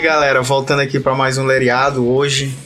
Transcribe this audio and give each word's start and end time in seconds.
Aí, 0.00 0.06
galera, 0.06 0.40
voltando 0.40 0.80
aqui 0.80 0.98
para 0.98 1.14
mais 1.14 1.36
um 1.36 1.44
Leriado 1.44 2.08
hoje, 2.08 2.56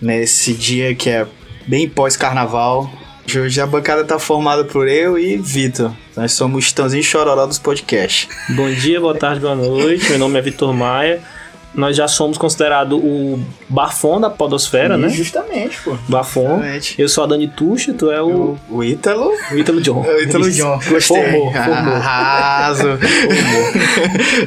nesse 0.00 0.54
dia 0.54 0.94
que 0.94 1.10
é 1.10 1.26
bem 1.66 1.88
pós-carnaval. 1.88 2.88
Hoje 3.36 3.60
a 3.60 3.66
bancada 3.66 4.04
tá 4.04 4.20
formada 4.20 4.62
por 4.62 4.86
eu 4.86 5.18
e 5.18 5.36
Vitor. 5.36 5.92
Nós 6.16 6.30
somos 6.30 6.72
Tãozinho 6.72 7.02
Chororó 7.02 7.44
dos 7.44 7.58
podcasts. 7.58 8.28
Bom 8.50 8.70
dia, 8.70 9.00
boa 9.00 9.16
tarde, 9.16 9.40
boa 9.40 9.56
noite. 9.56 10.08
Meu 10.10 10.20
nome 10.20 10.38
é 10.38 10.42
Vitor 10.42 10.72
Maia 10.72 11.20
nós 11.74 11.96
já 11.96 12.06
somos 12.06 12.38
considerado 12.38 12.96
o 12.96 13.42
bafon 13.68 14.20
da 14.20 14.30
podosfera, 14.30 14.96
né? 14.96 15.08
Justamente, 15.08 15.78
pô. 15.82 15.96
Bafon. 16.08 16.56
Justamente. 16.56 16.94
Eu 17.00 17.08
sou 17.08 17.24
a 17.24 17.26
Dani 17.26 17.48
Tuxa, 17.48 17.92
tu 17.92 18.10
é 18.10 18.22
o... 18.22 18.56
O, 18.70 18.76
o 18.76 18.84
Ítalo. 18.84 19.32
O 19.50 19.56
Ítalo 19.56 19.80
John. 19.80 20.02
O 20.02 20.20
Ítalo 20.20 20.50
John. 20.50 20.78
Gostei. 20.88 21.22
Formou, 21.22 21.52
formou. 21.52 21.94
Arraso. 21.94 22.88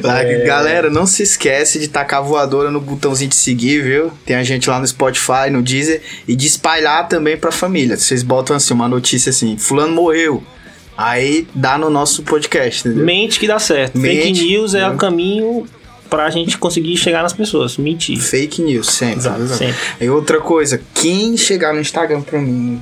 é... 0.04 0.44
Galera, 0.44 0.90
não 0.90 1.06
se 1.06 1.22
esquece 1.22 1.78
de 1.78 1.88
tacar 1.88 2.20
a 2.20 2.22
voadora 2.22 2.70
no 2.70 2.80
botãozinho 2.80 3.28
de 3.28 3.36
seguir, 3.36 3.82
viu? 3.82 4.10
Tem 4.24 4.36
a 4.36 4.42
gente 4.42 4.68
lá 4.68 4.80
no 4.80 4.86
Spotify, 4.86 5.50
no 5.50 5.62
Deezer. 5.62 6.00
E 6.26 6.34
de 6.34 6.46
espalhar 6.46 7.08
também 7.08 7.36
pra 7.36 7.52
família. 7.52 7.96
Vocês 7.96 8.22
botam 8.22 8.56
assim, 8.56 8.72
uma 8.72 8.88
notícia 8.88 9.30
assim, 9.30 9.56
fulano 9.58 9.94
morreu. 9.94 10.42
Aí 10.96 11.46
dá 11.54 11.78
no 11.78 11.88
nosso 11.90 12.24
podcast, 12.24 12.88
entendeu? 12.88 13.06
Mente 13.06 13.38
que 13.38 13.46
dá 13.46 13.60
certo. 13.60 13.96
Mente, 13.96 14.40
Fake 14.40 14.48
news 14.48 14.74
é 14.74 14.88
o 14.88 14.96
caminho 14.96 15.64
pra 16.08 16.30
gente 16.30 16.58
conseguir 16.58 16.96
chegar 16.96 17.22
nas 17.22 17.32
pessoas. 17.32 17.76
Mentir. 17.76 18.18
Fake 18.18 18.62
news, 18.62 18.88
sempre. 18.88 19.18
Exato, 19.18 19.46
sempre. 19.48 19.76
E 20.00 20.08
outra 20.08 20.40
coisa, 20.40 20.80
quem 20.94 21.36
chegar 21.36 21.72
no 21.72 21.80
Instagram 21.80 22.22
pra 22.22 22.40
mim 22.40 22.80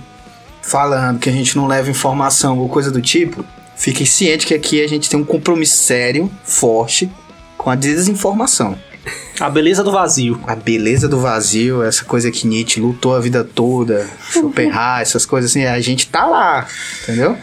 falando 0.63 1.19
que 1.21 1.29
a 1.29 1.33
gente 1.33 1.57
não 1.57 1.67
leva 1.67 1.89
informação 1.89 2.59
ou 2.59 2.69
coisa 2.69 2.91
do 2.91 3.01
tipo, 3.01 3.45
fiquem 3.77 4.05
ciente 4.05 4.47
que 4.47 4.55
aqui 4.55 4.83
a 4.83 4.89
gente 4.89 5.09
tem 5.09 5.19
um 5.19 5.25
compromisso 5.25 5.77
sério, 5.77 6.31
forte, 6.45 7.11
com 7.57 7.71
a 7.71 7.75
desinformação. 7.75 8.77
A 9.39 9.49
beleza 9.49 9.85
do 9.85 9.93
vazio. 9.93 10.41
A 10.47 10.57
beleza 10.57 11.09
do 11.09 11.21
vazio, 11.21 11.83
essa 11.83 12.05
coisa 12.05 12.31
que 12.31 12.47
Nietzsche 12.47 12.81
lutou 12.81 13.15
a 13.15 13.21
vida 13.21 13.45
toda, 13.45 14.09
Schopenhauer, 14.33 15.03
essas 15.03 15.25
coisas 15.25 15.51
assim, 15.51 15.65
a 15.65 15.81
gente 15.81 16.09
tá 16.09 16.27
lá, 16.27 16.67
entendeu? 17.03 17.37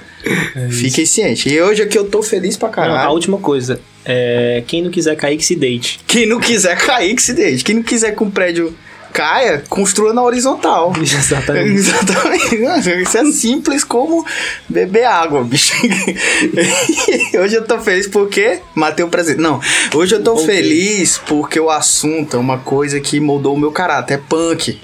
É 0.55 0.69
Fiquem 0.69 1.05
cientes. 1.05 1.52
E 1.52 1.61
hoje 1.61 1.81
aqui 1.81 1.97
eu 1.97 2.05
tô 2.05 2.23
feliz 2.23 2.55
pra 2.57 2.69
caralho. 2.69 2.99
Não, 2.99 3.07
a 3.07 3.11
última 3.11 3.38
coisa, 3.38 3.79
é, 4.05 4.63
quem 4.67 4.81
não 4.81 4.89
quiser 4.89 5.15
cair, 5.15 5.38
que 5.38 5.45
se 5.45 5.55
deite. 5.55 5.99
Quem 6.07 6.25
não 6.25 6.39
quiser 6.39 6.77
cair, 6.77 7.15
que 7.15 7.21
se 7.21 7.33
deite. 7.33 7.63
Quem 7.63 7.75
não 7.75 7.83
quiser 7.83 8.15
que 8.15 8.23
um 8.23 8.31
prédio 8.31 8.73
caia, 9.13 9.63
construa 9.69 10.11
na 10.11 10.23
horizontal. 10.23 10.91
Exatamente. 10.99 11.75
Exatamente. 11.75 13.02
Isso 13.03 13.17
é 13.17 13.25
simples 13.31 13.83
como 13.83 14.25
beber 14.67 15.05
água, 15.05 15.43
bicho. 15.43 15.73
hoje 17.39 17.55
eu 17.55 17.63
tô 17.63 17.80
feliz 17.80 18.08
porque 18.08 18.59
matei 18.73 19.05
o 19.05 19.09
presente. 19.09 19.39
Não, 19.39 19.61
hoje 19.93 20.15
eu 20.15 20.23
tô 20.23 20.33
okay. 20.33 20.45
feliz 20.45 21.19
porque 21.19 21.59
o 21.59 21.69
assunto 21.69 22.35
é 22.35 22.39
uma 22.39 22.58
coisa 22.58 22.99
que 22.99 23.19
moldou 23.19 23.53
o 23.53 23.59
meu 23.59 23.71
caráter. 23.71 24.15
É 24.15 24.17
punk. 24.17 24.81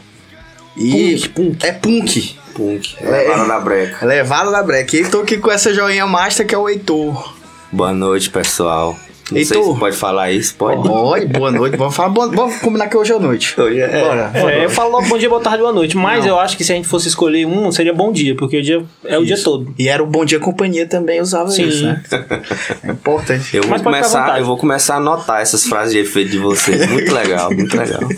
E 0.77 1.17
punk, 1.17 1.29
punk. 1.29 1.65
É 1.65 1.71
punk. 1.71 2.38
Punk. 2.59 2.97
Levaram 3.01 3.47
na 3.47 3.59
breca. 3.61 4.05
Levaram 4.05 4.51
na 4.51 4.61
breca. 4.61 4.97
E 4.97 5.09
tô 5.09 5.21
aqui 5.21 5.37
com 5.37 5.49
essa 5.49 5.73
joinha 5.73 6.05
master 6.05 6.45
que 6.45 6.53
é 6.53 6.57
o 6.57 6.67
Heitor. 6.67 7.33
Boa 7.71 7.93
noite, 7.93 8.29
pessoal. 8.29 8.99
Não 9.31 9.45
sei 9.45 9.57
tu? 9.57 9.73
se 9.73 9.79
pode 9.79 9.95
falar 9.95 10.31
isso, 10.31 10.55
pode? 10.55 10.85
Pode, 10.85 11.27
boa 11.27 11.51
noite. 11.51 11.77
Vamos 11.77 11.95
falar, 11.95 12.09
boa, 12.09 12.27
vamos 12.29 12.57
combinar 12.57 12.87
que 12.89 12.97
hoje 12.97 13.13
é 13.13 13.19
noite. 13.19 13.61
Hoje 13.61 13.79
é. 13.79 13.87
Bora, 13.87 14.31
é, 14.33 14.65
eu 14.65 14.69
falo 14.69 14.91
logo 14.91 15.07
bom 15.07 15.17
dia, 15.17 15.29
boa 15.29 15.39
tarde, 15.39 15.59
boa 15.59 15.71
noite. 15.71 15.95
Mas 15.95 16.25
Não. 16.25 16.31
eu 16.31 16.39
acho 16.39 16.57
que 16.57 16.63
se 16.65 16.73
a 16.73 16.75
gente 16.75 16.87
fosse 16.87 17.07
escolher 17.07 17.45
um, 17.45 17.71
seria 17.71 17.93
bom 17.93 18.11
dia, 18.11 18.35
porque 18.35 18.57
o 18.57 18.61
dia 18.61 18.83
é 19.05 19.13
isso. 19.13 19.21
o 19.21 19.25
dia 19.25 19.41
todo. 19.41 19.73
E 19.77 19.87
era 19.87 20.03
o 20.03 20.07
bom 20.07 20.25
dia 20.25 20.39
companhia 20.39 20.85
também 20.85 21.21
usava 21.21 21.49
Sim. 21.51 21.67
isso, 21.67 21.85
né? 21.85 22.03
É 22.83 22.91
importante. 22.91 23.55
Eu 23.55 23.63
vou, 23.63 23.79
começar, 23.79 24.39
eu 24.39 24.45
vou 24.45 24.57
começar 24.57 24.95
a 24.95 24.97
anotar 24.97 25.41
essas 25.41 25.65
frases 25.65 25.93
de 25.93 25.99
efeito 25.99 26.31
de 26.31 26.39
vocês. 26.39 26.89
Muito 26.89 27.13
legal, 27.13 27.53
muito 27.53 27.77
legal. 27.77 28.01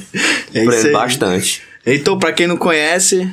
É 0.53 0.63
Aprendo 0.63 0.91
bastante. 0.91 1.61
Então, 1.85 2.17
pra 2.17 2.31
quem 2.31 2.45
não 2.45 2.57
conhece, 2.57 3.27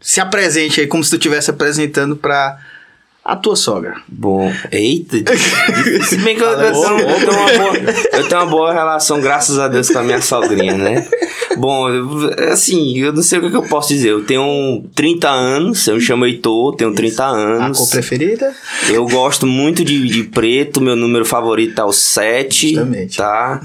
se 0.00 0.20
apresente 0.20 0.80
aí 0.80 0.86
como 0.86 1.02
se 1.02 1.10
tu 1.10 1.16
estivesse 1.16 1.50
apresentando 1.50 2.16
pra 2.16 2.58
a 3.28 3.36
tua 3.36 3.54
sogra. 3.56 3.96
Bom, 4.08 4.50
eita. 4.72 5.18
Se 6.08 6.16
bem 6.16 6.34
que 6.34 6.42
eu, 6.42 6.48
eu, 6.48 6.72
tenho, 6.72 6.98
eu, 6.98 7.18
tenho 7.18 7.32
uma 7.32 7.58
boa, 7.58 7.76
eu 8.14 8.28
tenho 8.28 8.40
uma 8.40 8.46
boa 8.46 8.72
relação, 8.72 9.20
graças 9.20 9.58
a 9.58 9.68
Deus, 9.68 9.90
com 9.90 9.98
a 9.98 10.02
minha 10.02 10.22
sogrinha, 10.22 10.78
né? 10.78 11.06
Bom, 11.58 11.88
assim, 12.50 12.98
eu 12.98 13.12
não 13.12 13.22
sei 13.22 13.38
o 13.38 13.50
que 13.50 13.56
eu 13.56 13.64
posso 13.64 13.88
dizer. 13.88 14.08
Eu 14.12 14.24
tenho 14.24 14.82
30 14.94 15.28
anos, 15.28 15.86
eu 15.86 15.96
me 15.96 16.00
chamo 16.00 16.24
Heitor, 16.24 16.74
tenho 16.76 16.94
30 16.94 17.24
anos. 17.26 17.78
A 17.78 17.80
cor 17.82 17.90
preferida? 17.90 18.54
Eu 18.88 19.06
gosto 19.06 19.46
muito 19.46 19.84
de, 19.84 20.08
de 20.08 20.22
preto, 20.24 20.80
meu 20.80 20.96
número 20.96 21.26
favorito 21.26 21.78
é 21.78 21.84
o 21.84 21.92
7. 21.92 22.68
Justamente. 22.68 23.18
Tá? 23.18 23.60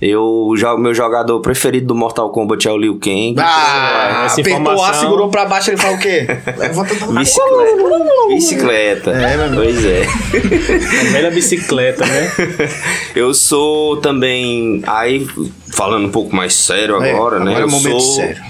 Eu, 0.00 0.22
o 0.22 0.78
meu 0.78 0.92
jogador 0.92 1.40
preferido 1.40 1.86
do 1.86 1.94
Mortal 1.94 2.30
Kombat 2.30 2.66
é 2.68 2.70
o 2.70 2.76
Liu 2.76 2.98
Kang. 2.98 3.36
Ah, 3.38 4.24
essa 4.26 4.40
apertou 4.40 4.60
informação... 4.60 4.84
A, 4.84 4.94
segurou 4.94 5.28
pra 5.28 5.46
baixo, 5.46 5.70
ele 5.70 5.76
fala 5.76 5.96
o 5.96 5.98
quê? 5.98 6.26
Levanta 6.58 6.94
Bicicleta. 6.94 7.94
bicicleta. 8.28 9.10
É, 9.12 9.48
meu 9.48 9.62
Pois 9.62 9.84
é. 9.84 10.02
A 11.00 11.12
velha 11.12 11.30
bicicleta, 11.30 12.04
né? 12.04 12.30
Eu 13.14 13.32
sou 13.32 13.98
também. 13.98 14.82
Aí, 14.86 15.26
falando 15.72 16.06
um 16.06 16.10
pouco 16.10 16.34
mais 16.34 16.54
sério 16.54 17.02
é, 17.02 17.12
agora, 17.12 17.38
né? 17.38 17.52
Agora 17.52 17.64
é 17.64 17.66
um 17.66 17.70
momento 17.70 18.00
sou, 18.00 18.16
sério. 18.16 18.42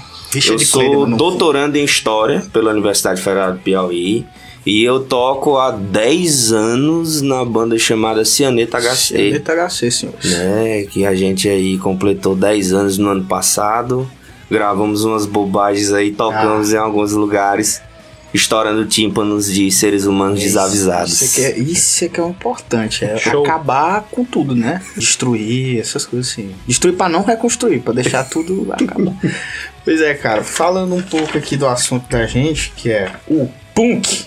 eu 0.47 0.59
sou 0.59 1.05
doutorando 1.07 1.77
em 1.77 1.83
História 1.83 2.43
pela 2.51 2.71
Universidade 2.71 3.21
Federal 3.21 3.53
do 3.53 3.59
Piauí. 3.59 4.25
E 4.65 4.83
eu 4.83 5.01
toco 5.01 5.57
há 5.57 5.69
10 5.69 6.51
anos 6.51 7.21
na 7.21 7.45
banda 7.45 7.77
chamada 7.77 8.25
Cianeta 8.25 8.79
HC. 8.79 8.95
Cianeta 8.95 9.69
HC, 9.69 9.91
senhor. 9.91 10.15
Né, 10.23 10.83
que 10.89 11.05
a 11.05 11.13
gente 11.13 11.47
aí 11.47 11.77
completou 11.77 12.35
10 12.35 12.73
anos 12.73 12.97
no 12.97 13.09
ano 13.09 13.23
passado. 13.25 14.09
Gravamos 14.49 15.03
umas 15.03 15.27
bobagens 15.27 15.93
aí, 15.93 16.11
tocamos 16.11 16.73
ah. 16.73 16.77
em 16.77 16.79
alguns 16.79 17.11
lugares. 17.11 17.79
Estourando 18.33 18.85
tímpanos 18.85 19.49
de 19.49 19.71
seres 19.71 20.05
humanos 20.05 20.39
isso, 20.39 20.47
desavisados. 20.47 21.21
Isso 21.21 21.39
é, 21.41 21.51
que 21.51 21.61
é, 21.61 21.63
isso 21.63 22.05
é 22.05 22.09
que 22.09 22.19
é 22.19 22.27
importante, 22.27 23.05
é 23.05 23.17
Show. 23.17 23.45
acabar 23.45 24.01
com 24.11 24.25
tudo, 24.25 24.53
né? 24.53 24.81
Destruir, 24.97 25.79
essas 25.79 26.05
coisas 26.05 26.31
assim. 26.31 26.53
Destruir 26.67 26.97
para 26.97 27.07
não 27.07 27.23
reconstruir, 27.23 27.79
para 27.79 27.93
deixar 27.93 28.25
tudo 28.25 28.67
acabar. 28.73 29.13
pois 29.85 30.01
é, 30.01 30.13
cara, 30.15 30.43
falando 30.43 30.95
um 30.95 31.01
pouco 31.01 31.37
aqui 31.37 31.55
do 31.55 31.65
assunto 31.65 32.09
da 32.09 32.25
gente, 32.25 32.73
que 32.75 32.91
é 32.91 33.09
o 33.25 33.47
punk. 33.73 34.25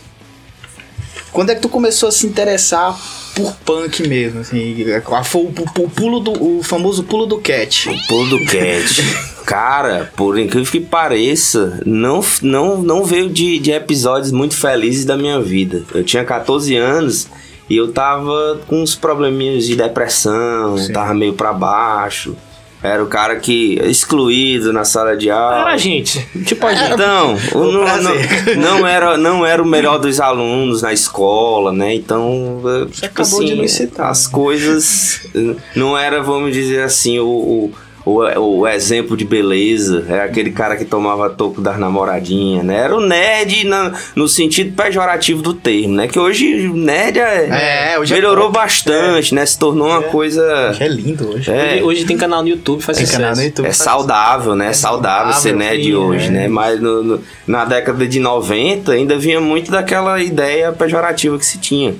Quando 1.38 1.50
é 1.50 1.54
que 1.54 1.60
tu 1.60 1.68
começou 1.68 2.08
a 2.08 2.10
se 2.10 2.26
interessar 2.26 2.98
por 3.36 3.54
punk 3.64 4.08
mesmo, 4.08 4.40
assim? 4.40 4.74
Foi 5.22 5.42
o, 5.42 5.44
o, 5.44 5.84
o 5.84 5.88
pulo 5.88 6.18
do. 6.18 6.32
O 6.32 6.64
famoso 6.64 7.04
pulo 7.04 7.26
do 7.26 7.38
cat. 7.38 7.88
O 7.88 8.06
pulo 8.08 8.30
do 8.30 8.44
cat. 8.44 9.00
Cara, 9.46 10.10
por 10.16 10.36
incrível 10.36 10.68
que 10.68 10.80
pareça, 10.80 11.80
não, 11.86 12.24
não, 12.42 12.82
não 12.82 13.04
veio 13.04 13.30
de, 13.30 13.60
de 13.60 13.70
episódios 13.70 14.32
muito 14.32 14.56
felizes 14.56 15.04
da 15.04 15.16
minha 15.16 15.40
vida. 15.40 15.84
Eu 15.94 16.02
tinha 16.02 16.24
14 16.24 16.74
anos 16.74 17.28
e 17.70 17.76
eu 17.76 17.92
tava 17.92 18.60
com 18.66 18.82
uns 18.82 18.96
probleminhas 18.96 19.64
de 19.64 19.76
depressão, 19.76 20.76
Sim. 20.76 20.92
tava 20.92 21.14
meio 21.14 21.34
para 21.34 21.52
baixo. 21.52 22.36
Era 22.82 23.02
o 23.02 23.06
cara 23.08 23.36
que 23.36 23.74
excluído 23.84 24.72
na 24.72 24.84
sala 24.84 25.16
de 25.16 25.30
aula. 25.30 25.60
Era 25.62 25.72
a 25.72 25.76
gente. 25.76 26.24
Tipo 26.44 26.66
a 26.66 26.74
gente. 26.74 26.92
Então, 26.92 27.36
não, 27.52 27.72
não, 27.72 28.56
não, 28.56 28.86
era, 28.86 29.16
não 29.16 29.46
era 29.46 29.62
o 29.62 29.66
melhor 29.66 29.98
dos 29.98 30.20
alunos 30.20 30.82
na 30.82 30.92
escola, 30.92 31.72
né? 31.72 31.94
Então, 31.94 32.60
Você 32.62 33.08
tipo 33.08 33.22
assim, 33.22 33.66
as 33.98 34.26
coisas 34.28 35.26
não 35.74 35.98
era, 35.98 36.22
vamos 36.22 36.52
dizer 36.52 36.84
assim, 36.84 37.18
o, 37.18 37.26
o 37.26 37.72
o, 38.08 38.60
o 38.60 38.66
exemplo 38.66 39.16
de 39.16 39.24
beleza, 39.24 40.06
era 40.08 40.24
aquele 40.24 40.50
cara 40.50 40.76
que 40.76 40.84
tomava 40.84 41.28
toco 41.28 41.60
das 41.60 41.78
namoradinhas, 41.78 42.64
né? 42.64 42.76
Era 42.76 42.96
o 42.96 43.00
nerd 43.00 43.66
na, 43.66 43.92
no 44.16 44.26
sentido 44.26 44.74
pejorativo 44.74 45.42
do 45.42 45.52
termo, 45.52 45.94
né? 45.94 46.08
Que 46.08 46.18
hoje 46.18 46.68
o 46.68 46.74
nerd 46.74 47.18
é, 47.18 47.92
é 47.92 47.98
hoje 47.98 48.14
é 48.14 48.16
melhorou 48.16 48.48
é 48.48 48.52
bastante, 48.52 49.34
né? 49.34 49.44
Se 49.44 49.58
tornou 49.58 49.88
uma 49.88 50.02
coisa. 50.02 50.42
é 50.80 50.88
lindo 50.88 51.34
hoje. 51.34 51.50
É. 51.50 51.74
hoje. 51.74 51.82
hoje. 51.82 52.04
tem 52.06 52.16
canal 52.16 52.42
no 52.42 52.48
YouTube, 52.48 52.82
faz 52.82 52.96
tem 52.96 53.06
sucesso. 53.06 53.22
Canal 53.22 53.36
no 53.36 53.42
YouTube, 53.42 53.66
é 53.66 53.72
saudável, 53.72 54.54
né? 54.54 54.68
É 54.68 54.72
saudável, 54.72 55.32
saudável 55.32 55.42
ser 55.42 55.54
nerd 55.54 55.84
sim, 55.84 55.94
hoje, 55.94 56.28
é. 56.28 56.30
né? 56.30 56.48
Mas 56.48 56.80
no, 56.80 57.02
no, 57.02 57.20
na 57.46 57.66
década 57.66 58.06
de 58.06 58.18
90 58.18 58.92
ainda 58.92 59.18
vinha 59.18 59.40
muito 59.40 59.70
daquela 59.70 60.18
ideia 60.22 60.72
pejorativa 60.72 61.38
que 61.38 61.44
se 61.44 61.58
tinha. 61.58 61.94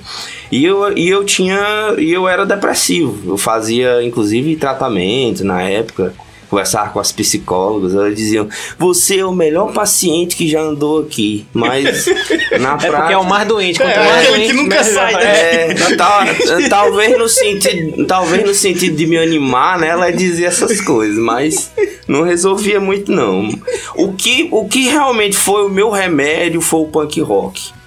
E 0.51 0.65
eu, 0.65 0.97
e 0.97 1.09
eu 1.09 1.23
tinha. 1.23 1.93
E 1.97 2.11
eu 2.11 2.27
era 2.27 2.45
depressivo. 2.45 3.31
Eu 3.31 3.37
fazia, 3.37 4.03
inclusive, 4.03 4.55
tratamento 4.55 5.43
na 5.43 5.61
época. 5.61 6.13
Conversar 6.49 6.91
com 6.91 6.99
as 6.99 7.11
psicólogas, 7.11 7.93
elas 7.93 8.15
diziam: 8.15 8.49
Você 8.79 9.19
é 9.19 9.25
o 9.25 9.31
melhor 9.31 9.71
paciente 9.71 10.35
que 10.35 10.47
já 10.47 10.59
andou 10.59 11.01
aqui. 11.01 11.45
Mas 11.53 12.07
na 12.59 12.75
prática. 12.75 12.87
É 12.87 12.91
porque 12.91 13.13
é 13.13 13.17
o 13.19 13.23
mais 13.23 13.47
doente. 13.47 13.79
Quanto 13.79 13.91
é, 13.91 14.03
mais 14.03 14.27
doente, 14.27 14.47
que 14.47 14.53
nunca 14.53 14.83
sai, 14.83 15.13
né? 15.13 15.71
É, 15.71 15.95
tal, 15.95 16.23
talvez, 16.67 17.15
no 17.19 17.29
sentido, 17.29 18.07
talvez 18.07 18.43
no 18.43 18.55
sentido 18.55 18.95
de 18.95 19.05
me 19.05 19.19
animar, 19.19 19.77
né? 19.77 19.89
Ela 19.89 20.11
dizia 20.11 20.47
essas 20.47 20.81
coisas, 20.81 21.19
mas 21.19 21.69
não 22.07 22.23
resolvia 22.23 22.79
muito, 22.79 23.11
não. 23.11 23.47
O 23.93 24.13
que, 24.13 24.47
o 24.51 24.67
que 24.67 24.87
realmente 24.87 25.37
foi 25.37 25.67
o 25.67 25.69
meu 25.69 25.91
remédio 25.91 26.61
foi 26.61 26.79
o 26.79 26.85
punk 26.85 27.21
rock 27.21 27.78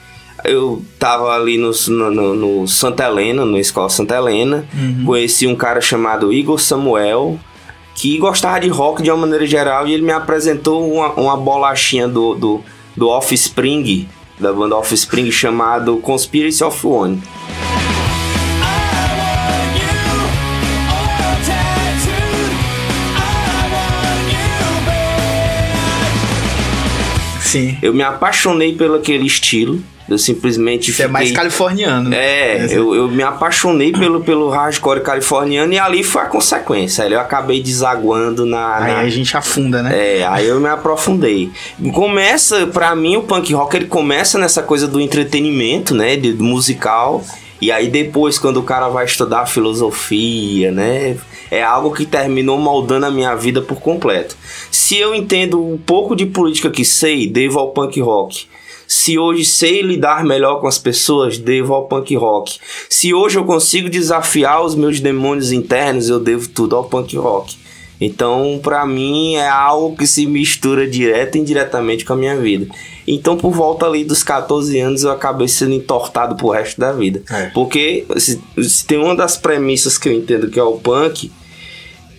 eu 0.44 0.82
tava 0.98 1.30
ali 1.34 1.58
no, 1.58 1.70
no, 1.88 2.34
no 2.34 2.68
Santa 2.68 3.04
Helena, 3.04 3.44
na 3.44 3.58
escola 3.58 3.88
Santa 3.88 4.16
Helena, 4.16 4.66
uhum. 4.74 5.04
conheci 5.04 5.46
um 5.46 5.54
cara 5.54 5.80
chamado 5.80 6.32
Igor 6.32 6.58
Samuel, 6.58 7.38
que 7.94 8.18
gostava 8.18 8.60
de 8.60 8.68
rock 8.68 9.02
de 9.02 9.10
uma 9.10 9.18
maneira 9.18 9.46
geral 9.46 9.86
e 9.86 9.92
ele 9.92 10.02
me 10.02 10.12
apresentou 10.12 10.92
uma, 10.92 11.12
uma 11.12 11.36
bolachinha 11.36 12.08
do, 12.08 12.34
do, 12.34 12.60
do 12.96 13.08
Offspring, 13.08 14.08
da 14.38 14.52
banda 14.52 14.76
Offspring, 14.76 15.30
chamado 15.30 15.98
Conspiracy 15.98 16.64
of 16.64 16.86
One. 16.86 17.22
Sim. 27.52 27.76
Eu 27.82 27.92
me 27.92 28.02
apaixonei 28.02 28.74
pelo 28.74 28.94
aquele 28.94 29.26
estilo. 29.26 29.82
Eu 30.08 30.18
simplesmente 30.18 30.86
Você 30.86 30.92
fiquei... 30.92 31.06
é 31.06 31.08
mais 31.08 31.30
californiano. 31.32 32.10
Né? 32.10 32.16
É, 32.16 32.66
eu, 32.70 32.94
eu 32.94 33.08
me 33.08 33.22
apaixonei 33.22 33.92
pelo, 33.92 34.20
pelo 34.22 34.48
hardcore 34.48 35.00
californiano 35.00 35.72
e 35.72 35.78
ali 35.78 36.02
foi 36.02 36.22
a 36.22 36.26
consequência. 36.26 37.04
Eu 37.04 37.20
acabei 37.20 37.62
desaguando 37.62 38.44
na, 38.44 38.76
Aí 38.76 38.92
na... 38.92 39.00
a 39.00 39.08
gente 39.08 39.36
afunda, 39.36 39.82
né? 39.82 40.18
É, 40.18 40.26
aí 40.26 40.46
eu 40.46 40.60
me 40.60 40.68
aprofundei. 40.68 41.50
Começa, 41.94 42.66
para 42.66 42.94
mim, 42.94 43.16
o 43.16 43.22
punk 43.22 43.52
rock 43.54 43.76
ele 43.76 43.86
começa 43.86 44.38
nessa 44.38 44.62
coisa 44.62 44.88
do 44.88 45.00
entretenimento, 45.00 45.94
né? 45.94 46.16
De, 46.16 46.32
do 46.32 46.44
musical. 46.44 47.24
E 47.60 47.70
aí 47.70 47.88
depois, 47.88 48.38
quando 48.38 48.56
o 48.56 48.62
cara 48.64 48.88
vai 48.88 49.04
estudar 49.04 49.46
filosofia, 49.46 50.72
né? 50.72 51.16
É 51.48 51.62
algo 51.62 51.94
que 51.94 52.04
terminou 52.04 52.58
moldando 52.58 53.06
a 53.06 53.10
minha 53.10 53.34
vida 53.36 53.60
por 53.60 53.78
completo. 53.78 54.36
Se 54.70 54.96
eu 54.98 55.14
entendo 55.14 55.62
um 55.62 55.78
pouco 55.78 56.16
de 56.16 56.26
política 56.26 56.70
que 56.70 56.84
sei, 56.84 57.28
devo 57.28 57.58
ao 57.58 57.70
punk 57.70 58.00
rock. 58.00 58.46
Se 59.02 59.18
hoje 59.18 59.44
sei 59.44 59.82
lidar 59.82 60.24
melhor 60.24 60.60
com 60.60 60.68
as 60.68 60.78
pessoas, 60.78 61.36
devo 61.36 61.74
ao 61.74 61.88
punk 61.88 62.14
rock. 62.14 62.60
Se 62.88 63.12
hoje 63.12 63.36
eu 63.36 63.44
consigo 63.44 63.90
desafiar 63.90 64.64
os 64.64 64.76
meus 64.76 65.00
demônios 65.00 65.50
internos, 65.50 66.08
eu 66.08 66.20
devo 66.20 66.48
tudo 66.48 66.76
ao 66.76 66.84
punk 66.84 67.16
rock. 67.16 67.56
Então, 68.00 68.60
para 68.62 68.86
mim, 68.86 69.34
é 69.34 69.48
algo 69.48 69.96
que 69.96 70.06
se 70.06 70.24
mistura 70.24 70.86
direto 70.86 71.34
e 71.34 71.40
indiretamente 71.40 72.04
com 72.04 72.12
a 72.12 72.16
minha 72.16 72.36
vida. 72.36 72.72
Então, 73.04 73.36
por 73.36 73.50
volta 73.50 73.86
ali 73.86 74.04
dos 74.04 74.22
14 74.22 74.78
anos, 74.78 75.02
eu 75.02 75.10
acabei 75.10 75.48
sendo 75.48 75.74
entortado 75.74 76.36
pro 76.36 76.50
resto 76.50 76.80
da 76.80 76.92
vida. 76.92 77.24
É. 77.28 77.46
Porque 77.46 78.06
se, 78.18 78.40
se, 78.62 78.86
tem 78.86 78.98
uma 78.98 79.16
das 79.16 79.36
premissas 79.36 79.98
que 79.98 80.08
eu 80.08 80.12
entendo 80.12 80.48
que 80.48 80.60
é 80.60 80.62
o 80.62 80.78
punk, 80.78 81.28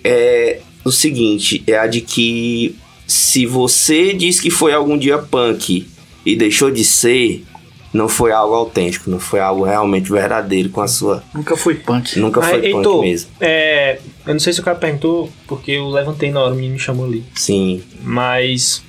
é 0.03 0.59
o 0.83 0.91
seguinte: 0.91 1.63
é 1.65 1.77
a 1.77 1.87
de 1.87 2.01
que 2.01 2.75
se 3.07 3.45
você 3.45 4.13
diz 4.13 4.41
que 4.41 4.49
foi 4.49 4.73
algum 4.73 4.97
dia 4.97 5.17
punk 5.17 5.92
e 6.25 6.35
deixou 6.35 6.71
de 6.71 6.83
ser, 6.83 7.43
não 7.93 8.07
foi 8.07 8.31
algo 8.31 8.55
autêntico, 8.55 9.09
não 9.09 9.19
foi 9.19 9.39
algo 9.39 9.63
realmente 9.63 10.11
verdadeiro 10.11 10.69
com 10.69 10.81
a 10.81 10.87
sua. 10.87 11.23
Nunca 11.33 11.55
foi 11.55 11.75
punk. 11.75 12.19
Nunca 12.19 12.41
foi 12.41 12.61
punk 12.61 12.65
Heitor, 12.65 13.01
mesmo. 13.01 13.29
É, 13.39 13.99
eu 14.25 14.33
não 14.33 14.39
sei 14.39 14.53
se 14.53 14.59
o 14.59 14.63
cara 14.63 14.77
perguntou, 14.77 15.29
porque 15.47 15.71
eu 15.71 15.89
levantei 15.89 16.31
na 16.31 16.41
hora, 16.41 16.53
o 16.53 16.55
menino 16.55 16.73
me 16.73 16.79
chamou 16.79 17.05
ali. 17.05 17.23
Sim. 17.35 17.81
Mas 18.01 18.81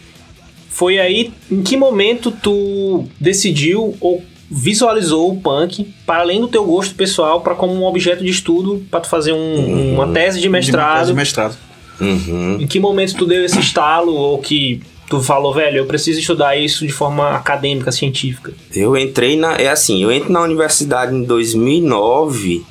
foi 0.69 0.99
aí 0.99 1.33
em 1.51 1.63
que 1.63 1.77
momento 1.77 2.31
tu 2.31 3.05
decidiu 3.21 3.97
ou 4.01 4.25
visualizou 4.51 5.31
o 5.31 5.37
punk 5.41 5.93
para 6.07 6.21
além 6.21 6.41
do 6.41 6.49
teu 6.49 6.65
gosto 6.65 6.95
pessoal 6.95 7.41
para 7.41 7.55
como 7.55 7.73
um 7.73 7.85
objeto 7.85 8.23
de 8.23 8.31
estudo 8.31 8.85
para 8.91 9.01
tu 9.01 9.09
fazer 9.09 9.33
um, 9.33 9.37
uhum. 9.37 9.95
uma 9.95 10.09
tese 10.09 10.41
de 10.41 10.49
mestrado. 10.49 10.93
De 10.93 10.99
tese 10.99 11.11
de 11.11 11.17
mestrado. 11.17 11.57
Uhum. 12.01 12.59
Em 12.61 12.67
que 12.67 12.79
momento 12.81 13.15
tu 13.17 13.27
deu 13.27 13.45
esse 13.45 13.59
estalo 13.59 14.13
ou 14.13 14.39
que 14.39 14.83
tu 15.09 15.23
falou, 15.23 15.53
velho, 15.55 15.79
eu 15.79 15.87
preciso 15.87 16.21
estudar 16.21 16.57
isso 16.57 16.87
de 16.87 16.93
forma 16.93 17.31
acadêmica, 17.31 17.93
científica? 17.93 18.53
Eu 18.75 18.97
entrei 18.97 19.37
na. 19.37 19.57
É 19.57 19.69
assim, 19.69 20.03
eu 20.03 20.11
entro 20.11 20.33
na 20.33 20.43
universidade 20.43 21.15
em 21.15 21.23
2009 21.23 22.65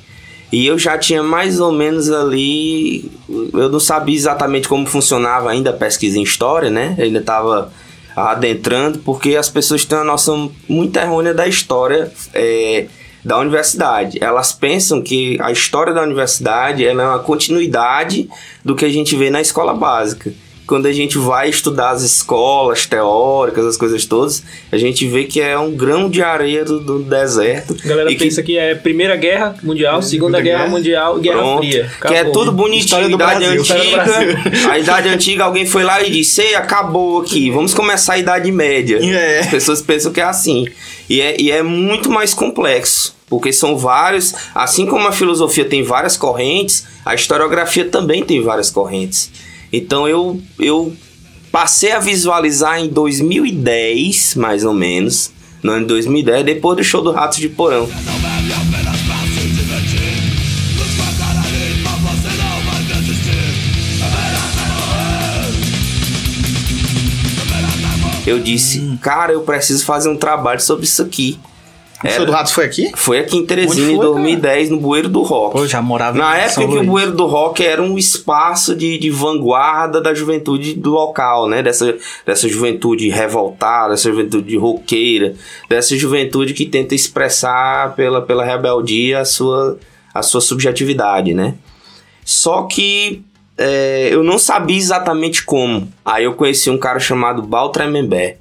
e 0.52 0.66
eu 0.66 0.78
já 0.78 0.98
tinha 0.98 1.22
mais 1.22 1.60
ou 1.60 1.72
menos 1.72 2.10
ali. 2.10 3.10
Eu 3.28 3.68
não 3.68 3.80
sabia 3.80 4.16
exatamente 4.16 4.68
como 4.68 4.86
funcionava 4.86 5.50
ainda 5.50 5.70
a 5.70 5.74
pesquisa 5.74 6.18
em 6.18 6.22
história, 6.22 6.70
né? 6.70 6.94
Eu 6.98 7.04
ainda 7.04 7.20
estava 7.20 7.72
adentrando, 8.16 8.98
porque 9.00 9.36
as 9.36 9.48
pessoas 9.48 9.84
têm 9.84 9.98
uma 9.98 10.04
noção 10.04 10.50
muito 10.68 10.96
errônea 10.96 11.34
da 11.34 11.46
história. 11.46 12.12
É, 12.32 12.86
da 13.24 13.38
universidade. 13.38 14.18
Elas 14.20 14.52
pensam 14.52 15.00
que 15.00 15.38
a 15.40 15.50
história 15.50 15.94
da 15.94 16.02
universidade 16.02 16.86
é 16.86 16.92
uma 16.92 17.18
continuidade 17.18 18.28
do 18.62 18.76
que 18.76 18.84
a 18.84 18.90
gente 18.90 19.16
vê 19.16 19.30
na 19.30 19.40
escola 19.40 19.72
básica 19.72 20.30
quando 20.66 20.86
a 20.86 20.92
gente 20.92 21.18
vai 21.18 21.48
estudar 21.48 21.90
as 21.90 22.02
escolas 22.02 22.86
teóricas, 22.86 23.66
as 23.66 23.76
coisas 23.76 24.04
todas, 24.06 24.42
a 24.72 24.78
gente 24.78 25.06
vê 25.06 25.24
que 25.24 25.40
é 25.40 25.58
um 25.58 25.72
grão 25.72 26.08
de 26.08 26.22
areia 26.22 26.64
do, 26.64 26.80
do 26.80 26.98
deserto. 27.00 27.76
A 27.84 27.88
galera 27.88 28.14
pensa 28.16 28.42
que... 28.42 28.52
que 28.52 28.58
é 28.58 28.74
Primeira 28.74 29.16
Guerra 29.16 29.56
Mundial, 29.62 30.00
Segunda 30.02 30.40
Guerra, 30.40 30.64
Guerra 30.64 30.70
Mundial, 30.70 31.18
Guerra 31.18 31.38
Pronto. 31.38 31.58
Fria. 31.58 31.90
Acabou. 31.98 32.08
Que 32.08 32.14
é 32.14 32.24
tudo 32.30 32.52
bonitinho, 32.52 33.10
idade 33.10 33.44
antiga. 33.44 34.04
A 34.70 34.78
idade 34.78 35.08
antiga, 35.08 35.44
alguém 35.44 35.66
foi 35.66 35.84
lá 35.84 36.02
e 36.02 36.10
disse, 36.10 36.40
Ei, 36.40 36.54
acabou 36.54 37.20
aqui, 37.20 37.50
vamos 37.50 37.74
começar 37.74 38.14
a 38.14 38.18
Idade 38.18 38.50
Média. 38.50 38.98
É. 39.02 39.40
As 39.40 39.48
pessoas 39.48 39.82
pensam 39.82 40.12
que 40.12 40.20
é 40.20 40.24
assim. 40.24 40.66
E 41.08 41.20
é, 41.20 41.40
e 41.40 41.50
é 41.50 41.62
muito 41.62 42.10
mais 42.10 42.32
complexo. 42.32 43.14
Porque 43.28 43.52
são 43.52 43.76
vários, 43.76 44.34
assim 44.54 44.86
como 44.86 45.08
a 45.08 45.12
filosofia 45.12 45.64
tem 45.64 45.82
várias 45.82 46.16
correntes, 46.16 46.86
a 47.04 47.14
historiografia 47.14 47.84
também 47.84 48.22
tem 48.22 48.42
várias 48.42 48.70
correntes. 48.70 49.30
Então 49.76 50.06
eu, 50.06 50.40
eu 50.56 50.94
passei 51.50 51.90
a 51.90 51.98
visualizar 51.98 52.78
em 52.78 52.88
2010, 52.88 54.36
mais 54.36 54.64
ou 54.64 54.72
menos, 54.72 55.32
no 55.64 55.72
ano 55.72 55.80
de 55.80 55.88
2010, 55.88 56.44
depois 56.44 56.76
do 56.76 56.84
show 56.84 57.02
do 57.02 57.10
Ratos 57.10 57.38
de 57.38 57.48
Porão. 57.48 57.88
Eu 68.24 68.38
disse, 68.38 68.96
cara, 69.02 69.32
eu 69.32 69.42
preciso 69.42 69.84
fazer 69.84 70.08
um 70.08 70.16
trabalho 70.16 70.60
sobre 70.60 70.84
isso 70.84 71.02
aqui. 71.02 71.38
O 72.04 72.10
Show 72.10 72.26
do 72.26 72.32
Ratos 72.32 72.52
foi 72.52 72.66
aqui? 72.66 72.92
Foi 72.94 73.18
aqui 73.18 73.36
em 73.36 73.46
Teresina 73.46 73.86
foi, 73.86 73.94
em 73.94 73.98
2010, 73.98 74.68
cara? 74.68 74.76
no 74.76 74.82
Bueiro 74.82 75.08
do 75.08 75.22
Rock. 75.22 75.52
Pô, 75.56 75.66
já 75.66 75.80
morava 75.80 76.18
Na 76.18 76.36
época 76.36 76.50
São 76.50 76.68
que 76.68 76.74
Luís. 76.74 76.86
o 76.86 76.90
Bueiro 76.90 77.12
do 77.12 77.26
Rock 77.26 77.64
era 77.64 77.82
um 77.82 77.96
espaço 77.96 78.76
de, 78.76 78.98
de 78.98 79.10
vanguarda 79.10 80.00
da 80.00 80.12
juventude 80.12 80.78
local, 80.84 81.48
né? 81.48 81.62
Dessa, 81.62 81.96
dessa 82.26 82.46
juventude 82.48 83.08
revoltada, 83.08 83.90
dessa 83.90 84.10
juventude 84.10 84.56
roqueira, 84.56 85.34
dessa 85.68 85.96
juventude 85.96 86.52
que 86.52 86.66
tenta 86.66 86.94
expressar 86.94 87.94
pela, 87.94 88.20
pela 88.20 88.44
rebeldia 88.44 89.20
a 89.20 89.24
sua, 89.24 89.78
a 90.12 90.22
sua 90.22 90.40
subjetividade, 90.40 91.32
né? 91.32 91.54
Só 92.24 92.62
que 92.62 93.22
é, 93.56 94.08
eu 94.12 94.22
não 94.22 94.38
sabia 94.38 94.76
exatamente 94.76 95.44
como. 95.44 95.88
Aí 96.04 96.24
eu 96.24 96.34
conheci 96.34 96.68
um 96.68 96.78
cara 96.78 96.98
chamado 96.98 97.42
Baltremembé 97.42 98.36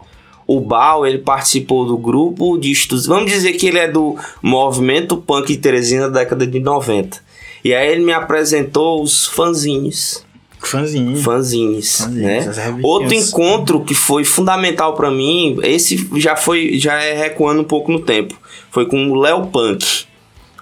o 0.57 0.61
Bal, 0.61 1.05
ele 1.05 1.17
participou 1.17 1.85
do 1.85 1.97
grupo 1.97 2.57
de 2.57 2.71
estudos. 2.71 3.05
Vamos 3.05 3.31
dizer 3.31 3.53
que 3.53 3.67
ele 3.67 3.79
é 3.79 3.87
do 3.87 4.15
movimento 4.41 5.17
punk 5.17 5.47
de 5.47 5.57
Teresina 5.57 6.09
da 6.09 6.19
década 6.19 6.45
de 6.45 6.59
90. 6.59 7.17
E 7.63 7.73
aí 7.73 7.91
ele 7.91 8.03
me 8.03 8.11
apresentou 8.11 9.01
os 9.01 9.25
fanzinhos. 9.25 10.25
Fanzinhos. 10.59 11.23
Fanzinhos, 11.23 12.07
né? 12.07 12.45
Outro 12.81 13.13
encontro 13.13 13.81
que 13.81 13.93
foi 13.93 14.23
fundamental 14.23 14.93
para 14.93 15.11
mim, 15.11 15.57
esse 15.63 16.09
já 16.15 16.35
foi 16.35 16.79
já 16.79 17.01
é 17.01 17.13
recuando 17.13 17.61
um 17.61 17.65
pouco 17.65 17.91
no 17.91 17.99
tempo. 17.99 18.35
Foi 18.71 18.85
com 18.85 19.11
o 19.11 19.15
Léo 19.15 19.47
Punk. 19.47 20.05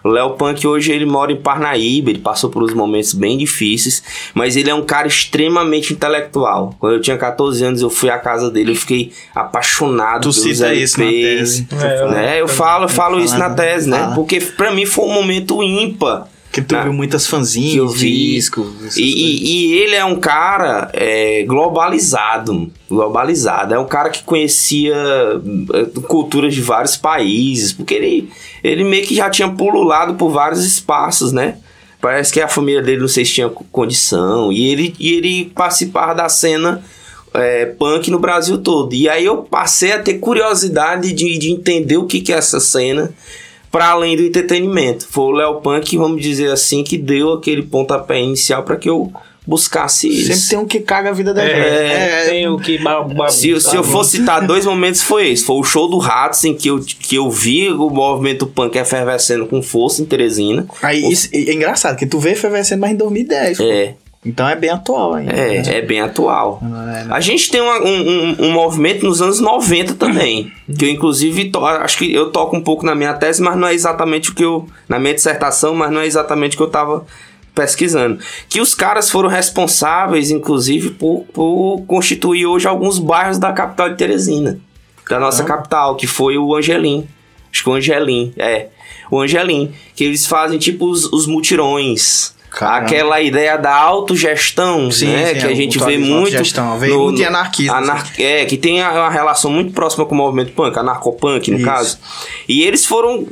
O 0.04 0.10
Léo 0.10 0.32
Punk 0.32 0.66
hoje 0.66 0.92
ele 0.92 1.06
mora 1.06 1.32
em 1.32 1.36
Parnaíba, 1.36 2.10
ele 2.10 2.20
passou 2.20 2.50
por 2.50 2.64
uns 2.64 2.74
momentos 2.74 3.14
bem 3.14 3.38
difíceis, 3.38 4.02
mas 4.34 4.56
ele 4.56 4.70
é 4.70 4.74
um 4.74 4.84
cara 4.84 5.08
extremamente 5.08 5.94
intelectual. 5.94 6.76
Quando 6.80 6.94
eu 6.94 7.02
tinha 7.02 7.18
14 7.18 7.64
anos, 7.64 7.82
eu 7.82 7.90
fui 7.90 8.10
à 8.10 8.18
casa 8.18 8.50
dele, 8.50 8.72
eu 8.72 8.76
fiquei 8.76 9.12
apaixonado 9.36 10.22
tu 10.22 10.34
pelos 10.34 10.58
cita 10.58 10.74
isso 10.74 11.00
na 11.00 11.08
tese. 11.08 11.68
É, 11.72 12.08
né? 12.10 12.36
Eu, 12.36 12.40
eu 12.40 12.48
falo, 12.48 12.86
eu 12.86 12.90
falo 12.90 13.20
isso 13.20 13.38
na 13.38 13.52
tese, 13.52 13.90
né? 13.90 14.12
Porque 14.16 14.40
para 14.40 14.72
mim 14.72 14.86
foi 14.86 15.06
um 15.06 15.14
momento 15.14 15.62
ímpar 15.62 16.28
que 16.52 16.62
viu 16.62 16.92
muitas 16.92 17.26
fanzinhas, 17.26 17.76
eu 17.76 17.88
vi. 17.88 18.36
discos. 18.36 18.98
E, 18.98 19.04
e, 19.04 19.74
ele 19.80 19.96
é 19.96 20.04
um 20.04 20.20
cara 20.20 20.90
é, 20.94 21.44
globalizado. 21.44 22.70
Globalizado. 22.90 23.74
É 23.74 23.80
um 23.80 23.88
cara 23.88 24.10
que 24.10 24.22
conhecia 24.24 24.94
é, 25.74 26.00
culturas 26.02 26.54
de 26.54 26.62
vários 26.62 26.98
países. 26.98 27.72
Porque 27.72 27.94
ele, 27.94 28.30
ele 28.62 28.84
meio 28.84 29.06
que 29.06 29.16
já 29.16 29.30
tinha 29.30 29.50
pululado 29.50 30.16
por 30.16 30.30
vários 30.30 30.66
espaços, 30.66 31.32
né? 31.32 31.56
Parece 32.02 32.34
que 32.34 32.42
a 32.42 32.48
família 32.50 32.82
dele 32.82 33.00
não 33.00 33.08
sei 33.08 33.24
se 33.24 33.34
tinha 33.34 33.50
condição. 33.50 34.52
E 34.52 34.68
ele, 34.68 34.94
e 35.00 35.14
ele 35.14 35.46
participava 35.56 36.14
da 36.14 36.28
cena 36.28 36.84
é, 37.34 37.66
punk 37.66 38.12
no 38.12 38.20
Brasil 38.20 38.58
todo. 38.58 38.94
E 38.94 39.08
aí 39.08 39.24
eu 39.24 39.38
passei 39.38 39.94
a 39.94 40.00
ter 40.00 40.16
curiosidade 40.16 41.14
de, 41.14 41.38
de 41.38 41.50
entender 41.50 41.96
o 41.96 42.06
que, 42.06 42.20
que 42.20 42.34
é 42.34 42.38
essa 42.38 42.60
cena 42.60 43.14
para 43.72 43.88
além 43.88 44.18
do 44.18 44.24
entretenimento. 44.24 45.08
Foi 45.10 45.24
o 45.26 45.32
Léo 45.32 45.62
Punk, 45.62 45.98
vamos 45.98 46.22
dizer 46.22 46.52
assim, 46.52 46.84
que 46.84 46.98
deu 46.98 47.34
aquele 47.34 47.64
pontapé 47.64 48.22
inicial 48.22 48.64
para 48.64 48.76
que 48.76 48.90
eu 48.90 49.12
buscasse 49.48 50.08
isso. 50.08 50.34
Sempre 50.34 50.50
tem 50.50 50.60
um 50.60 50.66
que 50.66 50.80
caga 50.82 51.10
a 51.10 51.14
vida 51.14 51.34
da 51.34 51.44
é, 51.44 51.48
gente. 51.48 51.60
É, 51.60 52.26
tem 52.26 52.48
o 52.48 52.60
que... 52.60 52.80
Se, 53.30 53.60
se 53.60 53.76
eu 53.76 53.84
for 53.84 54.04
citar 54.04 54.46
dois 54.46 54.66
momentos, 54.66 55.02
foi 55.02 55.30
esse. 55.30 55.44
Foi 55.44 55.56
o 55.56 55.64
show 55.64 55.90
do 55.90 55.98
Ratos, 55.98 56.44
em 56.44 56.54
que 56.54 56.70
eu, 56.70 56.80
que 56.80 57.16
eu 57.16 57.30
vi 57.30 57.70
o 57.70 57.90
movimento 57.90 58.46
punk 58.46 58.78
efervescendo 58.78 59.48
com 59.48 59.62
força 59.62 60.02
em 60.02 60.06
Teresina. 60.06 60.66
Aí, 60.82 61.04
o... 61.04 61.12
isso, 61.12 61.30
é 61.34 61.54
engraçado, 61.54 61.98
que 61.98 62.06
tu 62.06 62.20
vê 62.20 62.32
efervescendo 62.32 62.82
mais 62.82 62.94
em 62.94 62.98
2010. 62.98 63.60
É. 63.62 63.96
Então 64.24 64.48
é 64.48 64.56
bem 64.56 64.70
atual 64.70 65.16
ainda. 65.16 65.32
É, 65.32 65.62
né? 65.64 65.78
é 65.78 65.82
bem 65.82 66.00
atual. 66.00 66.62
É, 66.62 67.08
a 67.12 67.20
gente 67.20 67.50
tem 67.50 67.60
uma, 67.60 67.80
um, 67.80 68.10
um, 68.10 68.36
um, 68.46 68.52
movimento 68.52 69.04
nos 69.04 69.20
anos 69.20 69.40
90 69.40 69.96
também. 69.96 70.52
que 70.78 70.86
eu, 70.86 70.90
inclusive, 70.90 71.50
to, 71.50 71.66
acho 71.66 71.98
que 71.98 72.14
eu 72.14 72.30
toco 72.30 72.56
um 72.56 72.62
pouco 72.62 72.86
na 72.86 72.94
minha 72.94 73.16
tese, 73.16 73.42
mas 73.42 73.58
não 73.58 73.68
é 73.68 73.74
exatamente 73.74 74.30
o 74.30 74.36
que 74.36 74.46
eu. 74.46 74.68
Na 74.88 75.00
minha 75.00 75.16
dissertação, 75.16 75.74
mas 75.74 75.92
não 75.92 76.02
é 76.02 76.06
exatamente 76.06 76.54
o 76.54 76.58
que 76.58 76.64
eu 76.64 76.70
tava 76.70 77.04
pesquisando. 77.56 78.20
Que 78.48 78.62
os 78.62 78.76
caras 78.76 79.10
foram 79.10 79.28
responsáveis, 79.28 80.30
inclusive, 80.30 80.92
por, 80.92 81.26
por 81.34 81.84
constituir 81.88 82.46
hoje 82.46 82.68
alguns 82.68 83.00
bairros 83.00 83.40
da 83.40 83.52
capital 83.52 83.90
de 83.90 83.98
Teresina. 83.98 84.60
Da 85.10 85.20
nossa 85.20 85.42
ah. 85.42 85.46
capital, 85.46 85.96
que 85.96 86.06
foi 86.06 86.38
o 86.38 86.56
Angelim. 86.56 87.08
Acho 87.52 87.64
que 87.64 87.70
o 87.70 87.74
Angelim, 87.74 88.34
é. 88.38 88.68
O 89.10 89.20
Angelim. 89.20 89.74
Que 89.96 90.04
eles 90.04 90.28
fazem 90.28 90.60
tipo 90.60 90.86
os, 90.86 91.12
os 91.12 91.26
mutirões 91.26 92.36
Caramba. 92.52 92.86
Aquela 92.86 93.22
ideia 93.22 93.58
da 93.58 93.74
autogestão, 93.74 94.92
sim, 94.92 95.08
né? 95.08 95.34
Sim, 95.34 95.40
que 95.40 95.46
a 95.46 95.56
gente 95.56 95.80
vê 95.80 95.98
muito. 95.98 96.36
Vem 96.78 96.90
no, 96.90 97.04
muito 97.06 97.24
anarquismo. 97.24 97.74
Anar. 97.74 98.12
É, 98.20 98.44
que 98.44 98.58
tem 98.58 98.82
uma 98.82 99.10
relação 99.10 99.50
muito 99.50 99.72
próxima 99.72 100.06
com 100.06 100.14
o 100.14 100.18
movimento 100.18 100.52
punk, 100.52 100.78
anarcopunk, 100.78 101.50
no 101.50 101.58
Isso. 101.58 101.66
caso. 101.66 101.98
E 102.50 102.62
eles 102.64 102.86
foram. 102.86 103.26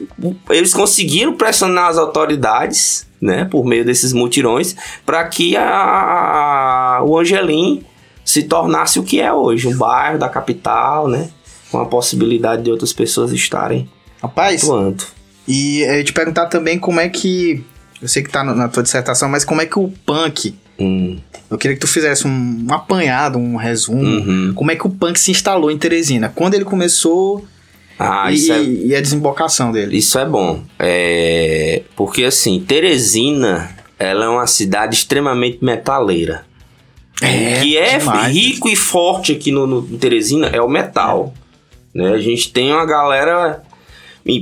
Eles 0.50 0.74
conseguiram 0.74 1.36
pressionar 1.36 1.90
as 1.90 1.98
autoridades, 1.98 3.06
né? 3.22 3.44
Por 3.44 3.66
meio 3.66 3.84
desses 3.84 4.14
mutirões, 4.14 4.74
para 5.06 5.28
que 5.28 5.58
a, 5.58 5.68
a, 5.70 7.04
o 7.04 7.20
Angelim 7.20 7.84
se 8.24 8.44
tornasse 8.44 9.00
o 9.00 9.04
que 9.04 9.20
é 9.20 9.34
hoje, 9.34 9.68
um 9.68 9.78
bairro 9.78 10.18
da 10.18 10.30
capital, 10.30 11.10
né? 11.10 11.30
Com 11.70 11.80
a 11.80 11.86
possibilidade 11.86 12.64
de 12.64 12.72
outras 12.72 12.94
pessoas 12.94 13.34
estarem 13.34 13.90
Rapaz, 14.22 14.64
atuando. 14.64 15.04
E 15.46 15.82
eu 15.82 16.04
te 16.06 16.14
perguntar 16.14 16.46
também 16.46 16.80
como 16.80 17.02
é 17.02 17.10
que 17.10 17.66
eu 18.02 18.08
sei 18.08 18.24
que 18.24 18.30
tá 18.30 18.44
na 18.44 18.68
tua 18.68 18.84
dissertação, 18.84 19.30
mas 19.30 19.44
como 19.44 19.62
é 19.62 19.66
que 19.66 19.78
o 19.78 19.90
punk. 20.06 20.56
Hum. 20.80 21.18
Eu 21.50 21.58
queria 21.58 21.76
que 21.76 21.82
tu 21.82 21.88
fizesse 21.88 22.28
um, 22.28 22.68
apanhado, 22.70 23.38
um 23.38 23.56
resumo. 23.56 24.02
Uhum. 24.02 24.54
Como 24.54 24.72
é 24.72 24.76
que 24.76 24.88
o 24.88 24.90
punk 24.90 25.20
se 25.20 25.32
instalou 25.32 25.70
em 25.70 25.78
Teresina? 25.78 26.32
Quando 26.34 26.54
ele 26.54 26.66
começou. 26.66 27.46
Ah, 27.98 28.32
e, 28.32 28.50
é... 28.50 28.64
e, 28.64 28.96
a 28.96 29.02
desembocação 29.02 29.72
dele. 29.72 29.98
Isso 29.98 30.18
é 30.18 30.26
bom. 30.26 30.64
É... 30.78 31.82
Porque 31.98 32.24
assim, 32.24 32.64
Teresina 32.66 33.76
ela 33.98 34.26
é 34.26 34.30
uma 34.30 34.48
cidade 34.48 34.96
extremamente 34.96 35.64
metaleira. 35.64 36.46
É, 37.22 37.60
que 37.60 37.78
é 37.78 37.98
demais. 37.98 38.34
rico 38.34 38.70
e 38.70 38.76
forte 38.78 39.34
aqui 39.34 39.52
no, 39.52 39.68
no 39.68 39.82
Teresina 39.98 40.48
é 40.48 40.62
o 40.62 40.70
metal. 40.70 41.34
Né? 41.94 42.14
A 42.14 42.20
gente 42.20 42.54
tem 42.54 42.72
uma 42.72 42.86
galera 42.86 43.62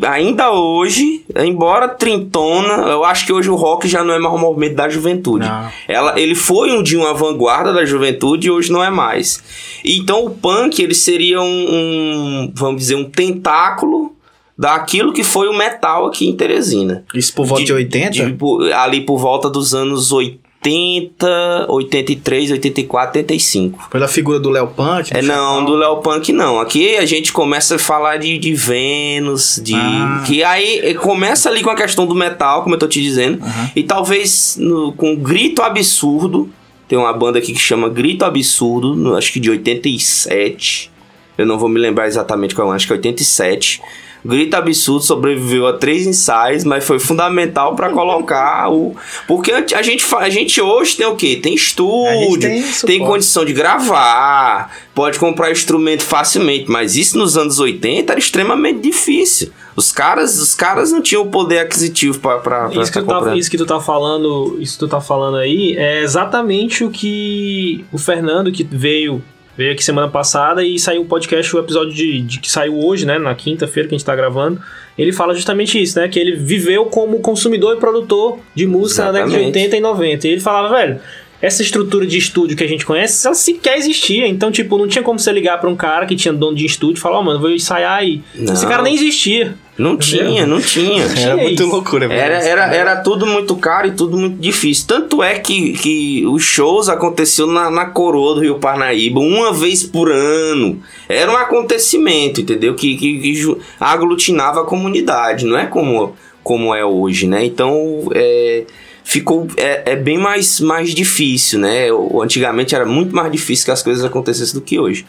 ainda 0.05 0.51
hoje, 0.51 1.23
embora 1.35 1.87
trintona, 1.87 2.89
eu 2.89 3.03
acho 3.03 3.25
que 3.25 3.33
hoje 3.33 3.49
o 3.49 3.55
rock 3.55 3.87
já 3.87 4.03
não 4.03 4.13
é 4.13 4.19
mais 4.19 4.33
um 4.33 4.39
movimento 4.39 4.75
da 4.75 4.89
juventude. 4.89 5.45
Ela, 5.87 6.19
ele 6.19 6.35
foi 6.35 6.71
um 6.71 6.83
dia 6.83 6.99
uma 6.99 7.13
vanguarda 7.13 7.71
da 7.71 7.85
juventude 7.85 8.47
e 8.47 8.51
hoje 8.51 8.71
não 8.71 8.83
é 8.83 8.89
mais. 8.89 9.41
Então 9.83 10.25
o 10.25 10.29
punk 10.31 10.81
ele 10.81 10.95
seria 10.95 11.41
um, 11.41 11.45
um 11.45 12.51
vamos 12.53 12.81
dizer, 12.81 12.95
um 12.95 13.05
tentáculo 13.05 14.15
daquilo 14.57 15.13
que 15.13 15.23
foi 15.23 15.47
o 15.47 15.53
metal 15.53 16.07
aqui 16.07 16.27
em 16.27 16.35
Teresina. 16.35 17.05
Isso 17.13 17.33
por 17.33 17.45
volta 17.45 17.61
de, 17.61 17.67
de 17.67 17.73
80? 17.73 18.09
De, 18.11 18.73
ali 18.73 19.01
por 19.01 19.19
volta 19.19 19.49
dos 19.49 19.75
anos 19.75 20.11
80. 20.11 20.46
80, 20.67 21.65
83, 21.69 22.51
84, 22.51 23.19
85. 23.21 23.89
Pela 23.89 24.07
figura 24.07 24.39
do 24.39 24.49
Léo 24.49 24.67
Punk? 24.67 25.09
É, 25.15 25.21
não, 25.21 25.63
do 25.63 25.75
Léo 25.75 25.97
Punk 25.97 26.31
não. 26.31 26.59
Aqui 26.59 26.95
a 26.97 27.05
gente 27.05 27.31
começa 27.31 27.75
a 27.75 27.79
falar 27.79 28.17
de, 28.17 28.37
de 28.37 28.53
Vênus, 28.53 29.59
de. 29.63 29.75
Ah. 29.75 30.23
Que 30.25 30.43
aí 30.43 30.93
começa 30.95 31.49
ali 31.49 31.63
com 31.63 31.69
a 31.69 31.75
questão 31.75 32.05
do 32.05 32.13
metal, 32.13 32.63
como 32.63 32.75
eu 32.75 32.79
tô 32.79 32.87
te 32.87 33.01
dizendo. 33.01 33.43
Uhum. 33.43 33.69
E 33.75 33.83
talvez 33.83 34.57
no, 34.59 34.91
com 34.93 35.15
Grito 35.15 35.61
Absurdo. 35.61 36.49
Tem 36.87 36.97
uma 36.97 37.11
banda 37.11 37.37
aqui 37.37 37.51
que 37.51 37.59
chama 37.59 37.89
Grito 37.89 38.23
Absurdo, 38.23 38.95
no, 38.95 39.17
acho 39.17 39.33
que 39.33 39.41
de 39.41 39.49
87. 39.49 40.89
Eu 41.37 41.45
não 41.45 41.59
vou 41.59 41.67
me 41.67 41.77
lembrar 41.77 42.07
exatamente 42.07 42.55
qual, 42.55 42.71
é, 42.71 42.75
acho 42.77 42.87
que 42.87 42.93
é 42.93 42.95
87 42.95 43.81
Grito 44.27 44.55
Absurdo 44.55 45.05
sobreviveu 45.05 45.65
a 45.67 45.73
três 45.73 46.05
ensaios, 46.05 46.65
mas 46.65 46.83
foi 46.83 46.99
fundamental 46.99 47.77
para 47.77 47.89
colocar 47.91 48.69
o. 48.69 48.93
Porque 49.25 49.53
a 49.53 49.81
gente, 49.81 50.05
a 50.13 50.29
gente 50.29 50.61
hoje 50.61 50.97
tem 50.97 51.07
o 51.07 51.15
quê? 51.15 51.39
Tem 51.41 51.53
estúdio, 51.53 52.37
tem, 52.41 52.61
tem, 52.85 52.99
condição 52.99 53.45
de 53.45 53.53
gravar, 53.53 54.69
pode 54.93 55.17
comprar 55.17 55.49
instrumento 55.49 56.03
facilmente, 56.03 56.69
mas 56.69 56.97
isso 56.97 57.17
nos 57.17 57.37
anos 57.37 57.57
80 57.57 58.11
era 58.11 58.19
extremamente 58.19 58.81
difícil. 58.81 59.49
Os 59.77 59.93
caras, 59.93 60.37
os 60.41 60.53
caras 60.53 60.91
não 60.91 61.01
tinham 61.01 61.21
o 61.21 61.27
poder 61.27 61.59
aquisitivo 61.59 62.19
para 62.19 62.69
isso, 62.73 62.91
que 62.91 63.01
tá, 63.01 63.35
isso 63.37 63.49
que 63.49 63.57
tu 63.57 63.65
tá 63.65 63.79
falando, 63.79 64.57
isso 64.59 64.73
que 64.73 64.79
tu 64.79 64.89
tá 64.89 64.99
falando 64.99 65.37
aí 65.37 65.73
é 65.77 66.01
exatamente 66.01 66.83
o 66.83 66.89
que 66.89 67.85
o 67.93 67.97
Fernando 67.97 68.51
que 68.51 68.63
veio 68.63 69.23
Veio 69.57 69.73
aqui 69.73 69.83
semana 69.83 70.07
passada 70.07 70.63
e 70.63 70.77
saiu 70.77 71.01
o 71.01 71.05
podcast, 71.05 71.55
o 71.55 71.59
episódio 71.59 71.91
de, 71.91 72.21
de 72.21 72.39
que 72.39 72.49
saiu 72.49 72.77
hoje, 72.77 73.07
né? 73.07 73.17
Na 73.17 73.33
quinta-feira 73.33 73.89
que 73.89 73.95
a 73.95 73.97
gente 73.97 74.05
tá 74.05 74.15
gravando. 74.15 74.61
Ele 74.95 75.11
fala 75.11 75.33
justamente 75.33 75.81
isso, 75.81 75.99
né? 75.99 76.07
Que 76.07 76.19
ele 76.19 76.35
viveu 76.35 76.85
como 76.85 77.19
consumidor 77.21 77.75
e 77.75 77.79
produtor 77.79 78.39
de 78.53 78.67
música 78.67 79.01
Exatamente. 79.01 79.31
na 79.31 79.37
década 79.37 79.51
de 79.51 79.59
80 79.59 79.77
e 79.77 79.79
90. 79.79 80.27
E 80.27 80.31
ele 80.31 80.41
falava, 80.41 80.75
velho, 80.75 80.99
essa 81.41 81.61
estrutura 81.61 82.05
de 82.05 82.17
estúdio 82.17 82.57
que 82.57 82.63
a 82.63 82.67
gente 82.67 82.85
conhece, 82.85 83.25
ela 83.25 83.35
sequer 83.35 83.77
existia. 83.77 84.27
Então, 84.27 84.51
tipo, 84.51 84.77
não 84.77 84.87
tinha 84.87 85.03
como 85.03 85.19
você 85.19 85.31
ligar 85.31 85.59
para 85.59 85.69
um 85.69 85.75
cara 85.75 86.05
que 86.05 86.15
tinha 86.15 86.33
dono 86.33 86.55
de 86.55 86.65
estúdio 86.65 86.99
e 86.99 87.01
falar, 87.01 87.17
ó, 87.17 87.21
oh, 87.21 87.23
mano, 87.23 87.39
vou 87.39 87.51
ensaiar 87.51 87.97
aí. 87.97 88.21
Não. 88.33 88.53
Esse 88.53 88.65
cara 88.65 88.81
nem 88.81 88.95
existia. 88.95 89.55
Não 89.77 89.95
tinha, 89.95 90.47
não 90.47 90.59
tinha. 90.59 91.03
Era 91.03 91.37
muito 91.37 91.63
loucura, 91.65 92.07
velho. 92.07 92.19
Era, 92.19 92.43
era, 92.43 92.75
era 92.75 92.95
tudo 92.95 93.27
muito 93.27 93.55
caro 93.55 93.87
e 93.87 93.91
tudo 93.91 94.17
muito 94.17 94.37
difícil. 94.39 94.87
Tanto 94.87 95.21
é 95.21 95.37
que, 95.37 95.73
que 95.73 96.25
os 96.25 96.41
shows 96.41 96.89
aconteciam 96.89 97.47
na, 97.47 97.69
na 97.69 97.85
coroa 97.85 98.33
do 98.33 98.41
Rio 98.41 98.57
Parnaíba 98.57 99.19
uma 99.19 99.53
vez 99.53 99.83
por 99.83 100.11
ano. 100.11 100.81
Era 101.07 101.31
um 101.31 101.37
acontecimento, 101.37 102.41
entendeu? 102.41 102.73
Que, 102.73 102.97
que, 102.97 103.19
que 103.19 103.57
aglutinava 103.79 104.61
a 104.61 104.65
comunidade. 104.65 105.45
Não 105.45 105.55
é 105.55 105.67
como, 105.67 106.15
como 106.43 106.73
é 106.73 106.83
hoje, 106.83 107.27
né? 107.27 107.45
Então, 107.45 108.09
é 108.15 108.65
ficou 109.07 109.47
é, 109.55 109.93
é, 109.93 109.95
bem 109.95 110.17
mais, 110.17 110.59
mais 110.59 110.93
difícil, 110.93 111.59
né? 111.59 111.87
Antigamente 112.21 112.75
era 112.75 112.85
muito 112.85 113.15
mais 113.15 113.31
difícil 113.31 113.63
que 113.63 113.71
as 113.71 113.81
coisas 113.81 114.03
acontecessem 114.03 114.53
do 114.53 114.59
que 114.59 114.77
hoje. 114.77 115.05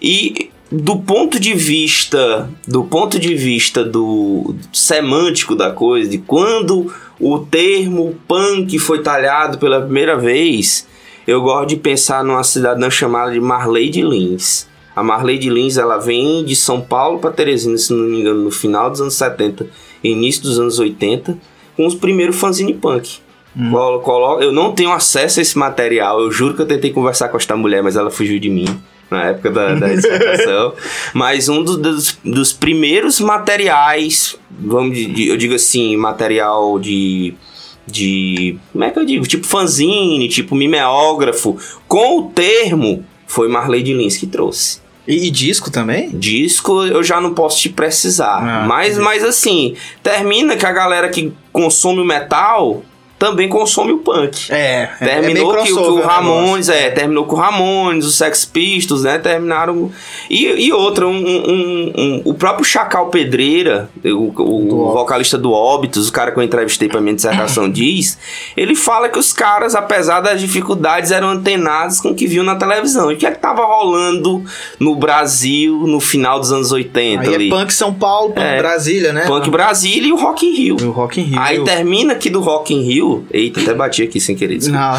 E 0.00 0.48
do 0.70 1.00
ponto 1.00 1.40
de 1.40 1.52
vista 1.52 2.48
do 2.68 2.84
ponto 2.84 3.18
de 3.18 3.34
vista 3.34 3.84
do 3.84 4.54
semântico 4.72 5.56
da 5.56 5.72
coisa, 5.72 6.08
de 6.08 6.18
quando 6.18 6.94
o 7.18 7.40
termo 7.40 8.16
punk 8.28 8.78
foi 8.78 9.02
talhado 9.02 9.58
pela 9.58 9.80
primeira 9.82 10.16
vez, 10.16 10.86
eu 11.26 11.42
gosto 11.42 11.70
de 11.70 11.76
pensar 11.76 12.22
numa 12.22 12.44
cidadã 12.44 12.88
chamada 12.90 13.32
de 13.32 13.40
Marley 13.40 13.90
de 13.90 14.02
Lins. 14.02 14.68
A 14.94 15.02
Marley 15.02 15.36
de 15.36 15.50
Lins 15.50 15.78
ela 15.78 15.98
vem 15.98 16.44
de 16.44 16.54
São 16.54 16.80
Paulo 16.80 17.18
para 17.18 17.32
Teresina, 17.32 17.76
se 17.76 17.92
não 17.92 18.04
me 18.04 18.20
engano, 18.20 18.44
no 18.44 18.52
final 18.52 18.88
dos 18.88 19.00
anos 19.00 19.14
70, 19.14 19.66
início 20.04 20.44
dos 20.44 20.60
anos 20.60 20.78
80, 20.78 21.36
com 21.76 21.84
os 21.84 21.96
primeiros 21.96 22.36
fanzine 22.36 22.72
punk. 22.72 23.20
Hum. 23.56 23.70
Colo, 24.02 24.40
eu 24.40 24.50
não 24.50 24.72
tenho 24.72 24.92
acesso 24.92 25.38
a 25.38 25.42
esse 25.42 25.58
material. 25.58 26.20
Eu 26.20 26.30
juro 26.30 26.54
que 26.54 26.62
eu 26.62 26.66
tentei 26.66 26.90
conversar 26.90 27.28
com 27.28 27.36
esta 27.36 27.56
mulher, 27.56 27.82
mas 27.82 27.96
ela 27.96 28.10
fugiu 28.10 28.38
de 28.38 28.48
mim 28.48 28.66
na 29.10 29.26
época 29.26 29.50
da, 29.50 29.74
da 29.74 29.88
dissertação. 29.94 30.72
mas 31.12 31.48
um 31.48 31.62
dos, 31.62 31.76
dos, 31.76 32.18
dos, 32.24 32.52
primeiros 32.52 33.20
materiais, 33.20 34.36
vamos 34.50 34.96
eu 34.98 35.36
digo 35.36 35.54
assim, 35.54 35.96
material 35.96 36.78
de 36.78 37.34
de. 37.86 38.56
Como 38.72 38.84
é 38.84 38.90
que 38.90 38.98
eu 38.98 39.04
digo? 39.04 39.26
Tipo 39.26 39.46
fanzine, 39.46 40.28
tipo 40.28 40.54
mimeógrafo, 40.54 41.58
com 41.86 42.18
o 42.18 42.22
termo, 42.30 43.04
foi 43.26 43.48
Marley 43.48 43.82
de 43.82 43.92
Lins 43.92 44.16
que 44.16 44.26
trouxe. 44.26 44.80
E, 45.06 45.26
e, 45.26 45.30
disco 45.30 45.68
também? 45.68 46.10
Disco 46.10 46.84
eu 46.84 47.02
já 47.02 47.20
não 47.20 47.34
posso 47.34 47.58
te 47.58 47.68
precisar. 47.68 48.38
Ah, 48.38 48.66
mas, 48.68 48.96
mas 48.98 49.24
assim, 49.24 49.74
termina 50.00 50.56
que 50.56 50.64
a 50.64 50.70
galera 50.70 51.08
que 51.08 51.32
consome 51.52 52.00
o 52.00 52.04
metal 52.04 52.84
também 53.22 53.48
consome 53.48 53.92
o 53.92 53.98
punk. 53.98 54.52
É, 54.52 54.90
é 55.00 55.06
terminou 55.06 55.56
é 55.56 55.62
que, 55.62 55.72
o 55.72 56.00
Ramones, 56.00 56.68
é, 56.68 56.90
terminou 56.90 57.24
com 57.24 57.36
o 57.36 57.38
Ramones, 57.38 58.04
os 58.04 58.16
Sex 58.16 58.44
Pistols, 58.44 59.04
né? 59.04 59.16
Terminaram. 59.16 59.92
E, 60.28 60.44
e 60.66 60.72
outra, 60.72 61.06
um, 61.06 61.24
um, 61.24 61.92
um, 61.96 62.22
o 62.24 62.34
próprio 62.34 62.64
Chacal 62.64 63.10
Pedreira, 63.10 63.88
o, 64.04 64.32
o 64.36 64.92
vocalista 64.92 65.38
do 65.38 65.52
Óbitos, 65.52 66.08
o 66.08 66.12
cara 66.12 66.32
que 66.32 66.38
eu 66.40 66.42
entrevistei 66.42 66.88
pra 66.88 67.00
minha 67.00 67.14
dissertação 67.14 67.70
diz, 67.70 68.18
ele 68.56 68.74
fala 68.74 69.08
que 69.08 69.20
os 69.20 69.32
caras, 69.32 69.76
apesar 69.76 70.20
das 70.20 70.40
dificuldades, 70.40 71.12
eram 71.12 71.28
antenados 71.28 72.00
com 72.00 72.08
o 72.08 72.14
que 72.16 72.26
viu 72.26 72.42
na 72.42 72.56
televisão. 72.56 73.12
E 73.12 73.14
que 73.14 73.24
é 73.24 73.30
tava 73.54 73.66
rolando 73.66 74.44
no 74.78 74.94
Brasil 74.96 75.86
no 75.86 76.00
final 76.00 76.40
dos 76.40 76.52
anos 76.52 76.72
80 76.72 77.22
Aí 77.22 77.34
ali? 77.34 77.46
É 77.48 77.50
punk 77.50 77.72
São 77.72 77.92
Paulo, 77.92 78.32
punk 78.32 78.44
é, 78.44 78.58
Brasília, 78.58 79.12
né? 79.12 79.26
Punk 79.26 79.50
Brasília 79.50 80.08
e 80.08 80.12
o 80.12 80.16
Rock 80.16 80.46
in 80.46 80.54
Rio. 80.54 80.76
E 80.80 80.84
o 80.84 80.90
Rock 80.90 81.20
in 81.20 81.24
Rio. 81.24 81.40
Aí 81.40 81.62
termina 81.64 82.14
aqui 82.14 82.30
do 82.30 82.40
Rock 82.40 82.74
in 82.74 82.82
Rio 82.82 83.26
Eita, 83.30 83.60
até 83.60 83.74
bati 83.74 84.02
aqui 84.02 84.20
sem 84.20 84.34
querer. 84.34 84.58
Não. 84.68 84.92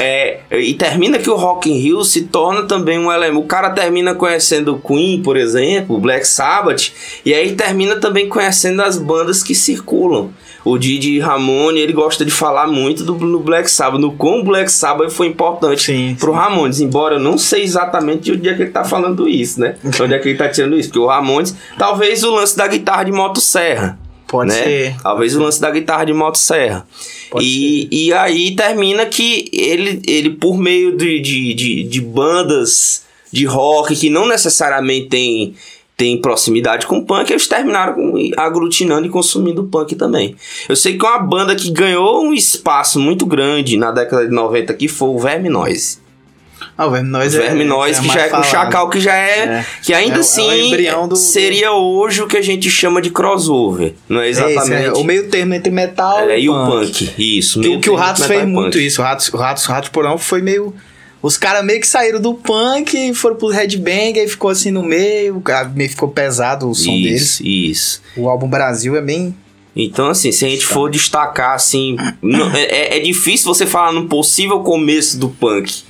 É, 0.00 0.40
e 0.50 0.74
termina 0.74 1.18
que 1.18 1.30
o 1.30 1.36
Rock 1.36 1.70
in 1.70 1.78
Rio 1.78 2.04
se 2.04 2.22
torna 2.22 2.62
também 2.64 2.98
um 2.98 3.12
elemento. 3.12 3.38
O 3.38 3.46
cara 3.46 3.70
termina 3.70 4.14
conhecendo 4.14 4.74
o 4.74 4.78
Queen, 4.78 5.22
por 5.22 5.36
exemplo, 5.36 5.98
Black 5.98 6.26
Sabbath, 6.26 6.92
e 7.24 7.32
aí 7.32 7.52
termina 7.52 7.96
também 7.96 8.28
conhecendo 8.28 8.82
as 8.82 8.98
bandas 8.98 9.42
que 9.42 9.54
circulam. 9.54 10.30
O 10.64 10.78
Didi 10.78 11.18
Ramone, 11.18 11.78
ele 11.78 11.92
gosta 11.92 12.24
de 12.24 12.30
falar 12.30 12.66
muito 12.66 13.04
do, 13.04 13.14
no 13.14 13.40
Black 13.40 13.70
Sabbath, 13.70 14.00
no 14.00 14.12
quão 14.12 14.42
Black 14.42 14.72
Sabbath 14.72 15.10
foi 15.10 15.26
importante 15.26 15.82
sim, 15.82 16.16
pro 16.18 16.32
sim. 16.32 16.38
Ramones, 16.38 16.80
embora 16.80 17.16
eu 17.16 17.20
não 17.20 17.36
sei 17.36 17.62
exatamente 17.62 18.22
de 18.22 18.32
onde 18.32 18.48
é 18.48 18.54
que 18.54 18.62
ele 18.62 18.70
tá 18.70 18.82
falando 18.82 19.28
isso, 19.28 19.60
né? 19.60 19.76
onde 20.00 20.14
é 20.14 20.18
que 20.18 20.30
ele 20.30 20.38
tá 20.38 20.48
tirando 20.48 20.76
isso, 20.76 20.88
porque 20.88 20.98
o 20.98 21.06
Ramones, 21.06 21.54
talvez 21.78 22.24
o 22.24 22.30
lance 22.30 22.56
da 22.56 22.66
guitarra 22.66 23.04
de 23.04 23.12
motosserra. 23.12 23.98
Pode 24.26 24.48
né? 24.48 24.64
ser. 24.64 24.96
Talvez 25.02 25.36
o 25.36 25.42
lance 25.42 25.60
da 25.60 25.70
guitarra 25.70 26.06
de 26.06 26.12
motosserra. 26.14 26.86
E, 27.40 27.88
e 27.90 28.12
aí 28.12 28.56
termina 28.56 29.06
que 29.06 29.50
ele, 29.52 30.00
ele 30.06 30.30
por 30.30 30.58
meio 30.58 30.96
de, 30.96 31.20
de, 31.20 31.54
de, 31.54 31.84
de 31.84 32.00
bandas 32.00 33.04
de 33.30 33.44
rock 33.44 33.96
que 33.96 34.08
não 34.08 34.28
necessariamente 34.28 35.08
tem 35.08 35.54
tem 35.96 36.20
proximidade 36.20 36.86
com 36.86 36.98
o 36.98 37.04
punk, 37.04 37.30
eles 37.30 37.46
terminaram 37.46 38.14
aglutinando 38.36 39.06
e 39.06 39.10
consumindo 39.10 39.62
o 39.62 39.66
punk 39.66 39.94
também. 39.94 40.34
Eu 40.68 40.74
sei 40.74 40.98
que 40.98 41.04
uma 41.04 41.18
banda 41.18 41.54
que 41.54 41.70
ganhou 41.70 42.24
um 42.24 42.34
espaço 42.34 42.98
muito 42.98 43.24
grande 43.24 43.76
na 43.76 43.92
década 43.92 44.26
de 44.26 44.34
90 44.34 44.72
aqui 44.72 44.88
foi 44.88 45.08
o 45.08 45.18
Verme 45.18 45.48
Noise. 45.48 46.02
Ah, 46.76 46.86
o 46.86 46.90
Verme 46.90 47.10
Noise, 47.10 47.36
o 47.36 47.42
Verme 47.42 47.62
é, 47.62 47.66
é 47.66 48.00
que 48.00 48.08
já 48.08 48.20
é 48.22 48.28
com 48.28 48.38
o 48.38 48.42
Chacal, 48.42 48.90
que 48.90 48.98
já 48.98 49.14
é. 49.14 49.38
é. 49.38 49.66
Que 49.82 49.94
ainda 49.94 50.16
é, 50.16 50.20
assim 50.20 50.74
é 50.74 51.06
do, 51.06 51.14
seria 51.14 51.72
hoje 51.72 52.22
o 52.22 52.26
que 52.26 52.36
a 52.36 52.42
gente 52.42 52.68
chama 52.68 53.00
de 53.00 53.10
crossover. 53.10 53.94
Não 54.08 54.20
é, 54.20 54.26
é 54.26 54.30
exatamente. 54.30 54.98
o 54.98 55.04
meio 55.04 55.28
termo 55.28 55.54
entre 55.54 55.70
metal 55.70 56.28
e, 56.30 56.40
e 56.40 56.48
o 56.48 56.66
punk. 56.66 57.14
Isso. 57.16 57.60
Que, 57.60 57.78
que 57.78 57.90
o 57.90 57.94
Ratos 57.94 58.26
fez 58.26 58.44
muito 58.46 58.78
isso. 58.78 59.00
O 59.00 59.04
Ratos, 59.04 59.28
o 59.32 59.36
Ratos, 59.36 59.68
o 59.68 59.70
Ratos 59.70 59.90
Porão 59.90 60.18
foi 60.18 60.42
meio 60.42 60.74
os 61.24 61.38
caras 61.38 61.64
meio 61.64 61.80
que 61.80 61.86
saíram 61.86 62.20
do 62.20 62.34
punk, 62.34 63.14
foram 63.14 63.34
pro 63.34 63.48
headbang, 63.48 64.20
aí 64.20 64.28
ficou 64.28 64.50
assim 64.50 64.70
no 64.70 64.82
meio, 64.82 65.42
meio 65.74 65.88
ficou 65.88 66.10
pesado 66.10 66.68
o 66.68 66.74
som 66.74 66.92
isso, 66.92 67.02
deles. 67.02 67.40
Isso. 67.40 68.02
O 68.14 68.28
álbum 68.28 68.46
Brasil 68.46 68.94
é 68.94 69.00
bem 69.00 69.34
então, 69.76 70.08
assim, 70.08 70.30
se 70.30 70.44
a 70.44 70.48
gente 70.48 70.64
for 70.64 70.88
destacar, 70.88 71.54
assim, 71.54 71.96
não, 72.22 72.48
é, 72.54 72.62
é, 72.62 72.96
é 72.98 73.00
difícil 73.00 73.52
você 73.52 73.66
falar 73.66 73.90
no 73.90 74.06
possível 74.06 74.60
começo 74.60 75.18
do 75.18 75.28
punk. 75.28 75.82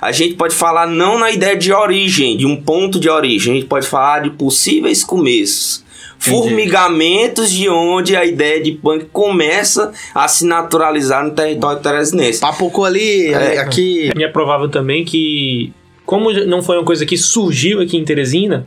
A 0.00 0.12
gente 0.12 0.34
pode 0.34 0.54
falar 0.54 0.86
não 0.86 1.18
na 1.18 1.30
ideia 1.30 1.56
de 1.56 1.72
origem, 1.72 2.36
de 2.36 2.44
um 2.44 2.60
ponto 2.60 3.00
de 3.00 3.08
origem, 3.08 3.52
a 3.52 3.56
gente 3.56 3.68
pode 3.68 3.86
falar 3.86 4.20
de 4.20 4.30
possíveis 4.30 5.02
começos 5.02 5.81
formigamentos 6.22 7.50
de 7.50 7.68
onde 7.68 8.16
a 8.16 8.24
ideia 8.24 8.62
de 8.62 8.72
punk 8.72 9.06
começa 9.12 9.92
a 10.14 10.28
se 10.28 10.46
naturalizar 10.46 11.24
no 11.24 11.32
território 11.32 11.82
teresinense. 11.82 12.40
Papucou 12.40 12.84
ali, 12.84 13.32
é, 13.32 13.58
aqui. 13.58 14.10
É 14.16 14.28
provável 14.28 14.68
também 14.68 15.04
que, 15.04 15.72
como 16.06 16.32
não 16.32 16.62
foi 16.62 16.76
uma 16.78 16.84
coisa 16.84 17.04
que 17.04 17.16
surgiu 17.16 17.80
aqui 17.80 17.96
em 17.96 18.04
Teresina, 18.04 18.66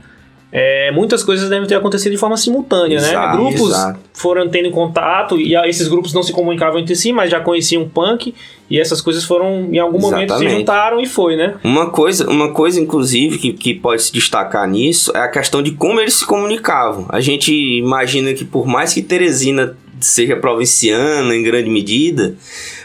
é, 0.57 0.89
muitas 0.89 1.21
coisas 1.21 1.50
devem 1.50 1.67
ter 1.67 1.75
acontecido 1.75 2.13
de 2.13 2.17
forma 2.17 2.38
simultânea, 2.38 3.01
né? 3.01 3.09
exato, 3.09 3.38
né? 3.38 3.43
Grupos 3.43 3.69
exato. 3.71 4.00
foram 4.13 4.47
tendo 4.47 4.71
contato 4.71 5.38
e 5.38 5.53
esses 5.53 5.89
grupos 5.89 6.13
não 6.13 6.24
se 6.24 6.31
comunicavam 6.31 6.79
entre 6.79 6.95
si, 6.95 7.12
mas 7.12 7.29
já 7.29 7.41
conheciam 7.41 7.89
punk 7.89 8.33
e 8.69 8.79
essas 8.79 9.01
coisas 9.01 9.25
foram 9.25 9.67
em 9.69 9.79
algum 9.79 9.97
Exatamente. 9.97 10.31
momento 10.31 10.50
se 10.50 10.57
juntaram 10.57 11.01
e 11.01 11.05
foi, 11.05 11.35
né? 11.35 11.55
Uma 11.62 11.89
coisa, 11.89 12.29
uma 12.29 12.53
coisa 12.53 12.79
inclusive 12.79 13.38
que, 13.38 13.51
que 13.51 13.74
pode 13.74 14.03
se 14.03 14.13
destacar 14.13 14.65
nisso 14.65 15.12
é 15.13 15.19
a 15.19 15.27
questão 15.27 15.62
de 15.62 15.71
como 15.71 16.00
eles 16.00 16.13
se 16.13 16.25
comunicavam. 16.25 17.05
A 17.09 17.19
gente 17.19 17.53
imagina 17.53 18.33
que 18.33 18.45
por 18.45 18.65
mais 18.65 18.93
que 18.93 19.01
Teresina 19.01 19.75
seja 20.00 20.38
provinciana 20.38 21.35
em 21.35 21.43
grande 21.43 21.69
medida, 21.69 22.33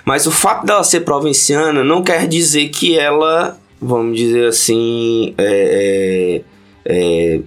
mas 0.04 0.26
o 0.26 0.32
fato 0.32 0.66
dela 0.66 0.82
ser 0.82 1.02
provinciana 1.02 1.84
não 1.84 2.02
quer 2.02 2.26
dizer 2.26 2.68
que 2.70 2.98
ela, 2.98 3.56
vamos 3.80 4.18
dizer 4.18 4.48
assim, 4.48 5.34
é, 5.38 6.42
é, 6.84 7.36
é 7.36 7.40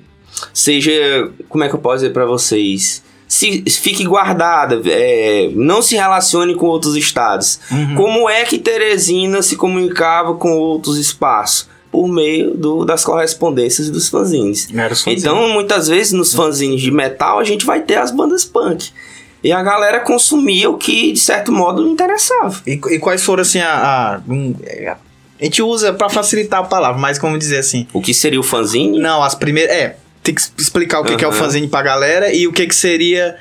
seja. 0.54 1.32
Como 1.50 1.64
é 1.64 1.70
que 1.70 1.76
eu 1.76 1.80
posso 1.80 1.98
dizer 1.98 2.12
para 2.12 2.26
vocês? 2.26 3.04
Se, 3.28 3.64
fique 3.68 4.04
guardada, 4.04 4.80
é, 4.86 5.50
não 5.56 5.82
se 5.82 5.96
relacione 5.96 6.54
com 6.56 6.68
outros 6.68 6.96
estados. 6.96 7.60
Uhum. 7.72 7.96
Como 7.96 8.30
é 8.30 8.44
que 8.44 8.60
Teresina 8.60 9.42
se 9.42 9.56
comunicava 9.56 10.36
com 10.36 10.52
outros 10.56 10.98
espaços? 10.98 11.68
Por 11.92 12.08
meio 12.08 12.56
do, 12.56 12.86
das 12.86 13.04
correspondências 13.04 13.90
dos 13.90 14.10
fanzines. 14.10 14.68
Então, 15.20 15.50
muitas 15.50 15.88
vezes 15.88 16.12
nos 16.12 16.34
fanzines 16.34 16.82
de 16.82 16.92
metal 16.92 17.40
a 17.40 17.44
gente 17.44 17.66
vai 17.66 17.82
ter 17.82 17.96
as 17.96 18.12
bandas 18.12 18.46
punk. 18.46 18.90
E 19.44 19.52
a 19.52 19.62
galera 19.62 20.00
consumia 20.00 20.70
o 20.70 20.78
que, 20.78 21.12
de 21.12 21.20
certo 21.20 21.52
modo, 21.52 21.88
interessava. 21.88 22.62
E, 22.66 22.80
e 22.92 23.00
quais 23.00 23.24
foram, 23.24 23.42
assim, 23.42 23.60
a, 23.60 23.74
a, 23.74 24.16
a 24.92 24.98
a 25.40 25.46
gente 25.46 25.62
usa 25.62 25.92
para 25.92 26.10
facilitar 26.10 26.62
a 26.62 26.64
palavra, 26.64 26.98
mas 26.98 27.20
como 27.20 27.38
dizer 27.38 27.58
assim. 27.58 27.86
O 27.92 28.02
que 28.02 28.14
seria 28.14 28.40
o 28.40 28.44
fanzine? 28.44 28.98
Não, 28.98 29.22
as 29.22 29.36
primeiras. 29.36 29.76
É, 29.76 29.98
tem 30.24 30.34
que 30.34 30.42
explicar 30.58 31.02
o 31.02 31.04
que, 31.04 31.12
uhum. 31.12 31.18
que 31.18 31.26
é 31.26 31.28
o 31.28 31.32
fanzine 31.32 31.68
pra 31.68 31.82
galera 31.82 32.34
e 32.34 32.48
o 32.48 32.54
que, 32.54 32.66
que 32.66 32.76
seria 32.76 33.36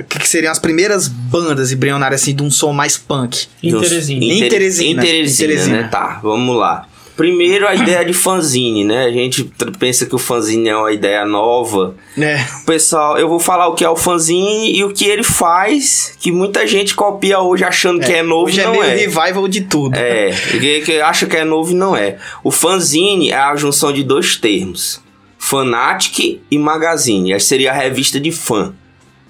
o 0.00 0.04
que, 0.04 0.18
que, 0.18 0.28
seriam 0.28 0.50
as 0.50 0.58
primeiras 0.58 1.06
bandas 1.06 1.70
embrionárias 1.70 2.22
assim 2.22 2.34
de 2.34 2.42
um 2.42 2.50
som 2.50 2.72
mais 2.72 2.96
punk. 2.96 3.46
Em 3.62 3.78
Teresina. 3.78 4.24
Em 4.24 4.48
Teresina. 4.48 5.02
Em 5.02 5.06
Teresina, 5.06 5.82
né? 5.82 5.88
Tá, 5.90 6.20
vamos 6.22 6.56
lá. 6.56 6.88
Primeiro, 7.16 7.68
a 7.68 7.76
ideia 7.76 8.04
de 8.04 8.12
fanzine, 8.12 8.82
né? 8.82 9.04
A 9.04 9.12
gente 9.12 9.48
pensa 9.78 10.04
que 10.04 10.16
o 10.16 10.18
fanzine 10.18 10.68
é 10.68 10.76
uma 10.76 10.90
ideia 10.90 11.24
nova. 11.24 11.94
É. 12.18 12.44
Pessoal, 12.66 13.16
eu 13.16 13.28
vou 13.28 13.38
falar 13.38 13.68
o 13.68 13.74
que 13.74 13.84
é 13.84 13.88
o 13.88 13.94
fanzine 13.94 14.76
e 14.76 14.82
o 14.82 14.92
que 14.92 15.04
ele 15.04 15.22
faz, 15.22 16.16
que 16.18 16.32
muita 16.32 16.66
gente 16.66 16.92
copia 16.92 17.38
hoje 17.38 17.62
achando 17.62 18.02
é. 18.02 18.06
que 18.06 18.12
é 18.12 18.22
novo 18.22 18.46
hoje 18.46 18.58
e 18.58 18.62
é 18.62 18.64
não 18.64 18.74
é. 18.74 18.78
Hoje 18.78 18.86
é 18.86 18.94
meio 18.94 19.10
revival 19.10 19.46
de 19.46 19.60
tudo. 19.60 19.94
É, 19.94 20.30
que, 20.50 20.80
que 20.80 21.00
acha 21.00 21.26
que 21.26 21.36
é 21.36 21.44
novo 21.44 21.70
e 21.70 21.74
não 21.74 21.96
é. 21.96 22.16
O 22.42 22.50
fanzine 22.50 23.30
é 23.30 23.36
a 23.36 23.54
junção 23.54 23.92
de 23.92 24.02
dois 24.02 24.36
termos. 24.36 25.03
Fanatic 25.44 26.40
e 26.50 26.58
Magazine. 26.58 27.34
Essa 27.34 27.48
seria 27.48 27.70
a 27.70 27.74
revista 27.74 28.18
de 28.18 28.32
fã. 28.32 28.72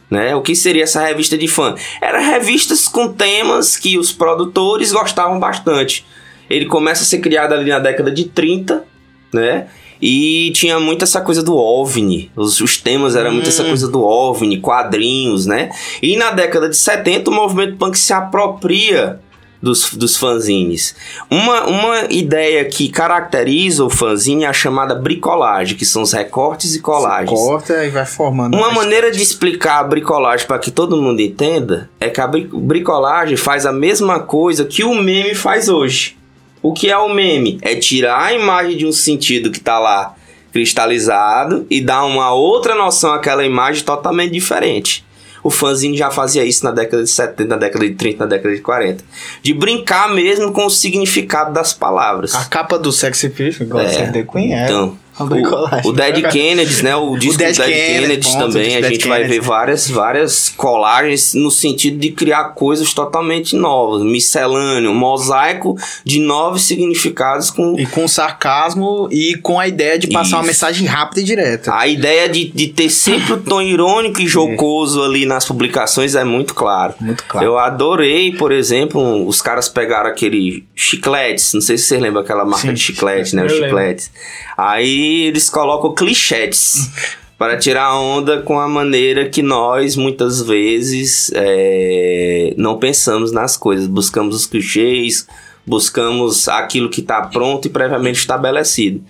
Né? 0.08 0.32
O 0.36 0.42
que 0.42 0.54
seria 0.54 0.84
essa 0.84 1.04
revista 1.04 1.36
de 1.36 1.48
fã? 1.48 1.74
Era 2.00 2.20
revistas 2.20 2.86
com 2.86 3.12
temas 3.12 3.76
que 3.76 3.98
os 3.98 4.12
produtores 4.12 4.92
gostavam 4.92 5.40
bastante. 5.40 6.06
Ele 6.48 6.66
começa 6.66 7.02
a 7.02 7.04
ser 7.04 7.18
criado 7.18 7.52
ali 7.52 7.68
na 7.68 7.80
década 7.80 8.12
de 8.12 8.26
30, 8.26 8.84
né? 9.32 9.66
E 10.00 10.52
tinha 10.54 10.78
muito 10.78 11.02
essa 11.02 11.20
coisa 11.20 11.42
do 11.42 11.56
OVNI. 11.56 12.30
Os, 12.36 12.60
os 12.60 12.76
temas 12.76 13.16
eram 13.16 13.30
hum. 13.30 13.34
muito 13.34 13.48
essa 13.48 13.64
hum. 13.64 13.68
coisa 13.68 13.88
do 13.88 14.00
OVNI, 14.04 14.60
quadrinhos, 14.60 15.46
né? 15.46 15.70
E 16.00 16.16
na 16.16 16.30
década 16.30 16.68
de 16.68 16.76
70 16.76 17.28
o 17.28 17.34
movimento 17.34 17.76
punk 17.76 17.98
se 17.98 18.12
apropria 18.12 19.18
dos, 19.64 19.94
dos 19.94 20.16
fanzines. 20.16 20.94
Uma, 21.30 21.66
uma 21.66 22.04
ideia 22.10 22.64
que 22.66 22.88
caracteriza 22.88 23.84
o 23.84 23.90
fanzine 23.90 24.44
é 24.44 24.46
a 24.46 24.52
chamada 24.52 24.94
bricolagem, 24.94 25.76
que 25.76 25.86
são 25.86 26.02
os 26.02 26.12
recortes 26.12 26.74
e 26.74 26.80
colagens. 26.80 27.30
Você 27.30 27.46
corta 27.46 27.84
e 27.84 27.90
vai 27.90 28.04
formando. 28.04 28.56
Uma 28.56 28.70
maneira 28.70 29.10
de 29.10 29.22
explicar 29.22 29.80
a 29.80 29.84
bricolagem 29.84 30.46
para 30.46 30.58
que 30.58 30.70
todo 30.70 31.00
mundo 31.00 31.20
entenda 31.20 31.90
é 31.98 32.10
que 32.10 32.20
a 32.20 32.26
bricolagem 32.26 33.36
faz 33.36 33.64
a 33.64 33.72
mesma 33.72 34.20
coisa 34.20 34.64
que 34.64 34.84
o 34.84 34.94
meme 34.94 35.34
faz 35.34 35.68
hoje. 35.68 36.16
O 36.62 36.72
que 36.72 36.90
é 36.90 36.96
o 36.96 37.12
meme? 37.12 37.58
É 37.62 37.74
tirar 37.74 38.26
a 38.26 38.32
imagem 38.32 38.76
de 38.76 38.86
um 38.86 38.92
sentido 38.92 39.50
que 39.50 39.58
está 39.58 39.78
lá 39.78 40.14
cristalizado 40.52 41.66
e 41.68 41.80
dar 41.80 42.04
uma 42.04 42.32
outra 42.32 42.74
noção 42.74 43.12
àquela 43.12 43.44
imagem 43.44 43.82
totalmente 43.82 44.32
diferente. 44.32 45.04
O 45.44 45.50
fanzine 45.50 45.94
já 45.94 46.10
fazia 46.10 46.42
isso 46.42 46.64
na 46.64 46.70
década 46.70 47.04
de 47.04 47.10
70, 47.10 47.48
na 47.48 47.56
década 47.56 47.86
de 47.86 47.94
30, 47.94 48.24
na 48.24 48.26
década 48.26 48.54
de 48.54 48.62
40. 48.62 49.04
De 49.42 49.52
brincar 49.52 50.12
mesmo 50.14 50.50
com 50.52 50.64
o 50.64 50.70
significado 50.70 51.52
das 51.52 51.74
palavras. 51.74 52.34
A 52.34 52.46
capa 52.46 52.78
do 52.78 52.90
Sexy 52.90 53.28
Fish, 53.28 53.60
igual 53.60 53.84
é, 53.84 53.88
você 53.88 54.22
conhece. 54.24 54.72
Então, 54.72 54.96
o, 55.18 55.88
o 55.88 55.92
Dead 55.92 56.30
Kennedys, 56.30 56.82
né? 56.82 56.96
O 56.96 57.16
disco 57.16 57.36
o 57.36 57.38
Dead, 57.38 57.56
Dead 57.56 57.68
Kennedy, 57.68 58.02
Kennedys 58.02 58.34
também, 58.34 58.76
a 58.76 58.80
Dead 58.80 58.92
gente 58.92 59.02
Kennedy. 59.02 59.08
vai 59.08 59.24
ver 59.24 59.40
várias, 59.40 59.88
várias 59.88 60.48
colagens 60.48 61.34
no 61.34 61.50
sentido 61.50 61.98
de 61.98 62.10
criar 62.10 62.50
coisas 62.54 62.92
totalmente 62.92 63.54
novas. 63.54 64.02
Miscelâneo, 64.02 64.92
mosaico 64.92 65.76
de 66.04 66.20
novos 66.20 66.62
significados 66.62 67.50
com... 67.50 67.78
E 67.78 67.86
com 67.86 68.08
sarcasmo 68.08 69.08
e 69.10 69.36
com 69.42 69.60
a 69.60 69.68
ideia 69.68 69.98
de 69.98 70.08
passar 70.08 70.26
Isso. 70.26 70.36
uma 70.36 70.42
mensagem 70.44 70.86
rápida 70.86 71.20
e 71.20 71.24
direta. 71.24 71.74
A 71.74 71.86
ideia 71.86 72.28
de, 72.28 72.50
de 72.50 72.68
ter 72.68 72.88
sempre 72.88 73.34
o 73.34 73.36
tom 73.40 73.60
irônico 73.60 74.20
e 74.20 74.26
jocoso 74.26 75.02
ali 75.02 75.26
nas 75.26 75.44
publicações 75.44 76.14
é 76.14 76.24
muito 76.24 76.54
claro. 76.54 76.94
Muito 77.00 77.24
claro. 77.24 77.46
Eu 77.46 77.58
adorei, 77.58 78.32
por 78.32 78.52
exemplo, 78.52 79.26
os 79.26 79.40
caras 79.42 79.68
pegaram 79.68 80.10
aquele 80.10 80.64
chicletes, 80.74 81.52
não 81.54 81.60
sei 81.60 81.78
se 81.78 81.84
vocês 81.84 82.00
lembram 82.00 82.22
aquela 82.22 82.44
marca 82.44 82.68
Sim. 82.68 82.74
de 82.74 82.80
chiclete, 82.80 83.36
né? 83.36 83.44
Os 83.44 83.52
chicletes. 83.52 84.10
Aí 84.56 85.03
eles 85.04 85.48
colocam 85.50 85.94
clichês 85.94 86.90
para 87.38 87.56
tirar 87.56 87.98
onda 87.98 88.40
com 88.42 88.58
a 88.58 88.68
maneira 88.68 89.28
que 89.28 89.42
nós 89.42 89.96
muitas 89.96 90.40
vezes 90.40 91.30
é, 91.34 92.54
não 92.56 92.78
pensamos 92.78 93.32
nas 93.32 93.56
coisas. 93.56 93.86
Buscamos 93.86 94.36
os 94.36 94.46
clichês, 94.46 95.26
buscamos 95.66 96.48
aquilo 96.48 96.88
que 96.88 97.00
está 97.00 97.22
pronto 97.22 97.66
e 97.66 97.70
previamente 97.70 98.18
estabelecido. 98.18 99.02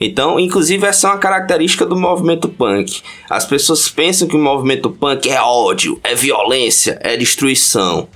Então, 0.00 0.40
inclusive, 0.40 0.86
essa 0.86 1.08
é 1.08 1.10
uma 1.10 1.18
característica 1.18 1.84
do 1.84 1.94
movimento 1.94 2.48
punk. 2.48 3.02
As 3.28 3.44
pessoas 3.44 3.88
pensam 3.90 4.26
que 4.26 4.34
o 4.34 4.38
movimento 4.38 4.90
punk 4.90 5.28
é 5.28 5.40
ódio, 5.40 6.00
é 6.02 6.14
violência, 6.14 6.98
é 7.02 7.18
destruição. 7.18 8.08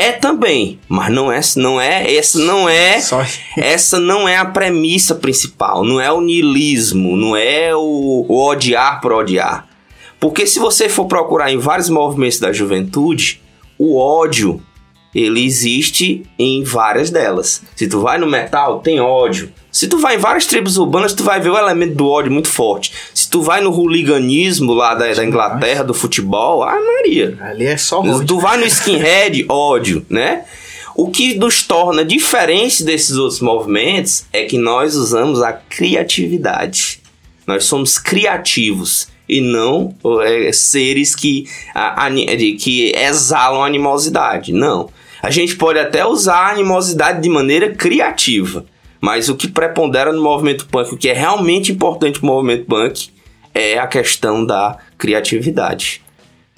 É 0.00 0.12
também, 0.12 0.78
mas 0.88 1.12
não 1.12 1.32
é, 1.32 1.40
não 1.56 1.80
é, 1.80 2.14
essa 2.14 2.38
não 2.38 2.68
é, 2.68 3.00
essa 3.56 3.98
não 3.98 4.28
é 4.28 4.36
a 4.36 4.44
premissa 4.44 5.12
principal, 5.16 5.84
não 5.84 6.00
é 6.00 6.12
o 6.12 6.20
niilismo, 6.20 7.16
não 7.16 7.36
é 7.36 7.74
o, 7.74 8.24
o 8.28 8.46
odiar 8.46 9.00
por 9.00 9.12
odiar. 9.12 9.66
Porque 10.20 10.46
se 10.46 10.60
você 10.60 10.88
for 10.88 11.06
procurar 11.06 11.50
em 11.50 11.58
vários 11.58 11.88
movimentos 11.88 12.38
da 12.38 12.52
juventude, 12.52 13.42
o 13.76 13.98
ódio 13.98 14.62
ele 15.12 15.44
existe 15.44 16.22
em 16.38 16.62
várias 16.62 17.10
delas. 17.10 17.62
Se 17.74 17.88
tu 17.88 18.00
vai 18.00 18.18
no 18.18 18.26
metal, 18.26 18.78
tem 18.78 19.00
ódio. 19.00 19.52
Se 19.72 19.88
tu 19.88 19.98
vai 19.98 20.14
em 20.14 20.18
várias 20.18 20.46
tribos 20.46 20.76
urbanas, 20.76 21.12
tu 21.12 21.24
vai 21.24 21.40
ver 21.40 21.50
o 21.50 21.58
elemento 21.58 21.96
do 21.96 22.08
ódio 22.08 22.30
muito 22.30 22.48
forte. 22.48 22.92
Se 23.28 23.30
tu 23.30 23.42
vai 23.42 23.60
no 23.60 23.70
hooliganismo 23.70 24.72
lá 24.72 24.94
da, 24.94 25.12
da 25.12 25.22
Inglaterra, 25.22 25.84
do 25.84 25.92
futebol, 25.92 26.62
ah, 26.62 26.80
Maria. 26.80 27.36
Ali 27.42 27.66
é 27.66 27.76
só 27.76 28.00
ódio. 28.00 28.24
Tu 28.24 28.40
vai 28.40 28.56
no 28.56 28.64
skinhead, 28.64 29.44
ódio, 29.52 30.06
né? 30.08 30.44
O 30.96 31.10
que 31.10 31.34
nos 31.34 31.62
torna 31.62 32.06
diferentes 32.06 32.80
desses 32.80 33.16
outros 33.16 33.40
movimentos 33.40 34.24
é 34.32 34.44
que 34.46 34.56
nós 34.56 34.96
usamos 34.96 35.42
a 35.42 35.52
criatividade. 35.52 37.02
Nós 37.46 37.64
somos 37.64 37.98
criativos 37.98 39.08
e 39.28 39.42
não 39.42 39.94
é, 40.22 40.50
seres 40.50 41.14
que, 41.14 41.46
a, 41.74 42.06
a, 42.06 42.10
que 42.10 42.94
exalam 42.96 43.62
animosidade. 43.62 44.54
Não. 44.54 44.88
A 45.22 45.30
gente 45.30 45.54
pode 45.54 45.78
até 45.78 46.02
usar 46.02 46.46
a 46.46 46.50
animosidade 46.52 47.20
de 47.20 47.28
maneira 47.28 47.74
criativa, 47.74 48.64
mas 49.02 49.28
o 49.28 49.36
que 49.36 49.48
prepondera 49.48 50.14
no 50.14 50.22
movimento 50.22 50.66
punk, 50.66 50.94
o 50.94 50.96
que 50.96 51.10
é 51.10 51.12
realmente 51.12 51.72
importante 51.72 52.22
no 52.22 52.28
movimento 52.28 52.64
punk, 52.64 53.10
é 53.54 53.78
a 53.78 53.86
questão 53.86 54.44
da 54.44 54.78
criatividade. 54.96 56.02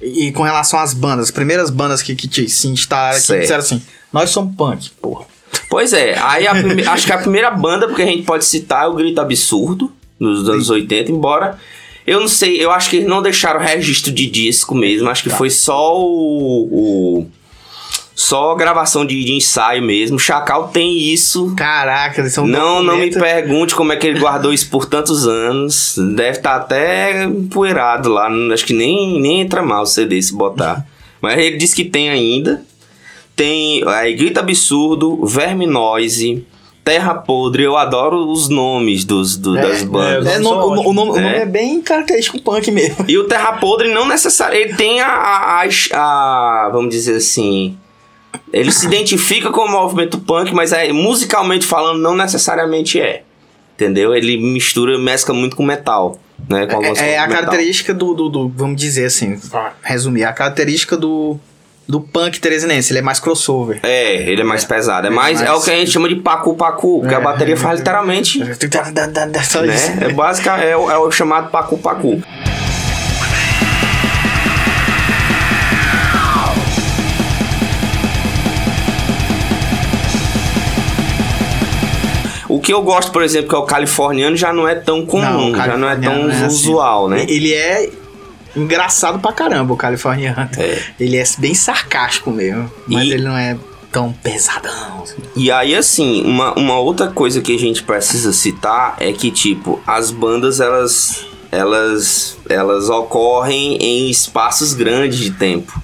E, 0.01 0.27
e 0.27 0.33
com 0.33 0.43
relação 0.43 0.79
às 0.79 0.95
bandas, 0.95 1.27
as 1.27 1.31
primeiras 1.31 1.71
bandas 1.71 2.03
que, 2.03 2.15
que 2.15 2.29
te 2.29 2.49
se 2.49 2.69
instalaram 2.69 3.17
aqui 3.17 3.41
disseram 3.41 3.61
assim: 3.61 3.83
nós 4.13 4.31
somos 4.31 4.55
punk, 4.57 4.91
porra. 5.01 5.27
Pois 5.69 5.93
é, 5.93 6.19
aí 6.19 6.47
prime... 6.63 6.85
acho 6.87 7.07
que 7.07 7.13
a 7.13 7.19
primeira 7.19 7.51
banda, 7.51 7.87
porque 7.87 8.03
a 8.03 8.07
gente 8.07 8.23
pode 8.23 8.45
citar, 8.45 8.85
é 8.85 8.89
o 8.89 8.95
Grito 8.95 9.21
Absurdo, 9.21 9.93
nos 10.19 10.49
anos 10.49 10.67
Sim. 10.67 10.75
80, 10.75 11.11
embora 11.11 11.59
eu 12.07 12.19
não 12.19 12.29
sei, 12.29 12.63
eu 12.63 12.71
acho 12.71 12.91
que 12.91 12.97
eles 12.97 13.09
não 13.09 13.23
deixaram 13.23 13.61
registro 13.61 14.11
de 14.11 14.27
disco 14.27 14.75
mesmo. 14.75 15.09
Acho 15.09 15.23
que 15.23 15.31
tá. 15.31 15.37
foi 15.37 15.51
só 15.51 15.97
o, 15.97 17.21
o. 17.21 17.27
só 18.21 18.55
gravação 18.55 19.07
de, 19.07 19.25
de, 19.25 19.33
ensaio 19.33 19.83
mesmo. 19.83 20.19
Chacal 20.19 20.69
tem 20.69 20.99
isso. 20.99 21.55
Caraca, 21.57 22.21
eles 22.21 22.35
são 22.35 22.47
Não, 22.47 22.83
não 22.83 22.99
me 22.99 23.11
pergunte 23.11 23.75
como 23.75 23.93
é 23.93 23.97
que 23.97 24.07
ele 24.07 24.21
guardou 24.21 24.53
isso 24.53 24.69
por 24.69 24.85
tantos 24.85 25.27
anos. 25.27 25.97
Deve 25.97 26.37
estar 26.37 26.51
tá 26.51 26.57
até 26.57 27.25
empoeirado 27.25 28.11
lá. 28.11 28.29
Acho 28.53 28.67
que 28.67 28.75
nem, 28.75 29.19
nem 29.19 29.41
entra 29.41 29.63
mal 29.63 29.85
o 29.85 29.87
CD 29.87 30.21
se 30.21 30.35
botar. 30.35 30.87
Mas 31.19 31.39
ele 31.39 31.57
disse 31.57 31.75
que 31.75 31.85
tem 31.85 32.11
ainda. 32.11 32.63
Tem 33.35 33.83
aí, 33.89 34.15
Grita 34.15 34.41
Absurdo, 34.41 35.25
Verme 35.25 35.67
Noise, 35.67 36.45
Terra 36.85 37.15
Podre, 37.15 37.63
eu 37.63 37.75
adoro 37.75 38.31
os 38.31 38.51
nomes 38.51 39.03
dos, 39.03 39.39
do, 39.39 39.57
é, 39.57 39.63
das 39.63 39.83
bandas. 39.83 40.27
É, 40.27 40.39
no, 40.39 40.51
o, 40.51 40.89
o, 40.91 40.93
nome, 40.93 41.11
é. 41.11 41.23
o, 41.23 41.25
nome, 41.25 41.37
é 41.37 41.47
bem 41.47 41.81
característico 41.81 42.39
punk 42.43 42.71
mesmo. 42.71 43.03
E 43.09 43.17
o 43.17 43.25
Terra 43.25 43.55
Podre 43.55 43.89
não 43.89 44.07
necessariamente. 44.07 44.69
Ele 44.69 44.77
tem 44.77 45.01
a, 45.01 45.07
a, 45.07 45.63
a, 45.63 46.67
a, 46.67 46.69
Vamos 46.71 46.91
dizer 46.91 47.17
assim. 47.17 47.79
Ele 48.53 48.73
se 48.73 48.87
identifica 48.87 49.51
com 49.51 49.63
o 49.63 49.71
movimento 49.71 50.19
punk, 50.19 50.53
mas 50.53 50.73
é, 50.73 50.93
musicalmente 50.93 51.67
falando, 51.67 52.01
não 52.01 52.17
necessariamente 52.17 53.01
é. 53.01 53.23
Entendeu? 53.75 54.15
Ele 54.15 54.37
mistura, 54.37 54.99
mescla 54.99 55.35
muito 55.35 55.57
com 55.57 55.63
metal. 55.63 56.19
Né, 56.49 56.67
com 56.67 56.83
é, 56.83 57.13
é 57.13 57.19
a 57.19 57.27
metal. 57.27 57.43
característica 57.43 57.93
do, 57.95 58.15
do, 58.15 58.29
do, 58.29 58.49
Vamos 58.49 58.81
dizer 58.81 59.07
assim, 59.07 59.39
resumir, 59.83 60.25
a 60.25 60.33
característica 60.33 60.97
do 60.97 61.39
do 61.91 62.01
punk 62.01 62.39
teresinense, 62.39 62.93
ele 62.93 63.01
é 63.01 63.03
mais 63.03 63.19
crossover. 63.19 63.81
É, 63.83 64.23
ele 64.31 64.43
é 64.43 64.45
mais 64.45 64.65
pesado. 64.65 65.09
É, 65.09 65.11
mais, 65.11 65.41
é, 65.41 65.45
mais... 65.45 65.57
é 65.57 65.61
o 65.61 65.61
que 65.61 65.71
a 65.71 65.77
gente 65.77 65.91
chama 65.91 66.09
de 66.09 66.15
pacu-pacu, 66.15 67.05
que 67.07 67.13
a 67.13 67.19
é. 67.19 67.21
bateria 67.21 67.57
faz 67.57 67.81
literalmente. 67.81 68.39
né? 69.67 70.07
É, 70.09 70.13
básica, 70.13 70.57
é, 70.59 70.77
o, 70.77 70.89
é 70.89 70.97
o 70.97 71.11
chamado 71.11 71.51
pacu-pacu. 71.51 72.23
O 82.61 82.63
que 82.63 82.75
eu 82.75 82.83
gosto, 82.83 83.11
por 83.11 83.23
exemplo, 83.23 83.49
que 83.49 83.55
é 83.55 83.59
o 83.59 83.63
californiano, 83.63 84.37
já 84.37 84.53
não 84.53 84.69
é 84.69 84.75
tão 84.75 85.07
comum, 85.07 85.51
não, 85.51 85.57
já 85.57 85.79
não 85.79 85.89
é 85.89 85.97
tão 85.97 86.31
é 86.31 86.47
usual, 86.47 87.07
assim. 87.07 87.15
né? 87.15 87.27
Ele 87.27 87.55
é 87.55 87.91
engraçado 88.55 89.19
pra 89.19 89.33
caramba, 89.33 89.73
o 89.73 89.77
Californiano. 89.79 90.47
É. 90.59 90.79
Ele 91.01 91.17
é 91.17 91.25
bem 91.39 91.55
sarcástico 91.55 92.31
mesmo, 92.31 92.71
mas 92.87 93.05
e... 93.05 93.13
ele 93.13 93.23
não 93.23 93.35
é 93.35 93.57
tão 93.91 94.13
pesadão. 94.13 95.03
Assim. 95.03 95.17
E 95.35 95.51
aí, 95.51 95.75
assim, 95.75 96.23
uma, 96.23 96.53
uma 96.53 96.79
outra 96.79 97.09
coisa 97.09 97.41
que 97.41 97.55
a 97.55 97.59
gente 97.59 97.83
precisa 97.83 98.31
citar 98.31 98.95
é 99.01 99.11
que, 99.11 99.31
tipo, 99.31 99.81
as 99.87 100.11
bandas, 100.11 100.61
elas, 100.61 101.25
elas, 101.51 102.37
elas 102.47 102.91
ocorrem 102.91 103.77
em 103.77 104.11
espaços 104.11 104.75
grandes 104.75 105.19
de 105.19 105.31
tempo. 105.31 105.83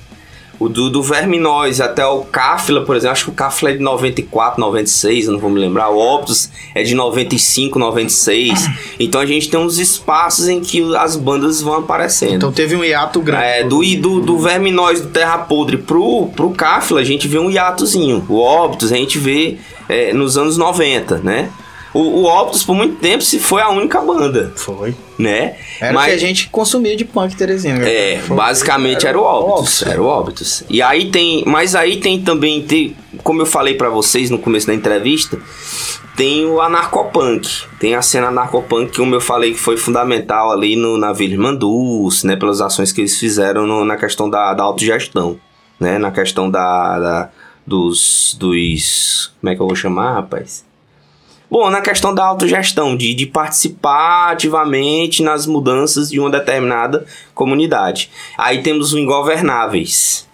O 0.59 0.69
do, 0.69 0.88
do 0.88 1.03
Verminóis 1.03 1.81
até 1.81 2.05
o 2.07 2.21
Cáfila, 2.21 2.83
por 2.85 2.97
exemplo, 2.97 3.12
acho 3.12 3.25
que 3.25 3.31
o 3.31 3.35
Cáfila 3.35 3.71
é 3.71 3.73
de 3.75 3.81
94, 3.81 4.61
96, 4.61 5.27
eu 5.27 5.33
não 5.33 5.38
vou 5.38 5.51
me 5.51 5.61
lembrar. 5.61 5.90
O 5.90 5.99
Optus 5.99 6.51
é 6.75 6.83
de 6.83 6.95
95, 6.95 7.79
96. 7.79 8.66
Então 8.99 9.21
a 9.21 9.27
gente 9.27 9.51
tem 9.51 9.61
uns 9.61 9.79
espaços 9.79 10.49
em 10.49 10.61
que 10.61 10.83
as 10.97 11.16
bandas 11.16 11.61
vão 11.61 11.75
aparecendo. 11.75 12.35
Então 12.35 12.53
teve 12.53 12.75
um 12.75 12.83
hiato 12.83 13.21
grande. 13.21 13.45
É, 13.45 13.64
do, 13.64 13.81
do, 13.97 14.21
do 14.21 14.38
Verminóis, 14.38 15.01
do 15.01 15.09
Terra 15.09 15.38
Podre 15.38 15.77
pro, 15.77 16.29
pro 16.35 16.51
Cáfila, 16.51 17.01
a 17.01 17.05
gente 17.05 17.29
vê 17.29 17.38
um 17.38 17.51
hiatozinho. 17.51 18.25
O 18.29 18.37
Optus 18.37 18.92
a 18.92 18.97
gente 18.97 19.19
vê 19.19 19.59
é, 19.88 20.12
nos 20.12 20.38
anos 20.38 20.57
90, 20.57 21.19
né? 21.19 21.51
O, 21.96 22.24
o 22.24 22.24
Optus, 22.26 22.62
por 22.62 22.74
muito 22.74 22.96
tempo, 22.96 23.24
se 23.24 23.38
foi 23.38 23.62
a 23.62 23.70
única 23.70 24.02
banda. 24.02 24.52
Foi. 24.54 24.94
Né? 25.18 25.56
Era 25.80 25.94
Mas, 25.94 26.06
que 26.06 26.11
a 26.11 26.18
gente 26.18 26.48
consumia 26.50 26.94
de 26.94 27.06
punk 27.06 27.35
Teresina. 27.35 27.88
É, 27.88 28.18
foi, 28.18 28.37
basicamente 28.37 29.06
era, 29.06 29.18
era, 29.18 29.18
o 29.18 29.24
Optus, 29.24 29.82
Era 29.82 30.02
o 30.02 30.06
Optus. 30.06 30.62
E 30.68 30.82
aí 30.82 31.11
tem. 31.11 31.42
Mas 31.46 31.74
aí 31.74 31.96
tem 31.96 32.20
também. 32.20 32.62
Tem, 32.62 32.94
como 33.22 33.40
eu 33.40 33.46
falei 33.46 33.74
para 33.74 33.88
vocês 33.88 34.28
no 34.28 34.38
começo 34.38 34.66
da 34.66 34.74
entrevista, 34.74 35.38
tem 36.14 36.44
o 36.44 36.61
anarcopunk. 36.61 37.48
Tem 37.80 37.94
a 37.94 38.02
cena 38.02 38.28
anarcopunk, 38.28 38.94
como 38.94 39.14
eu 39.14 39.20
falei, 39.20 39.54
que 39.54 39.59
foi 39.59 39.78
fundamental 39.78 40.52
ali 40.52 40.76
no, 40.76 40.98
na 40.98 41.14
Vila 41.14 41.42
Mandus, 41.42 42.24
né? 42.24 42.37
Pelas 42.37 42.61
ações 42.61 42.92
que 42.92 43.00
eles 43.00 43.18
fizeram 43.18 43.66
no, 43.66 43.87
na 43.87 43.96
questão 43.96 44.28
da, 44.28 44.52
da 44.52 44.62
autogestão. 44.64 45.40
Né? 45.80 45.96
Na 45.96 46.11
questão 46.11 46.50
da, 46.50 46.98
da 46.98 47.30
dos, 47.66 48.37
dos. 48.38 49.32
Como 49.40 49.50
é 49.50 49.56
que 49.56 49.62
eu 49.62 49.66
vou 49.66 49.74
chamar, 49.74 50.12
rapaz? 50.12 50.66
Bom, 51.50 51.70
na 51.70 51.80
questão 51.80 52.14
da 52.14 52.24
autogestão, 52.24 52.96
de, 52.96 53.14
de 53.14 53.26
participar 53.26 54.32
ativamente 54.32 55.22
nas 55.22 55.46
mudanças 55.46 56.11
de 56.11 56.18
uma 56.18 56.30
determinada 56.30 57.06
comunidade. 57.35 58.11
Aí 58.37 58.62
temos 58.62 58.92
o 58.92 58.98
Ingovernáveis. 58.98 60.26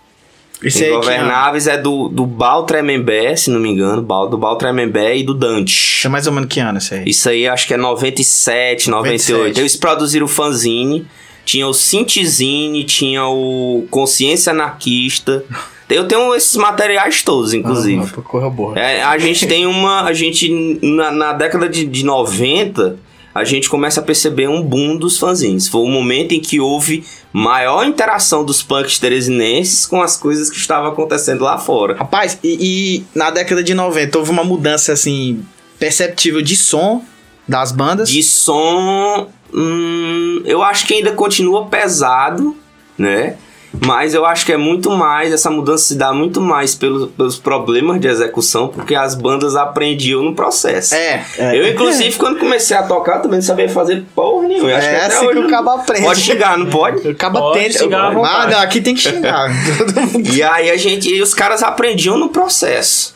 Esse 0.62 0.86
Ingovernáveis 0.86 1.66
é 1.66 1.76
do, 1.76 2.08
do 2.08 2.24
Baltremembé, 2.24 3.34
se 3.36 3.50
não 3.50 3.60
me 3.60 3.68
engano, 3.68 4.00
do 4.00 4.38
Baltremembé 4.38 5.16
e 5.16 5.22
do 5.24 5.34
Dante. 5.34 5.96
Isso 5.98 6.06
é 6.06 6.10
mais 6.10 6.26
ou 6.26 6.32
menos 6.32 6.48
que 6.48 6.60
ano 6.60 6.78
isso 6.78 6.94
aí? 6.94 7.02
Isso 7.04 7.28
aí 7.28 7.48
acho 7.48 7.66
que 7.66 7.74
é 7.74 7.76
97, 7.76 8.88
98. 8.88 9.32
97. 9.32 9.60
Eles 9.60 9.76
produziram 9.76 10.24
o 10.24 10.28
fanzine, 10.28 11.06
tinha 11.44 11.66
o 11.66 11.74
Sintizine, 11.74 12.84
tinha 12.84 13.26
o 13.26 13.86
Consciência 13.90 14.52
Anarquista... 14.52 15.44
Eu 15.92 16.08
tenho 16.08 16.34
esses 16.34 16.56
materiais 16.56 17.22
todos, 17.22 17.52
inclusive. 17.52 18.02
Ah, 18.16 18.22
corra 18.22 18.48
boa. 18.48 18.78
É, 18.78 19.02
a 19.02 19.18
gente 19.18 19.46
tem 19.46 19.66
uma. 19.66 20.02
A 20.02 20.12
gente, 20.12 20.48
na, 20.82 21.10
na 21.10 21.32
década 21.32 21.68
de, 21.68 21.84
de 21.84 22.04
90, 22.04 22.98
a 23.34 23.44
gente 23.44 23.68
começa 23.68 24.00
a 24.00 24.02
perceber 24.02 24.48
um 24.48 24.62
boom 24.62 24.96
dos 24.96 25.18
fanzines. 25.18 25.68
Foi 25.68 25.80
o 25.80 25.88
momento 25.88 26.32
em 26.32 26.40
que 26.40 26.60
houve 26.60 27.04
maior 27.32 27.86
interação 27.86 28.44
dos 28.44 28.62
punks 28.62 28.98
teresinenses 28.98 29.86
com 29.86 30.02
as 30.02 30.16
coisas 30.16 30.50
que 30.50 30.56
estavam 30.56 30.90
acontecendo 30.90 31.42
lá 31.44 31.58
fora. 31.58 31.96
Rapaz, 31.96 32.38
e, 32.42 32.58
e 32.60 33.04
na 33.14 33.30
década 33.30 33.62
de 33.62 33.74
90 33.74 34.18
houve 34.18 34.30
uma 34.30 34.44
mudança 34.44 34.92
assim 34.92 35.44
perceptível 35.78 36.42
de 36.42 36.56
som 36.56 37.02
das 37.48 37.72
bandas? 37.72 38.08
De 38.08 38.22
som, 38.22 39.28
hum, 39.52 40.42
eu 40.44 40.62
acho 40.62 40.86
que 40.86 40.94
ainda 40.94 41.12
continua 41.12 41.66
pesado, 41.66 42.56
né? 42.98 43.36
Mas 43.80 44.12
eu 44.12 44.26
acho 44.26 44.44
que 44.44 44.52
é 44.52 44.56
muito 44.56 44.90
mais, 44.90 45.32
essa 45.32 45.50
mudança 45.50 45.84
se 45.84 45.94
dá 45.94 46.12
muito 46.12 46.40
mais 46.40 46.74
pelos, 46.74 47.10
pelos 47.12 47.38
problemas 47.38 48.00
de 48.00 48.06
execução, 48.06 48.68
porque 48.68 48.94
as 48.94 49.14
bandas 49.14 49.56
aprendiam 49.56 50.22
no 50.22 50.34
processo. 50.34 50.94
É. 50.94 51.24
é. 51.38 51.58
Eu, 51.58 51.66
inclusive, 51.68 52.14
quando 52.16 52.38
comecei 52.38 52.76
a 52.76 52.82
tocar, 52.82 53.20
também 53.20 53.38
não 53.38 53.42
sabia 53.42 53.68
fazer 53.68 54.04
porra 54.14 54.46
nenhuma. 54.46 54.70
Eu 54.70 54.76
acho 54.76 54.86
é 54.86 54.90
que 54.90 55.06
assim 55.06 55.28
que 55.28 55.38
o 55.38 55.48
cabo 55.48 55.70
aprende. 55.70 56.04
Pode 56.04 56.20
xingar, 56.20 56.58
não 56.58 56.66
pode? 56.66 57.08
O 57.08 57.14
cabo 57.14 57.52
tenta. 57.52 57.78
Xingar 57.78 58.12
ah, 58.14 58.46
não, 58.46 58.58
aqui 58.60 58.80
tem 58.80 58.94
que 58.94 59.00
xingar. 59.00 59.50
e 60.32 60.42
aí 60.42 60.70
a 60.70 60.76
gente, 60.76 61.08
e 61.08 61.22
os 61.22 61.32
caras 61.32 61.62
aprendiam 61.62 62.18
no 62.18 62.28
processo. 62.28 63.14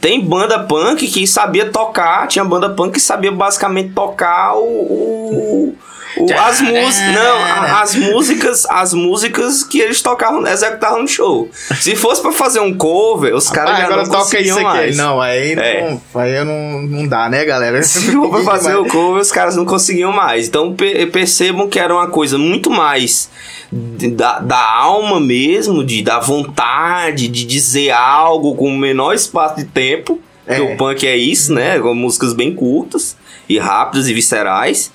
Tem 0.00 0.20
banda 0.20 0.60
punk 0.60 1.08
que 1.08 1.26
sabia 1.26 1.66
tocar, 1.66 2.28
tinha 2.28 2.44
banda 2.44 2.70
punk 2.70 2.94
que 2.94 3.00
sabia 3.00 3.32
basicamente 3.32 3.92
tocar 3.92 4.54
o, 4.54 4.62
o 4.62 5.74
O, 6.16 6.32
as 6.32 6.60
músicas. 6.60 7.12
Não, 7.14 7.42
as 7.80 7.94
músicas. 7.94 8.66
As 8.66 8.94
músicas 8.94 9.62
que 9.62 9.80
eles 9.80 10.00
tocavam, 10.00 10.46
executavam 10.46 11.02
no 11.02 11.08
show. 11.08 11.48
Se 11.80 11.94
fosse 11.94 12.22
pra 12.22 12.32
fazer 12.32 12.60
um 12.60 12.74
cover, 12.74 13.34
os 13.34 13.48
caras 13.50 13.78
já 13.78 13.84
agora 13.84 14.02
não 14.02 14.10
toca 14.10 14.40
isso 14.40 14.60
mais. 14.60 14.88
aqui. 14.88 14.96
Não, 14.96 15.20
aí, 15.20 15.52
é. 15.52 15.90
não, 15.90 16.20
aí 16.20 16.44
não, 16.44 16.82
não 16.82 17.06
dá, 17.06 17.28
né, 17.28 17.44
galera? 17.44 17.82
Se 17.82 18.12
for 18.12 18.30
pra 18.30 18.40
fazer 18.44 18.76
o 18.76 18.86
cover, 18.86 19.20
os 19.20 19.30
caras 19.30 19.56
não 19.56 19.64
conseguiam 19.64 20.12
mais. 20.12 20.48
Então 20.48 20.74
percebam 21.12 21.68
que 21.68 21.78
era 21.78 21.94
uma 21.94 22.08
coisa 22.08 22.38
muito 22.38 22.70
mais 22.70 23.28
da, 23.70 24.38
da 24.38 24.74
alma 24.74 25.20
mesmo, 25.20 25.84
de 25.84 26.02
da 26.02 26.18
vontade 26.18 27.28
de 27.28 27.44
dizer 27.44 27.90
algo 27.90 28.54
com 28.54 28.68
o 28.68 28.76
menor 28.78 29.14
espaço 29.14 29.56
de 29.56 29.64
tempo. 29.64 30.20
É. 30.46 30.60
o 30.60 30.76
punk 30.76 31.04
é 31.04 31.16
isso, 31.16 31.52
né? 31.52 31.78
Com 31.80 31.92
músicas 31.92 32.32
bem 32.32 32.54
curtas 32.54 33.16
e 33.48 33.58
rápidas 33.58 34.08
e 34.08 34.14
viscerais 34.14 34.92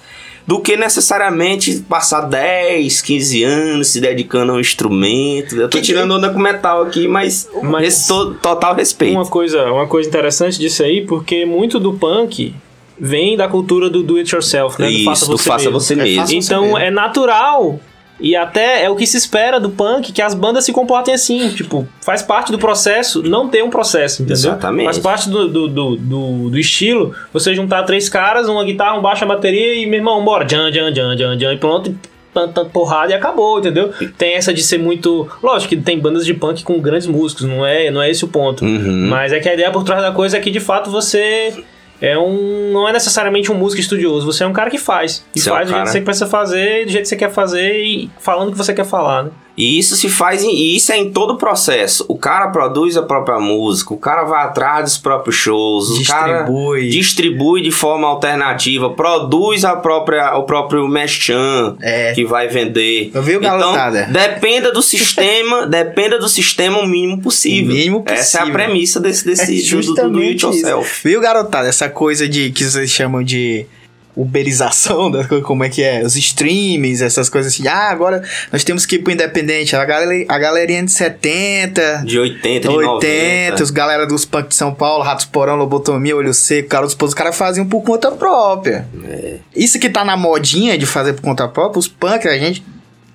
do 0.51 0.59
que 0.59 0.75
necessariamente 0.75 1.79
passar 1.87 2.27
10, 2.27 2.99
15 2.99 3.43
anos 3.43 3.87
se 3.87 4.01
dedicando 4.01 4.51
a 4.51 4.55
um 4.55 4.59
instrumento. 4.59 5.55
Eu 5.55 5.69
tô 5.69 5.77
que, 5.77 5.81
tirando 5.81 6.11
onda 6.11 6.29
com 6.29 6.39
metal 6.39 6.81
aqui, 6.81 7.07
mas, 7.07 7.49
mas 7.63 8.05
to, 8.05 8.33
total 8.33 8.75
respeito. 8.75 9.13
Uma 9.13 9.25
coisa, 9.25 9.71
uma 9.71 9.87
coisa 9.87 10.09
interessante 10.09 10.59
disso 10.59 10.83
aí, 10.83 11.05
porque 11.05 11.45
muito 11.45 11.79
do 11.79 11.93
punk 11.93 12.53
vem 12.99 13.37
da 13.37 13.47
cultura 13.47 13.89
do 13.89 14.03
do 14.03 14.17
it 14.17 14.29
yourself, 14.29 14.77
né? 14.77 14.91
Isso, 14.91 14.99
do 14.99 15.05
faça 15.05 15.25
você, 15.25 15.31
do 15.31 15.37
faça 15.37 15.63
mesmo. 15.63 15.79
Você 15.79 15.95
mesmo. 15.95 16.21
É 16.21 16.33
então 16.33 16.63
mesmo. 16.63 16.77
é 16.79 16.91
natural 16.91 17.79
e 18.21 18.35
até 18.35 18.83
é 18.83 18.89
o 18.89 18.95
que 18.95 19.07
se 19.07 19.17
espera 19.17 19.59
do 19.59 19.71
punk 19.71 20.11
que 20.11 20.21
as 20.21 20.33
bandas 20.33 20.63
se 20.63 20.71
comportem 20.71 21.13
assim. 21.13 21.49
Tipo, 21.49 21.87
faz 22.01 22.21
parte 22.21 22.51
do 22.51 22.59
processo 22.59 23.23
não 23.23 23.49
ter 23.49 23.63
um 23.63 23.69
processo, 23.69 24.21
entendeu? 24.21 24.35
Exatamente. 24.35 24.85
Faz 24.85 24.99
parte 24.99 25.29
do, 25.29 25.47
do, 25.47 25.67
do, 25.67 25.95
do, 25.95 26.49
do 26.51 26.59
estilo 26.59 27.13
você 27.33 27.55
juntar 27.55 27.83
três 27.83 28.07
caras, 28.07 28.47
uma 28.47 28.63
guitarra, 28.63 28.97
um 28.97 29.01
baixo, 29.01 29.23
a 29.23 29.27
bateria 29.27 29.73
e, 29.75 29.85
meu 29.87 29.99
irmão, 29.99 30.23
bora. 30.23 30.47
Jan, 30.47 30.71
jan, 30.71 30.93
jan, 30.93 31.17
jan, 31.17 31.39
jan, 31.39 31.53
e 31.53 31.57
pronto. 31.57 31.95
Tanta 32.33 32.63
porrada 32.63 33.11
e 33.11 33.13
acabou, 33.13 33.59
entendeu? 33.59 33.91
Tem 34.17 34.35
essa 34.35 34.53
de 34.53 34.63
ser 34.63 34.77
muito. 34.77 35.27
Lógico 35.43 35.75
que 35.75 35.81
tem 35.81 35.99
bandas 35.99 36.25
de 36.25 36.33
punk 36.33 36.63
com 36.63 36.79
grandes 36.79 37.05
músicos, 37.05 37.45
não 37.45 37.65
é, 37.65 37.91
não 37.91 38.01
é 38.01 38.09
esse 38.09 38.23
o 38.23 38.27
ponto. 38.27 38.63
Uhum. 38.63 39.09
Mas 39.09 39.33
é 39.33 39.39
que 39.41 39.49
a 39.49 39.53
ideia 39.53 39.69
por 39.69 39.83
trás 39.83 40.01
da 40.01 40.13
coisa 40.13 40.37
é 40.37 40.39
que 40.39 40.49
de 40.49 40.61
fato 40.61 40.89
você 40.89 41.53
é 42.01 42.17
um. 42.17 42.71
Não 42.73 42.89
é 42.89 42.93
necessariamente 42.93 43.51
um 43.51 43.55
músico 43.55 43.79
estudioso, 43.79 44.25
você 44.25 44.43
é 44.43 44.47
um 44.47 44.53
cara 44.53 44.69
que 44.69 44.77
faz. 44.77 45.23
E 45.35 45.39
você 45.39 45.49
faz 45.49 45.69
é 45.69 45.71
um 45.71 45.73
do 45.73 45.75
jeito 45.75 45.85
que 45.85 45.91
você 45.91 46.01
precisa 46.01 46.27
fazer, 46.27 46.85
do 46.85 46.91
jeito 46.91 47.03
que 47.03 47.09
você 47.09 47.15
quer 47.15 47.31
fazer 47.31 47.79
e 47.79 48.09
falando 48.19 48.49
o 48.49 48.51
que 48.51 48.57
você 48.57 48.73
quer 48.73 48.85
falar, 48.85 49.23
né? 49.25 49.31
E 49.61 49.77
isso 49.77 49.95
se 49.95 50.09
faz, 50.09 50.41
e 50.41 50.75
isso 50.75 50.91
é 50.91 50.97
em 50.97 51.11
todo 51.11 51.33
o 51.33 51.37
processo. 51.37 52.03
O 52.07 52.17
cara 52.17 52.47
produz 52.47 52.97
a 52.97 53.03
própria 53.03 53.39
música, 53.39 53.93
o 53.93 53.97
cara 53.97 54.23
vai 54.23 54.43
atrás 54.43 54.85
dos 54.85 54.97
próprios 54.97 55.35
shows, 55.35 55.99
distribui. 55.99 56.79
o 56.79 56.81
cara 56.81 56.89
distribui 56.89 57.61
de 57.61 57.69
forma 57.69 58.07
alternativa, 58.07 58.89
produz 58.89 59.63
a 59.63 59.75
própria, 59.75 60.35
o 60.35 60.45
próprio 60.45 60.87
merchan 60.87 61.75
é. 61.79 62.11
que 62.13 62.25
vai 62.25 62.47
vender. 62.47 63.11
Eu 63.13 63.21
vi 63.21 63.35
o 63.35 63.37
então, 63.37 63.75
dependa 64.11 64.71
do 64.71 64.81
sistema, 64.81 65.67
dependa 65.69 66.17
do 66.17 66.27
sistema 66.27 66.79
o 66.79 66.87
mínimo 66.87 67.21
possível. 67.21 67.71
O 67.71 67.77
mínimo 67.77 68.01
possível. 68.01 68.19
Essa 68.19 68.39
é 68.39 68.41
a 68.41 68.49
premissa 68.49 68.99
desse, 68.99 69.23
desse 69.23 69.75
é 69.75 69.79
do, 69.79 69.93
do, 69.93 70.09
do 70.09 70.19
it 70.21 70.43
yourself. 70.43 71.07
Viu, 71.07 71.21
garotada? 71.21 71.67
Essa 71.67 71.87
coisa 71.87 72.27
de 72.27 72.49
que 72.49 72.63
vocês 72.63 72.89
chamam 72.89 73.21
de 73.21 73.67
uberização 74.15 75.09
das 75.09 75.27
coisas, 75.27 75.45
como 75.45 75.63
é 75.63 75.69
que 75.69 75.81
é, 75.81 76.03
os 76.03 76.15
streams, 76.15 77.03
essas 77.03 77.29
coisas 77.29 77.53
assim. 77.53 77.67
Ah, 77.67 77.89
agora 77.89 78.23
nós 78.51 78.63
temos 78.63 78.85
que 78.85 78.95
ir 78.95 78.99
pro 78.99 79.13
independente. 79.13 79.75
A, 79.75 79.85
galera, 79.85 80.25
a 80.27 80.37
galerinha 80.37 80.83
de 80.83 80.91
70, 80.91 82.03
de 82.05 82.19
80, 82.19 82.67
de 82.67 82.75
80, 82.75 83.51
90. 83.51 83.63
os 83.63 83.71
galera 83.71 84.05
dos 84.05 84.25
punk 84.25 84.49
de 84.49 84.55
São 84.55 84.73
Paulo, 84.73 85.03
Ratos 85.03 85.25
Porão, 85.25 85.55
Lobotomia, 85.55 86.15
Olho 86.15 86.33
Seco, 86.33 86.69
Caros 86.69 86.95
Os 86.99 87.13
caras 87.13 87.35
faziam 87.35 87.65
por 87.65 87.81
conta 87.81 88.11
própria. 88.11 88.87
É. 89.05 89.35
Isso 89.55 89.79
que 89.79 89.89
tá 89.89 90.03
na 90.03 90.17
modinha 90.17 90.77
de 90.77 90.85
fazer 90.85 91.13
por 91.13 91.21
conta 91.21 91.47
própria, 91.47 91.79
os 91.79 91.87
punk, 91.87 92.27
a 92.27 92.37
gente 92.37 92.63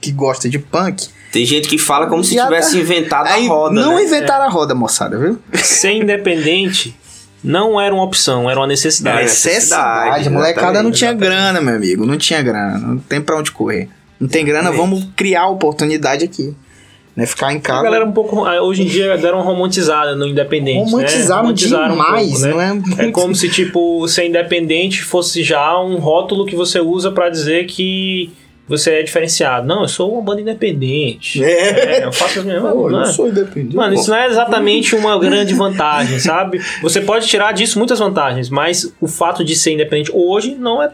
que 0.01 0.13
gosta 0.13 0.49
de 0.49 0.59
punk. 0.59 1.09
Tem 1.33 1.45
gente 1.45 1.69
que 1.69 1.79
fala 1.79 2.07
como 2.07 2.23
se 2.23 2.37
tivesse 2.37 2.79
inventado 2.79 3.27
a 3.27 3.37
roda. 3.37 3.75
Não 3.75 3.97
né? 3.97 4.05
inventaram 4.05 4.45
é. 4.45 4.47
a 4.47 4.51
roda, 4.51 4.75
moçada, 4.75 5.19
viu? 5.19 5.39
Ser 5.55 5.93
independente 5.93 6.95
não 7.47 7.81
era 7.81 7.95
uma 7.95 8.03
opção, 8.03 8.51
era 8.51 8.59
uma 8.59 8.67
necessidade. 8.67 9.23
necessidade. 9.23 10.27
A 10.27 10.31
molecada 10.31 10.83
não 10.83 10.91
tinha 10.91 11.13
grana, 11.13 11.61
meu 11.61 11.77
amigo. 11.77 12.05
Não 12.05 12.19
tinha 12.19 12.43
grana. 12.43 12.77
Não 12.79 12.99
tem 12.99 13.21
pra 13.21 13.37
onde 13.37 13.53
correr. 13.53 13.89
Não 14.19 14.29
tem 14.29 14.45
grana, 14.45 14.73
vamos 14.73 15.07
criar 15.15 15.47
oportunidade 15.47 16.25
aqui. 16.25 16.55
Né, 17.15 17.25
ficar 17.25 17.51
em 17.55 17.59
casa. 17.59 17.81
A 17.81 17.85
galera 17.85 18.05
um 18.05 18.13
pouco. 18.13 18.45
Ah, 18.45 18.61
hoje 18.61 18.83
em 18.83 18.87
dia 18.87 19.17
deram 19.17 19.39
uma 19.39 19.45
romantizada 19.45 20.15
no 20.15 20.27
independente. 20.27 20.91
Romantizaram, 20.91 21.43
né? 21.45 21.49
Romantizaram 21.49 21.91
demais, 21.93 22.27
um 22.27 22.31
pouco, 22.33 22.47
né? 22.47 22.53
não 22.53 22.61
é? 22.61 22.73
Muito... 22.75 23.01
É 23.01 23.11
como 23.11 23.35
se, 23.35 23.49
tipo, 23.49 24.07
ser 24.07 24.27
independente 24.27 25.03
fosse 25.03 25.43
já 25.43 25.81
um 25.81 25.97
rótulo 25.97 26.45
que 26.45 26.55
você 26.55 26.79
usa 26.79 27.11
para 27.11 27.31
dizer 27.31 27.65
que 27.65 28.31
você 28.69 28.91
é 28.95 29.03
diferenciado. 29.03 29.67
Não, 29.67 29.83
eu 29.83 29.89
sou 29.89 30.13
uma 30.13 30.23
banda 30.23 30.41
independente. 30.41 31.43
É, 31.43 32.01
é 32.01 32.05
eu 32.05 32.13
faço 32.13 32.41
as 32.41 32.45
minhas. 32.45 32.61
Pô, 32.61 32.91
eu 32.91 33.07
sou 33.07 33.29
independente. 33.29 33.77
Mano, 33.77 33.95
isso 33.95 34.11
não 34.11 34.17
é 34.17 34.27
exatamente 34.27 34.95
uma 34.97 35.19
grande 35.19 35.55
vantagem, 35.55 36.19
sabe? 36.19 36.61
Você 36.83 37.01
pode 37.01 37.27
tirar 37.29 37.53
disso 37.53 37.79
muitas 37.79 37.99
vantagens, 37.99 38.51
mas 38.51 38.93
o 39.01 39.07
fato 39.07 39.45
de 39.45 39.55
ser 39.55 39.73
independente 39.73 40.11
hoje 40.13 40.55
não 40.55 40.83
é. 40.83 40.91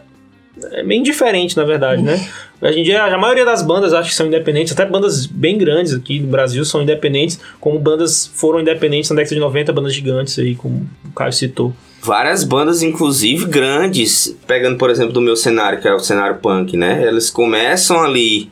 É 0.71 0.83
bem 0.83 1.01
diferente, 1.01 1.57
na 1.57 1.63
verdade, 1.63 2.03
né? 2.03 2.29
Hoje 2.61 2.79
em 2.79 2.83
dia, 2.83 3.03
a 3.03 3.17
maioria 3.17 3.43
das 3.43 3.63
bandas 3.63 3.91
acho 3.91 4.09
que 4.09 4.15
são 4.15 4.27
independentes, 4.27 4.71
até 4.71 4.85
bandas 4.85 5.25
bem 5.25 5.57
grandes 5.57 5.95
aqui 5.95 6.19
no 6.19 6.27
Brasil 6.27 6.63
são 6.63 6.83
independentes, 6.83 7.39
como 7.59 7.79
bandas 7.79 8.31
foram 8.35 8.61
independentes 8.61 9.09
na 9.09 9.15
década 9.15 9.33
de 9.33 9.41
90, 9.41 9.73
bandas 9.73 9.93
gigantes 9.95 10.37
aí, 10.37 10.53
como 10.53 10.87
o 11.05 11.11
Caio 11.11 11.33
citou 11.33 11.73
várias 12.03 12.43
bandas, 12.43 12.83
inclusive 12.83 13.45
grandes, 13.45 14.35
pegando 14.45 14.77
por 14.77 14.89
exemplo 14.89 15.13
do 15.13 15.21
meu 15.21 15.37
cenário, 15.37 15.79
que 15.79 15.87
é 15.87 15.93
o 15.93 15.99
cenário 15.99 16.37
punk, 16.39 16.75
né? 16.75 17.01
Eles 17.07 17.29
começam 17.29 18.03
ali 18.03 18.51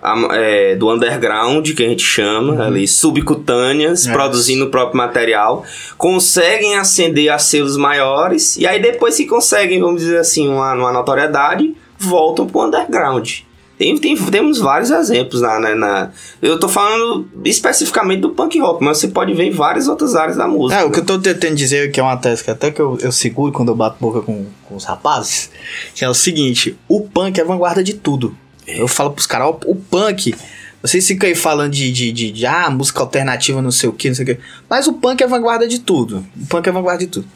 a, 0.00 0.16
é, 0.32 0.76
do 0.76 0.88
underground, 0.88 1.68
que 1.74 1.84
a 1.84 1.88
gente 1.88 2.04
chama, 2.04 2.54
uhum. 2.54 2.62
ali, 2.62 2.86
subcutâneas, 2.86 4.06
é. 4.06 4.12
produzindo 4.12 4.66
o 4.66 4.70
próprio 4.70 4.96
material, 4.96 5.64
conseguem 5.98 6.76
ascender 6.76 7.32
a 7.32 7.38
selos 7.38 7.76
maiores, 7.76 8.56
e 8.56 8.66
aí 8.66 8.80
depois 8.80 9.14
se 9.14 9.26
conseguem, 9.26 9.80
vamos 9.80 10.00
dizer 10.00 10.18
assim, 10.18 10.48
uma, 10.48 10.72
uma 10.74 10.92
notoriedade, 10.92 11.74
voltam 11.98 12.46
pro 12.46 12.62
underground. 12.62 13.40
Tem, 13.82 13.98
tem, 13.98 14.16
temos 14.16 14.60
vários 14.60 14.92
exemplos 14.92 15.40
na, 15.40 15.58
na, 15.58 15.74
na, 15.74 16.10
Eu 16.40 16.56
tô 16.56 16.68
falando 16.68 17.28
especificamente 17.44 18.20
do 18.20 18.30
punk 18.30 18.56
rock, 18.60 18.84
mas 18.84 18.98
você 18.98 19.08
pode 19.08 19.34
ver 19.34 19.42
em 19.42 19.50
várias 19.50 19.88
outras 19.88 20.14
áreas 20.14 20.36
da 20.36 20.46
música. 20.46 20.80
É, 20.80 20.84
o 20.84 20.90
que 20.92 21.00
eu 21.00 21.04
tô 21.04 21.18
tentando 21.18 21.56
dizer, 21.56 21.90
que 21.90 21.98
é 21.98 22.02
uma 22.02 22.16
tese 22.16 22.44
que 22.44 22.50
até 22.52 22.70
que 22.70 22.80
eu, 22.80 22.96
eu 23.00 23.10
seguro 23.10 23.50
quando 23.50 23.70
eu 23.70 23.74
bato 23.74 23.96
boca 23.98 24.22
com, 24.22 24.46
com 24.66 24.76
os 24.76 24.84
rapazes, 24.84 25.50
que 25.96 26.04
é 26.04 26.08
o 26.08 26.14
seguinte: 26.14 26.78
o 26.86 27.00
punk 27.00 27.40
é 27.40 27.44
vanguarda 27.44 27.82
de 27.82 27.94
tudo. 27.94 28.36
Eu 28.68 28.86
falo 28.86 29.10
pros 29.10 29.26
caras, 29.26 29.48
o, 29.48 29.72
o 29.72 29.74
punk. 29.74 30.32
Vocês 30.80 31.04
ficam 31.04 31.28
aí 31.28 31.34
falando 31.34 31.72
de, 31.72 31.90
de, 31.90 32.12
de, 32.12 32.30
de, 32.30 32.46
ah, 32.46 32.70
música 32.70 33.00
alternativa, 33.00 33.60
não 33.60 33.72
sei 33.72 33.88
o 33.88 33.92
que, 33.92 34.06
não 34.06 34.14
sei 34.14 34.22
o 34.22 34.26
que. 34.26 34.38
Mas 34.70 34.86
o 34.86 34.92
punk 34.92 35.20
é 35.22 35.26
vanguarda 35.26 35.66
de 35.66 35.80
tudo. 35.80 36.24
O 36.40 36.46
punk 36.46 36.68
é 36.68 36.70
vanguarda 36.70 37.04
de 37.04 37.10
tudo. 37.10 37.26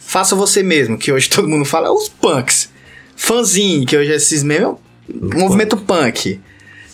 Faça 0.00 0.34
você 0.34 0.60
mesmo, 0.60 0.98
que 0.98 1.12
hoje 1.12 1.30
todo 1.30 1.48
mundo 1.48 1.64
fala, 1.64 1.86
é 1.86 1.90
os 1.90 2.08
punks. 2.08 2.68
Fanzine, 3.14 3.86
que 3.86 3.96
hoje 3.96 4.10
é 4.10 4.16
esses 4.16 4.42
mesmos 4.42 4.82
movimento 5.08 5.76
punk. 5.76 6.40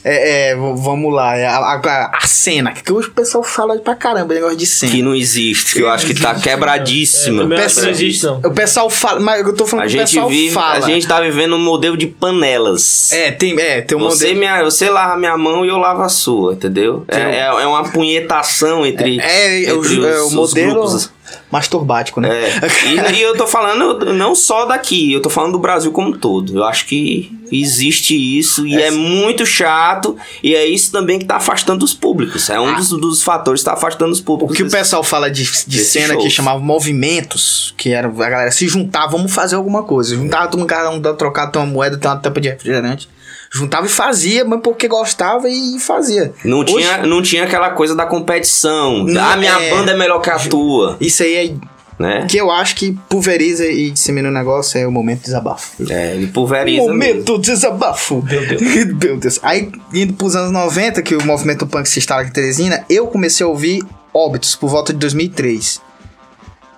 É, 0.03 0.53
é, 0.53 0.57
vamos 0.57 1.13
lá, 1.13 1.37
é 1.37 1.47
a, 1.47 1.59
a, 1.59 2.11
a, 2.17 2.27
cena, 2.27 2.73
que 2.73 2.91
hoje 2.91 3.09
o 3.09 3.11
pessoal 3.11 3.45
fala 3.45 3.79
pra 3.79 3.95
caramba, 3.95 4.33
negócio 4.33 4.57
de 4.57 4.65
cena. 4.65 4.93
Que 4.93 5.03
não 5.03 5.15
existe, 5.15 5.75
que 5.75 5.83
eu 5.83 5.91
acho 5.91 6.07
que 6.07 6.15
tá 6.15 6.35
quebradíssima. 6.35 7.43
É, 7.43 7.45
o, 7.45 7.49
pessoal, 7.51 7.85
não 7.85 7.93
existe, 7.93 8.25
não. 8.25 8.39
o 8.39 8.51
pessoal 8.51 8.89
fala, 8.89 9.21
mas 9.21 9.47
eu 9.47 9.55
tô 9.55 9.67
falando 9.67 9.85
a 9.85 9.89
que 9.89 9.97
o 9.97 10.01
pessoal 10.01 10.29
vive, 10.31 10.55
fala. 10.55 10.79
A 10.79 10.81
gente 10.81 11.07
tá 11.07 11.21
vivendo 11.21 11.55
um 11.55 11.59
modelo 11.59 11.99
de 11.99 12.07
panelas. 12.07 13.13
É, 13.13 13.31
tem, 13.31 13.61
é, 13.61 13.83
tem 13.83 13.97
um 13.99 14.01
você 14.01 14.29
modelo. 14.29 14.39
Minha, 14.39 14.65
você 14.65 14.89
lava 14.89 15.19
minha 15.19 15.37
mão 15.37 15.67
e 15.67 15.69
eu 15.69 15.77
lavo 15.77 16.01
a 16.01 16.09
sua, 16.09 16.55
entendeu? 16.55 17.05
É, 17.07 17.19
é, 17.19 17.41
é, 17.41 17.67
uma 17.67 17.85
punhetação 17.91 18.87
entre, 18.87 19.21
é, 19.21 19.65
é, 19.67 19.71
entre 19.71 20.01
o, 20.01 20.07
é, 20.07 20.23
os, 20.23 20.33
o 20.33 20.35
modelo. 20.35 20.73
Grupos 20.73 21.11
masturbático, 21.51 22.21
né? 22.21 22.29
É. 22.29 23.13
E, 23.13 23.17
e, 23.19 23.23
eu 23.23 23.37
tô 23.37 23.47
falando 23.47 24.13
não 24.13 24.35
só 24.35 24.67
daqui, 24.67 25.13
eu 25.13 25.21
tô 25.21 25.31
falando 25.31 25.53
do 25.53 25.59
Brasil 25.59 25.93
como 25.93 26.09
um 26.09 26.13
todo. 26.13 26.59
Eu 26.59 26.65
acho 26.65 26.87
que 26.87 27.31
existe 27.53 28.15
isso 28.15 28.67
e 28.67 28.77
é, 28.77 28.87
é 28.87 28.91
muito 28.91 29.45
chato 29.45 30.17
e 30.43 30.55
é 30.55 30.65
isso 30.67 30.93
também 30.93 31.19
que 31.19 31.25
tá 31.25 31.37
afastando 31.37 31.85
os 31.85 31.93
públicos. 31.93 32.49
É 32.49 32.61
um 32.61 32.69
ah. 32.69 32.73
dos, 32.73 32.91
dos 32.91 33.23
fatores 33.23 33.61
que 33.61 33.65
tá 33.65 33.73
afastando 33.73 34.13
os 34.13 34.21
públicos. 34.21 34.55
O 34.55 34.57
que 34.57 34.63
desse, 34.63 34.77
o 34.77 34.79
pessoal 34.79 35.03
fala 35.03 35.31
de, 35.31 35.45
de 35.67 35.79
cena 35.81 36.15
shows. 36.15 36.25
que 36.25 36.31
chamava 36.31 36.61
movimentos, 36.61 37.75
que 37.77 37.91
era 37.91 38.09
a 38.09 38.11
galera 38.11 38.53
se 38.53 38.69
juntar, 38.69 39.07
vamos 39.07 39.33
fazer 39.33 39.57
alguma 39.57 39.83
coisa. 39.83 40.15
Juntava 40.15 40.49
todo 40.49 40.61
mundo, 40.61 40.69
cada 40.69 40.91
um 40.91 41.01
trocar 41.17 41.51
uma 41.57 41.67
moeda, 41.67 41.99
tem 41.99 42.11
uma 42.11 42.17
tampa 42.17 42.41
de 42.41 42.49
refrigerante 42.49 43.09
juntava 43.53 43.87
e 43.87 43.89
fazia, 43.89 44.45
mas 44.45 44.61
porque 44.61 44.87
gostava 44.87 45.49
e 45.49 45.79
fazia. 45.79 46.33
Não, 46.45 46.61
Hoje, 46.61 46.75
tinha, 46.75 46.99
não 46.99 47.21
tinha 47.23 47.45
aquela 47.45 47.71
coisa 47.71 47.95
da 47.95 48.07
competição. 48.07 49.05
Não, 49.05 49.23
ah, 49.23 49.37
minha 49.37 49.61
é, 49.61 49.71
banda 49.71 49.93
é 49.93 49.97
melhor 49.97 50.21
que 50.21 50.31
a 50.31 50.39
tua. 50.39 50.97
Isso 51.01 51.23
aí 51.23 51.35
é. 51.35 51.71
Né? 51.99 52.27
Que 52.27 52.39
eu 52.39 52.51
acho 52.51 52.77
que 52.77 52.97
pulveriza 53.11 53.67
e 53.67 53.91
dissemina 53.91 54.31
o 54.31 54.33
negócio 54.33 54.81
é 54.81 54.87
o 54.87 54.91
momento 54.91 55.19
de 55.19 55.25
desabafo. 55.27 55.85
É, 55.91 56.15
ele 56.15 56.29
pulveriza. 56.29 56.81
Momento 56.83 57.39
de 57.39 57.51
desabafo. 57.51 58.23
Meu 58.27 58.47
Deus. 58.47 58.63
Meu 59.05 59.17
Deus. 59.19 59.39
Aí, 59.43 59.71
indo 59.93 60.15
pros 60.15 60.35
anos 60.35 60.51
90, 60.51 61.03
que 61.03 61.15
o 61.15 61.23
movimento 61.27 61.67
punk 61.67 61.87
se 61.87 61.99
instala 61.99 62.23
aqui 62.23 62.31
em 62.31 62.33
Teresina, 62.33 62.87
eu 62.89 63.07
comecei 63.07 63.45
a 63.45 63.49
ouvir 63.49 63.83
Óbitos 64.13 64.57
por 64.57 64.69
volta 64.69 64.93
de 64.93 64.99
2003. 64.99 65.81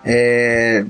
É, 0.04 0.84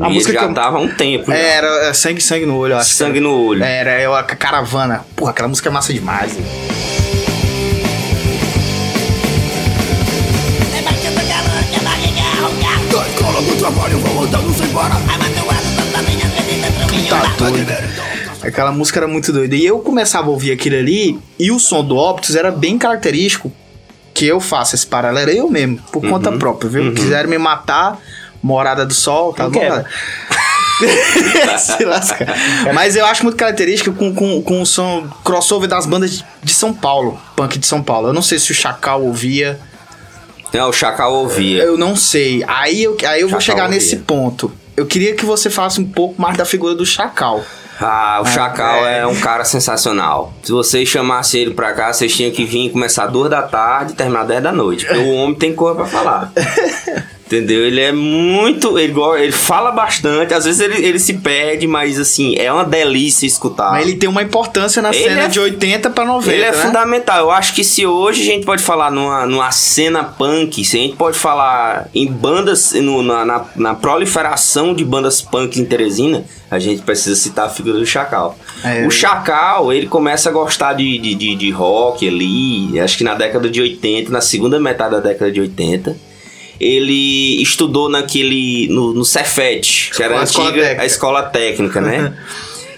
A 0.00 0.08
e 0.08 0.12
música 0.14 0.32
já 0.32 0.38
que 0.38 0.44
eu... 0.44 0.54
tava 0.54 0.78
há 0.78 0.80
um 0.80 0.88
tempo. 0.88 1.30
É, 1.32 1.56
era 1.56 1.88
é, 1.88 1.92
Sangue 1.92 2.20
Sangue 2.20 2.46
no 2.46 2.56
Olho, 2.56 2.76
acho. 2.76 2.94
Sangue 2.94 3.18
no 3.18 3.46
Olho. 3.46 3.64
Era, 3.64 4.00
eu, 4.00 4.14
a 4.14 4.22
Caravana. 4.22 5.04
Porra, 5.16 5.32
aquela 5.32 5.48
música 5.48 5.68
é 5.68 5.72
massa 5.72 5.92
demais. 5.92 6.36
Tá 17.08 17.22
doido. 17.38 17.72
Aquela 18.42 18.70
música 18.70 19.00
era 19.00 19.08
muito 19.08 19.32
doida. 19.32 19.56
E 19.56 19.66
eu 19.66 19.80
começava 19.80 20.28
a 20.28 20.30
ouvir 20.30 20.52
aquilo 20.52 20.76
ali, 20.76 21.18
e 21.38 21.50
o 21.50 21.58
som 21.58 21.84
do 21.84 21.96
Optus 21.96 22.36
era 22.36 22.50
bem 22.50 22.78
característico. 22.78 23.50
Que 24.14 24.26
eu 24.26 24.40
faço 24.40 24.74
esse 24.74 24.86
paralelo, 24.86 25.30
eu 25.30 25.48
mesmo, 25.48 25.78
por 25.92 26.04
uhum. 26.04 26.10
conta 26.10 26.32
própria, 26.32 26.68
viu? 26.68 26.82
Uhum. 26.82 26.94
Quiseram 26.94 27.30
me 27.30 27.38
matar, 27.38 28.00
Morada 28.42 28.86
do 28.86 28.94
Sol, 28.94 29.32
tá 29.32 29.48
bom? 29.48 29.60
Se 31.58 31.84
lasca. 31.84 32.26
Mas 32.72 32.94
eu 32.94 33.04
acho 33.04 33.24
muito 33.24 33.36
característico 33.36 33.92
com, 33.92 34.14
com, 34.14 34.42
com 34.42 34.62
o 34.62 34.66
som 34.66 35.08
crossover 35.24 35.68
das 35.68 35.86
bandas 35.86 36.24
de 36.42 36.54
São 36.54 36.72
Paulo, 36.72 37.20
punk 37.34 37.58
de 37.58 37.66
São 37.66 37.82
Paulo. 37.82 38.08
Eu 38.08 38.12
não 38.12 38.22
sei 38.22 38.38
se 38.38 38.52
o 38.52 38.54
Chacal 38.54 39.02
ouvia. 39.02 39.58
Não, 40.52 40.68
o 40.68 40.72
Chacal 40.72 41.12
ouvia. 41.12 41.62
Eu 41.62 41.76
não 41.76 41.96
sei. 41.96 42.44
Aí 42.46 42.84
eu, 42.84 42.96
aí 43.06 43.20
eu 43.20 43.28
vou 43.28 43.40
chegar 43.40 43.64
ouvia. 43.64 43.76
nesse 43.76 43.96
ponto. 43.96 44.52
Eu 44.76 44.86
queria 44.86 45.14
que 45.14 45.24
você 45.24 45.50
falasse 45.50 45.80
um 45.80 45.86
pouco 45.86 46.20
mais 46.20 46.36
da 46.36 46.44
figura 46.44 46.74
do 46.74 46.86
Chacal. 46.86 47.44
Ah, 47.80 48.20
o 48.22 48.26
ah, 48.26 48.30
Chacal 48.30 48.86
é. 48.86 49.00
é. 49.00 49.06
um 49.06 49.14
cara 49.16 49.44
sensacional. 49.44 50.32
Se 50.42 50.52
vocês 50.52 50.88
chamassem 50.88 51.42
ele 51.42 51.54
pra 51.54 51.72
cá, 51.72 51.92
vocês 51.92 52.14
tinham 52.14 52.30
que 52.30 52.44
vir 52.44 52.70
começar 52.70 53.06
duas 53.06 53.30
da 53.30 53.42
tarde 53.42 53.92
e 53.92 53.96
terminar 53.96 54.24
dez 54.24 54.42
da 54.42 54.52
noite. 54.52 54.84
Porque 54.84 55.00
o 55.00 55.14
homem 55.14 55.34
tem 55.34 55.54
coisa 55.54 55.76
pra 55.76 55.86
falar. 55.86 56.32
Entendeu? 57.28 57.66
Ele 57.66 57.78
é 57.78 57.92
muito. 57.92 58.78
Ele, 58.78 58.94
ele 59.18 59.32
fala 59.32 59.70
bastante, 59.70 60.32
às 60.32 60.46
vezes 60.46 60.62
ele, 60.62 60.82
ele 60.82 60.98
se 60.98 61.12
perde, 61.12 61.66
mas 61.66 62.00
assim, 62.00 62.34
é 62.38 62.50
uma 62.50 62.64
delícia 62.64 63.26
escutar. 63.26 63.72
Mas 63.72 63.86
ele 63.86 63.98
tem 63.98 64.08
uma 64.08 64.22
importância 64.22 64.80
na 64.80 64.88
ele 64.88 65.04
cena 65.04 65.20
é, 65.24 65.28
de 65.28 65.38
80 65.38 65.90
para 65.90 66.06
90. 66.06 66.32
Ele 66.32 66.42
é 66.42 66.50
né? 66.50 66.56
fundamental. 66.56 67.18
Eu 67.18 67.30
acho 67.30 67.54
que 67.54 67.62
se 67.62 67.84
hoje 67.84 68.22
a 68.22 68.24
gente 68.24 68.46
pode 68.46 68.62
falar 68.62 68.90
numa, 68.90 69.26
numa 69.26 69.50
cena 69.50 70.02
punk, 70.02 70.64
se 70.64 70.78
a 70.78 70.80
gente 70.80 70.96
pode 70.96 71.18
falar 71.18 71.88
em 71.94 72.10
bandas, 72.10 72.72
no, 72.72 73.02
na, 73.02 73.26
na, 73.26 73.44
na 73.54 73.74
proliferação 73.74 74.72
de 74.72 74.82
bandas 74.82 75.20
punk 75.20 75.60
em 75.60 75.66
Teresina, 75.66 76.24
a 76.50 76.58
gente 76.58 76.80
precisa 76.80 77.14
citar 77.14 77.48
a 77.48 77.50
figura 77.50 77.78
do 77.78 77.84
Chacal. 77.84 78.38
É, 78.64 78.86
o 78.86 78.90
Chacal, 78.90 79.70
ele 79.70 79.86
começa 79.86 80.30
a 80.30 80.32
gostar 80.32 80.72
de, 80.72 80.96
de, 80.96 81.14
de, 81.14 81.36
de 81.36 81.50
rock 81.50 82.08
ali, 82.08 82.80
acho 82.80 82.96
que 82.96 83.04
na 83.04 83.12
década 83.12 83.50
de 83.50 83.60
80, 83.60 84.10
na 84.10 84.22
segunda 84.22 84.58
metade 84.58 84.92
da 84.92 85.00
década 85.00 85.30
de 85.30 85.42
80 85.42 86.07
ele 86.60 87.40
estudou 87.42 87.88
naquele. 87.88 88.68
no, 88.68 88.92
no 88.92 89.04
Cefet, 89.04 89.90
que 89.94 90.02
era 90.02 90.18
a, 90.18 90.22
antiga, 90.22 90.80
a 90.80 90.86
escola 90.86 91.22
técnica, 91.22 91.80
né? 91.80 92.14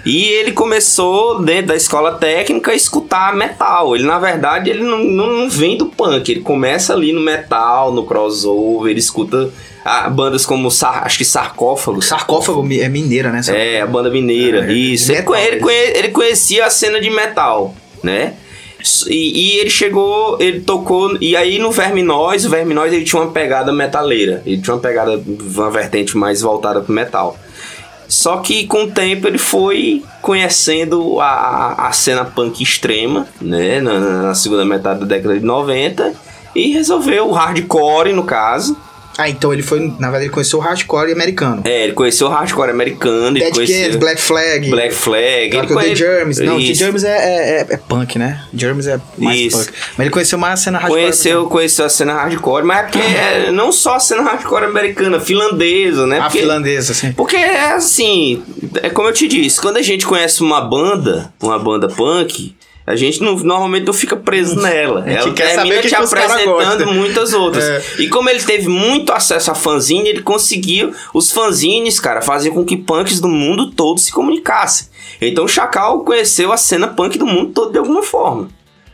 E 0.04 0.28
ele 0.28 0.52
começou, 0.52 1.42
dentro 1.42 1.66
da 1.66 1.76
escola 1.76 2.12
técnica, 2.14 2.72
a 2.72 2.74
escutar 2.74 3.36
metal. 3.36 3.94
Ele, 3.94 4.04
na 4.04 4.18
verdade, 4.18 4.70
ele 4.70 4.82
não, 4.82 4.98
não, 5.04 5.50
vem 5.50 5.76
do 5.76 5.86
punk. 5.86 6.30
Ele 6.30 6.40
começa 6.40 6.94
ali 6.94 7.12
no 7.12 7.20
metal, 7.20 7.92
no 7.92 8.04
crossover, 8.04 8.90
ele 8.90 8.98
escuta 8.98 9.50
ah, 9.84 10.08
bandas 10.08 10.46
como, 10.46 10.68
acho 10.68 11.18
que 11.18 11.24
Sarcófago. 11.24 12.00
Sarcófago 12.00 12.66
é 12.72 12.88
mineira, 12.88 13.30
né? 13.30 13.42
Sarcófago. 13.42 13.70
É, 13.70 13.80
a 13.80 13.86
banda 13.86 14.10
mineira, 14.10 14.70
é, 14.70 14.72
isso. 14.72 15.12
Metal, 15.12 15.36
ele, 15.36 15.56
ele, 15.56 15.98
ele 15.98 16.08
conhecia 16.08 16.64
a 16.64 16.70
cena 16.70 17.00
de 17.00 17.10
metal, 17.10 17.74
né? 18.02 18.34
E, 19.08 19.56
e, 19.56 19.58
ele 19.58 19.70
chegou, 19.70 20.36
ele 20.40 20.60
tocou. 20.60 21.16
E 21.20 21.36
aí 21.36 21.58
no 21.58 21.70
Verminóis, 21.70 22.44
o 22.44 22.50
Verminóis 22.50 22.92
ele 22.92 23.04
tinha 23.04 23.22
uma 23.22 23.30
pegada 23.30 23.72
metaleira. 23.72 24.42
Ele 24.46 24.60
tinha 24.60 24.74
uma 24.74 24.80
pegada, 24.80 25.20
uma 25.26 25.70
vertente 25.70 26.16
mais 26.16 26.40
voltada 26.40 26.80
pro 26.80 26.92
metal. 26.92 27.38
Só 28.08 28.38
que 28.38 28.66
com 28.66 28.84
o 28.84 28.90
tempo 28.90 29.28
ele 29.28 29.38
foi 29.38 30.02
conhecendo 30.20 31.20
a, 31.20 31.88
a 31.88 31.92
cena 31.92 32.24
punk 32.24 32.62
extrema, 32.62 33.28
né? 33.40 33.80
Na, 33.80 34.00
na 34.00 34.34
segunda 34.34 34.64
metade 34.64 35.00
da 35.00 35.06
década 35.06 35.38
de 35.38 35.44
90. 35.44 36.12
E 36.54 36.72
resolveu 36.72 37.28
o 37.28 37.32
hardcore, 37.32 38.12
no 38.12 38.24
caso 38.24 38.76
ah, 39.20 39.28
então 39.28 39.52
ele 39.52 39.62
foi, 39.62 39.80
na 39.80 40.08
verdade, 40.08 40.24
ele 40.24 40.32
conheceu 40.32 40.58
o 40.58 40.62
hardcore 40.62 41.12
americano. 41.12 41.62
É, 41.64 41.84
ele 41.84 41.92
conheceu 41.92 42.26
o 42.26 42.30
hardcore 42.30 42.70
americano. 42.70 43.34
Dead 43.34 43.52
conheceu... 43.52 43.98
Black 43.98 44.20
Flag. 44.20 44.70
Black 44.70 44.94
Flag. 44.94 45.56
Ele 45.56 45.66
conhe... 45.66 45.88
The 45.90 45.94
Germs. 45.94 46.38
Não, 46.38 46.58
The 46.58 46.74
Germs 46.74 47.04
é, 47.04 47.10
é, 47.10 47.66
é, 47.68 47.76
punk, 47.76 48.18
né? 48.18 48.42
Germs 48.54 48.86
é 48.86 48.98
mais 49.18 49.38
Isso. 49.38 49.58
punk. 49.58 49.72
Mas 49.96 50.00
ele 50.00 50.10
conheceu 50.10 50.38
mais 50.38 50.60
a 50.60 50.62
cena 50.62 50.78
hardcore. 50.78 51.00
Conheceu, 51.02 51.46
conheceu 51.46 51.84
a 51.84 51.88
cena 51.88 52.14
hardcore, 52.14 52.64
mas 52.64 52.78
é 52.78 52.82
porque 52.84 52.98
é, 53.48 53.52
não 53.52 53.70
só 53.70 53.96
a 53.96 54.00
cena 54.00 54.22
hardcore 54.22 54.64
americana, 54.64 55.20
finlandesa, 55.20 56.06
né? 56.06 56.20
Porque, 56.20 56.38
a 56.38 56.40
finlandesa, 56.40 56.94
sim. 56.94 57.12
Porque 57.12 57.36
é 57.36 57.72
assim, 57.72 58.42
é 58.82 58.88
como 58.88 59.08
eu 59.08 59.12
te 59.12 59.28
disse, 59.28 59.60
quando 59.60 59.76
a 59.76 59.82
gente 59.82 60.06
conhece 60.06 60.40
uma 60.40 60.60
banda, 60.60 61.32
uma 61.42 61.58
banda 61.58 61.88
punk 61.88 62.54
a 62.86 62.96
gente 62.96 63.22
não, 63.22 63.36
normalmente 63.36 63.86
não 63.86 63.92
fica 63.92 64.16
preso 64.16 64.56
nela. 64.60 65.04
Ela 65.08 65.32
quer 65.32 65.54
saber 65.54 65.80
que 65.80 65.88
te 65.88 65.94
apresentando 65.94 66.92
muitas 66.92 67.32
outras. 67.32 67.64
É. 67.64 67.82
E 67.98 68.08
como 68.08 68.28
ele 68.28 68.42
teve 68.42 68.68
muito 68.68 69.12
acesso 69.12 69.50
a 69.50 69.54
fanzine, 69.54 70.08
ele 70.08 70.22
conseguiu. 70.22 70.92
Os 71.14 71.30
fanzines, 71.30 72.00
cara, 72.00 72.20
fazer 72.22 72.50
com 72.50 72.64
que 72.64 72.76
punks 72.76 73.20
do 73.20 73.28
mundo 73.28 73.70
todo 73.70 73.98
se 74.00 74.12
comunicassem. 74.12 74.88
Então 75.20 75.44
o 75.44 75.48
Chacal 75.48 76.00
conheceu 76.00 76.52
a 76.52 76.56
cena 76.56 76.88
punk 76.88 77.18
do 77.18 77.26
mundo 77.26 77.52
todo 77.52 77.72
de 77.72 77.78
alguma 77.78 78.02
forma. 78.02 78.48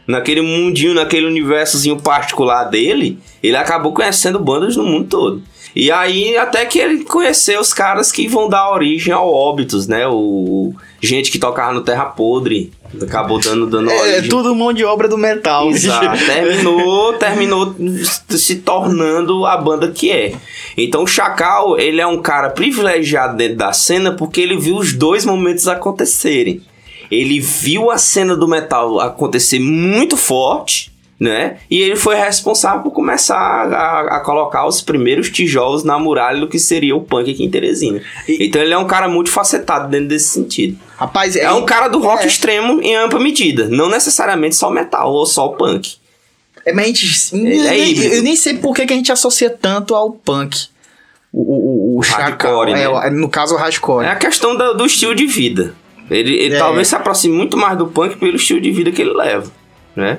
Naquele 0.06 0.40
mundinho, 0.40 0.94
naquele 0.94 1.26
universozinho 1.26 2.00
particular 2.00 2.64
dele, 2.64 3.18
ele 3.42 3.56
acabou 3.56 3.92
conhecendo 3.92 4.38
bandas 4.38 4.76
no 4.76 4.84
mundo 4.84 5.08
todo. 5.08 5.42
E 5.74 5.90
aí, 5.90 6.36
até 6.38 6.64
que 6.64 6.78
ele 6.78 7.04
conheceu 7.04 7.60
os 7.60 7.74
caras 7.74 8.10
que 8.10 8.26
vão 8.26 8.48
dar 8.48 8.70
origem 8.70 9.12
ao 9.12 9.30
Óbitos, 9.30 9.86
né? 9.86 10.06
O, 10.08 10.72
gente 11.02 11.30
que 11.30 11.38
tocava 11.38 11.74
no 11.74 11.82
Terra 11.82 12.06
Podre. 12.06 12.72
Acabou 13.02 13.38
dando, 13.38 13.66
dando 13.66 13.90
é, 13.90 14.00
origem. 14.00 14.18
É 14.18 14.22
tudo 14.28 14.54
mão 14.54 14.72
de 14.72 14.84
obra 14.84 15.08
do 15.08 15.18
metal. 15.18 15.70
Exato. 15.70 16.18
terminou, 16.24 17.12
terminou 17.14 17.74
se 18.30 18.56
tornando 18.56 19.44
a 19.44 19.56
banda 19.56 19.90
que 19.90 20.10
é. 20.10 20.34
Então 20.76 21.02
o 21.02 21.06
Chacal, 21.06 21.78
ele 21.78 22.00
é 22.00 22.06
um 22.06 22.20
cara 22.20 22.50
privilegiado 22.50 23.36
dentro 23.36 23.56
da 23.56 23.72
cena 23.72 24.12
porque 24.12 24.40
ele 24.40 24.56
viu 24.56 24.76
os 24.76 24.92
dois 24.92 25.24
momentos 25.24 25.68
acontecerem. 25.68 26.62
Ele 27.10 27.40
viu 27.40 27.90
a 27.90 27.98
cena 27.98 28.34
do 28.34 28.48
metal 28.48 29.00
acontecer 29.00 29.60
muito 29.60 30.16
forte 30.16 30.95
né? 31.18 31.56
E 31.70 31.80
ele 31.80 31.96
foi 31.96 32.14
responsável 32.14 32.82
por 32.82 32.90
começar 32.90 33.36
a, 33.36 34.16
a, 34.16 34.20
colocar 34.20 34.66
os 34.66 34.82
primeiros 34.82 35.30
tijolos 35.30 35.82
na 35.82 35.98
muralha 35.98 36.40
do 36.40 36.48
que 36.48 36.58
seria 36.58 36.94
o 36.94 37.00
punk 37.00 37.30
aqui 37.30 37.42
em 37.42 37.50
Teresina. 37.50 38.02
E, 38.28 38.46
então 38.46 38.60
ele 38.60 38.74
é 38.74 38.78
um 38.78 38.86
cara 38.86 39.08
multifacetado 39.08 39.88
dentro 39.88 40.08
desse 40.08 40.28
sentido. 40.28 40.78
Rapaz, 40.96 41.34
é, 41.34 41.44
é 41.44 41.52
um 41.52 41.64
cara 41.64 41.88
do 41.88 41.98
rock 42.00 42.24
é. 42.24 42.26
extremo 42.26 42.82
em 42.82 42.94
ampla 42.94 43.18
medida, 43.18 43.66
não 43.68 43.88
necessariamente 43.88 44.56
só 44.56 44.70
metal 44.70 45.10
ou 45.12 45.24
só 45.24 45.46
o 45.46 45.54
punk. 45.54 45.96
É, 46.66 46.72
mas 46.72 46.86
a 46.86 46.90
gente, 46.90 47.34
eu, 47.34 47.64
é 47.64 47.78
eu, 47.78 48.12
eu, 48.16 48.22
nem 48.22 48.36
sei 48.36 48.54
por 48.54 48.74
que, 48.74 48.84
que 48.84 48.92
a 48.92 48.96
gente 48.96 49.12
associa 49.12 49.48
tanto 49.48 49.94
ao 49.94 50.10
punk. 50.10 50.66
O, 51.32 51.40
o, 51.40 51.96
o, 51.96 51.98
o 51.98 52.00
hardcore, 52.00 52.72
né? 52.72 52.84
é, 52.84 53.10
no 53.10 53.28
caso 53.28 53.54
o 53.54 53.58
hardcore. 53.58 54.04
É 54.04 54.10
a 54.10 54.16
questão 54.16 54.56
do, 54.56 54.74
do 54.74 54.84
estilo 54.84 55.14
de 55.14 55.26
vida. 55.26 55.74
Ele, 56.10 56.34
ele 56.34 56.54
é. 56.54 56.58
talvez 56.58 56.88
se 56.88 56.94
aproxime 56.94 57.34
muito 57.34 57.56
mais 57.56 57.76
do 57.78 57.86
punk 57.86 58.16
pelo 58.16 58.36
estilo 58.36 58.60
de 58.60 58.70
vida 58.70 58.92
que 58.92 59.02
ele 59.02 59.12
leva, 59.12 59.50
né? 59.94 60.18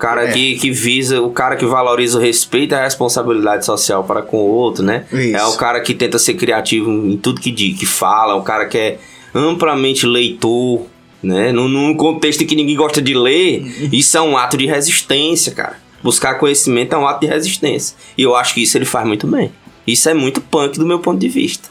Cara 0.00 0.28
é. 0.28 0.32
que, 0.32 0.56
que 0.56 0.70
visa, 0.70 1.20
o 1.20 1.30
cara 1.30 1.56
que 1.56 1.66
valoriza 1.66 2.18
o 2.18 2.20
respeito 2.20 2.72
e 2.72 2.74
a 2.74 2.82
responsabilidade 2.82 3.66
social 3.66 4.02
para 4.02 4.22
com 4.22 4.38
o 4.38 4.48
outro, 4.48 4.82
né? 4.82 5.04
Isso. 5.12 5.36
É 5.36 5.44
o 5.44 5.56
cara 5.56 5.80
que 5.80 5.94
tenta 5.94 6.18
ser 6.18 6.34
criativo 6.34 6.90
em 6.90 7.18
tudo 7.18 7.40
que, 7.40 7.52
que 7.52 7.86
fala, 7.86 8.34
o 8.34 8.42
cara 8.42 8.64
que 8.66 8.78
é 8.78 8.98
amplamente 9.34 10.06
leitor, 10.06 10.86
né? 11.22 11.52
Num, 11.52 11.68
num 11.68 11.94
contexto 11.94 12.42
em 12.42 12.46
que 12.46 12.56
ninguém 12.56 12.74
gosta 12.74 13.02
de 13.02 13.14
ler, 13.14 13.62
isso 13.92 14.16
é 14.16 14.22
um 14.22 14.36
ato 14.36 14.56
de 14.56 14.66
resistência, 14.66 15.52
cara. 15.52 15.78
Buscar 16.02 16.36
conhecimento 16.36 16.94
é 16.94 16.98
um 16.98 17.06
ato 17.06 17.20
de 17.20 17.26
resistência. 17.26 17.94
E 18.16 18.22
eu 18.22 18.34
acho 18.34 18.54
que 18.54 18.62
isso 18.62 18.78
ele 18.78 18.86
faz 18.86 19.06
muito 19.06 19.26
bem. 19.26 19.52
Isso 19.86 20.08
é 20.08 20.14
muito 20.14 20.40
punk 20.40 20.78
do 20.78 20.86
meu 20.86 20.98
ponto 20.98 21.20
de 21.20 21.28
vista. 21.28 21.68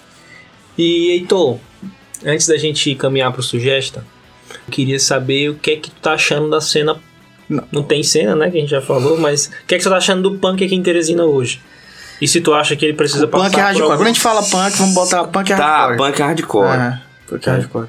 E 0.78 1.10
Heitor, 1.10 1.58
antes 2.24 2.46
da 2.48 2.58
gente 2.58 2.94
caminhar 2.94 3.34
pro 3.34 3.42
Sugesta, 3.42 4.06
eu 4.52 4.72
queria 4.72 5.00
saber 5.00 5.50
o 5.50 5.56
que 5.56 5.72
é 5.72 5.76
que 5.78 5.90
tu 5.90 6.00
tá 6.00 6.14
achando 6.14 6.50
da 6.50 6.62
cena 6.62 7.02
não. 7.50 7.64
não 7.72 7.84
tem 7.84 8.04
cena, 8.04 8.36
né? 8.36 8.52
Que 8.52 8.58
a 8.58 8.62
gente 8.62 8.70
já 8.70 8.82
falou, 8.82 9.18
mas 9.18 9.48
o 9.48 9.68
que, 9.68 9.76
é 9.76 9.78
que 9.78 9.84
você 9.84 9.90
tá 9.90 9.98
achando 9.98 10.30
do 10.30 10.38
punk 10.38 10.64
aqui 10.64 10.76
em 10.76 10.84
Teresina 10.84 11.26
hoje? 11.26 11.60
E 12.22 12.28
se 12.28 12.42
tu 12.42 12.54
acha 12.54 12.76
que 12.76 12.86
ele 12.86 12.94
precisa 12.94 13.26
o 13.26 13.28
passar 13.28 13.46
punk 13.46 13.58
é 13.58 13.62
hardcore. 13.62 13.84
Alguns... 13.84 13.98
Quando 13.98 14.08
a 14.08 14.10
gente 14.10 14.22
fala 14.22 14.44
punk, 14.44 14.78
vamos 14.78 14.94
botar 14.94 15.24
punk 15.26 15.52
é 15.52 15.56
tá, 15.56 15.66
hardcore. 15.66 15.98
Tá, 15.98 16.06
punk 16.06 16.20
é 16.20 16.24
hardcore. 16.26 16.68
É, 16.68 17.00
punk 17.28 17.48
é 17.48 17.52
hardcore. 17.52 17.88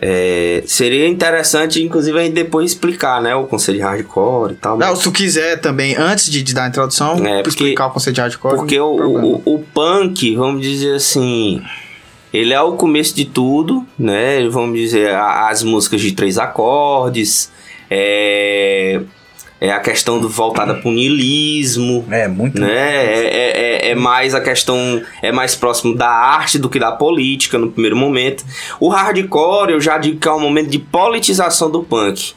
É, 0.00 0.62
seria 0.64 1.08
interessante, 1.08 1.82
inclusive, 1.82 2.18
a 2.18 2.22
gente 2.22 2.34
depois 2.34 2.70
explicar, 2.70 3.20
né? 3.20 3.34
O 3.34 3.46
conceito 3.46 3.78
de 3.78 3.82
hardcore 3.82 4.52
e 4.52 4.56
tal. 4.56 4.78
Não, 4.78 4.90
mas... 4.90 4.98
se 4.98 5.04
tu 5.04 5.12
quiser 5.12 5.60
também, 5.60 5.96
antes 5.96 6.30
de, 6.30 6.42
de 6.42 6.54
dar 6.54 6.64
a 6.64 6.68
introdução, 6.68 7.14
é, 7.26 7.42
porque, 7.42 7.48
explicar 7.48 7.86
o 7.86 7.90
conceito 7.90 8.14
de 8.14 8.20
hardcore. 8.20 8.56
Porque 8.56 8.78
o, 8.78 8.94
o, 8.94 9.42
o, 9.44 9.58
punk, 9.74 10.36
vamos 10.36 10.62
dizer 10.62 10.94
assim, 10.94 11.60
ele 12.32 12.54
é 12.54 12.60
o 12.60 12.72
começo 12.72 13.14
de 13.14 13.24
tudo, 13.24 13.84
né? 13.98 14.48
Vamos 14.48 14.78
dizer, 14.78 15.14
as 15.14 15.62
músicas 15.62 16.00
de 16.00 16.12
três 16.12 16.38
acordes, 16.38 17.50
é, 17.90 19.00
é 19.60 19.72
a 19.72 19.80
questão 19.80 20.20
do 20.20 20.28
voltada 20.28 20.74
para 20.74 20.88
o 20.88 20.92
niilismo. 20.92 22.04
É, 22.10 22.28
muito. 22.28 22.60
Né? 22.60 22.68
É, 22.68 23.24
é, 23.24 23.88
é, 23.88 23.90
é, 23.90 23.94
mais 23.94 24.34
a 24.34 24.40
questão. 24.40 25.02
É 25.20 25.32
mais 25.32 25.54
próximo 25.54 25.96
da 25.96 26.08
arte 26.08 26.58
do 26.58 26.68
que 26.68 26.78
da 26.78 26.92
política 26.92 27.58
no 27.58 27.70
primeiro 27.70 27.96
momento. 27.96 28.44
O 28.78 28.88
hardcore, 28.88 29.72
eu 29.72 29.80
já 29.80 29.98
digo 29.98 30.18
que 30.18 30.28
é 30.28 30.32
um 30.32 30.40
momento 30.40 30.70
de 30.70 30.78
politização 30.78 31.70
do 31.70 31.82
punk. 31.82 32.34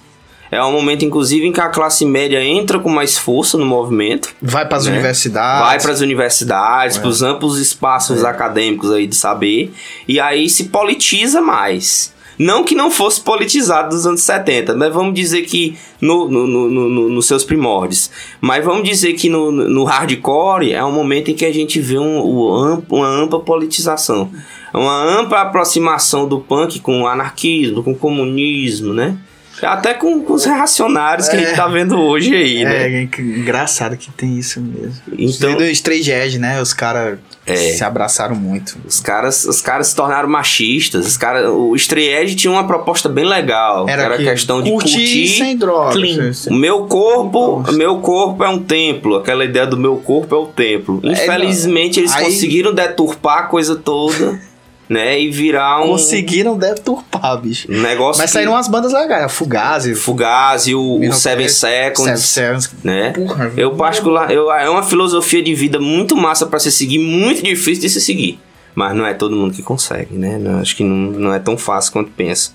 É 0.51 0.61
um 0.61 0.73
momento, 0.73 1.05
inclusive, 1.05 1.47
em 1.47 1.53
que 1.53 1.61
a 1.61 1.69
classe 1.69 2.05
média 2.05 2.43
entra 2.43 2.77
com 2.77 2.89
mais 2.89 3.17
força 3.17 3.57
no 3.57 3.65
movimento. 3.65 4.35
Vai 4.41 4.67
para 4.67 4.77
as 4.77 4.85
né? 4.85 4.91
universidades. 4.91 5.65
Vai 5.65 5.79
para 5.79 5.91
as 5.93 6.01
universidades, 6.01 6.97
para 6.97 7.07
os 7.07 7.23
amplos 7.23 7.57
espaços 7.57 8.21
é. 8.21 8.27
acadêmicos 8.27 8.91
aí 8.91 9.07
de 9.07 9.15
saber. 9.15 9.73
E 10.05 10.19
aí 10.19 10.49
se 10.49 10.65
politiza 10.65 11.39
mais. 11.39 12.13
Não 12.41 12.63
que 12.63 12.73
não 12.73 12.89
fosse 12.89 13.21
politizado 13.21 13.93
nos 13.95 14.07
anos 14.07 14.21
70, 14.21 14.75
mas 14.75 14.91
vamos 14.91 15.13
dizer 15.13 15.43
que 15.43 15.77
no, 16.01 16.27
no, 16.27 16.47
no, 16.47 16.69
no 16.89 17.09
nos 17.09 17.27
seus 17.27 17.43
primórdios. 17.43 18.09
Mas 18.41 18.65
vamos 18.65 18.83
dizer 18.83 19.13
que 19.13 19.29
no, 19.29 19.51
no 19.51 19.83
hardcore 19.83 20.73
é 20.73 20.83
um 20.83 20.91
momento 20.91 21.29
em 21.29 21.35
que 21.35 21.45
a 21.45 21.53
gente 21.53 21.79
vê 21.79 21.99
um, 21.99 22.19
um, 22.19 22.83
uma 22.89 23.07
ampla 23.07 23.39
politização. 23.39 24.31
Uma 24.73 25.03
ampla 25.03 25.41
aproximação 25.41 26.27
do 26.27 26.39
punk 26.39 26.79
com 26.79 27.03
o 27.03 27.07
anarquismo, 27.07 27.83
com 27.83 27.91
o 27.91 27.95
comunismo, 27.95 28.91
né? 28.91 29.15
Até 29.61 29.93
com, 29.93 30.21
com 30.21 30.33
os 30.33 30.45
reacionários 30.45 31.29
que 31.29 31.35
a 31.35 31.39
gente 31.39 31.55
tá 31.55 31.67
é. 31.67 31.71
vendo 31.71 31.99
hoje 31.99 32.35
aí, 32.35 32.63
né? 32.63 32.87
É, 32.87 33.09
engraçado 33.19 33.95
que 33.97 34.11
tem 34.11 34.37
isso 34.37 34.59
mesmo. 34.59 35.01
Então, 35.17 35.57
os 35.57 35.81
três 35.81 36.07
Edge, 36.07 36.39
né? 36.39 36.61
Os 36.61 36.73
caras 36.73 37.19
é. 37.45 37.55
se 37.55 37.83
abraçaram 37.83 38.35
muito. 38.35 38.77
Os 38.85 38.99
caras, 38.99 39.45
os 39.45 39.61
caras 39.61 39.87
se 39.87 39.95
tornaram 39.95 40.29
machistas. 40.29 41.05
Os 41.05 41.17
cara, 41.17 41.51
o 41.51 41.75
Stray 41.75 42.35
tinha 42.35 42.51
uma 42.51 42.65
proposta 42.65 43.09
bem 43.09 43.25
legal. 43.25 43.87
Era, 43.89 44.03
era 44.03 44.17
que 44.17 44.23
questão 44.23 44.61
de 44.61 44.69
curtir, 44.69 44.97
curtir 44.97 45.27
sem 45.37 45.57
drogas. 45.57 45.93
Clean. 45.93 46.31
O 46.49 46.53
meu 46.55 46.85
corpo, 46.85 47.63
meu 47.73 47.99
corpo 47.99 48.43
é 48.43 48.49
um 48.49 48.59
templo. 48.59 49.17
Aquela 49.17 49.43
ideia 49.43 49.65
do 49.65 49.77
meu 49.77 49.97
corpo 49.97 50.35
é 50.35 50.37
o 50.37 50.47
templo. 50.47 51.01
É, 51.03 51.11
Infelizmente, 51.11 51.99
eles 51.99 52.13
Aí... 52.13 52.25
conseguiram 52.25 52.73
deturpar 52.73 53.39
a 53.39 53.43
coisa 53.43 53.75
toda 53.75 54.39
né? 54.91 55.17
E 55.17 55.31
virar 55.31 55.79
um. 55.79 55.91
Conseguiram 55.91 56.57
deturpar, 56.57 57.39
bicho. 57.39 57.65
Um 57.71 57.81
negócio. 57.81 58.21
Mas 58.21 58.29
que... 58.29 58.33
saíram 58.33 58.51
umas 58.51 58.67
bandas 58.67 58.91
legais, 58.91 59.31
Fugazi. 59.31 59.95
Fugazi, 59.95 60.75
o, 60.75 60.99
o 60.99 61.13
Seven 61.13 61.47
Seconds. 61.47 62.21
Seven 62.25 62.59
Seconds. 62.59 62.83
Né? 62.83 63.11
Porra, 63.11 63.53
eu, 63.55 63.73
particular, 63.73 64.29
eu, 64.29 64.51
é 64.51 64.69
uma 64.69 64.83
filosofia 64.83 65.41
de 65.41 65.55
vida 65.55 65.79
muito 65.79 66.13
massa 66.17 66.45
para 66.45 66.59
se 66.59 66.69
seguir, 66.69 66.99
muito 66.99 67.41
difícil 67.41 67.83
de 67.83 67.89
se 67.89 68.01
seguir. 68.01 68.37
Mas 68.75 68.93
não 68.93 69.05
é 69.05 69.13
todo 69.13 69.33
mundo 69.33 69.53
que 69.53 69.63
consegue, 69.63 70.17
né? 70.17 70.37
Não, 70.37 70.59
acho 70.59 70.75
que 70.75 70.83
não, 70.83 71.11
não 71.11 71.33
é 71.33 71.39
tão 71.39 71.57
fácil 71.57 71.93
quanto 71.93 72.11
pensa. 72.11 72.51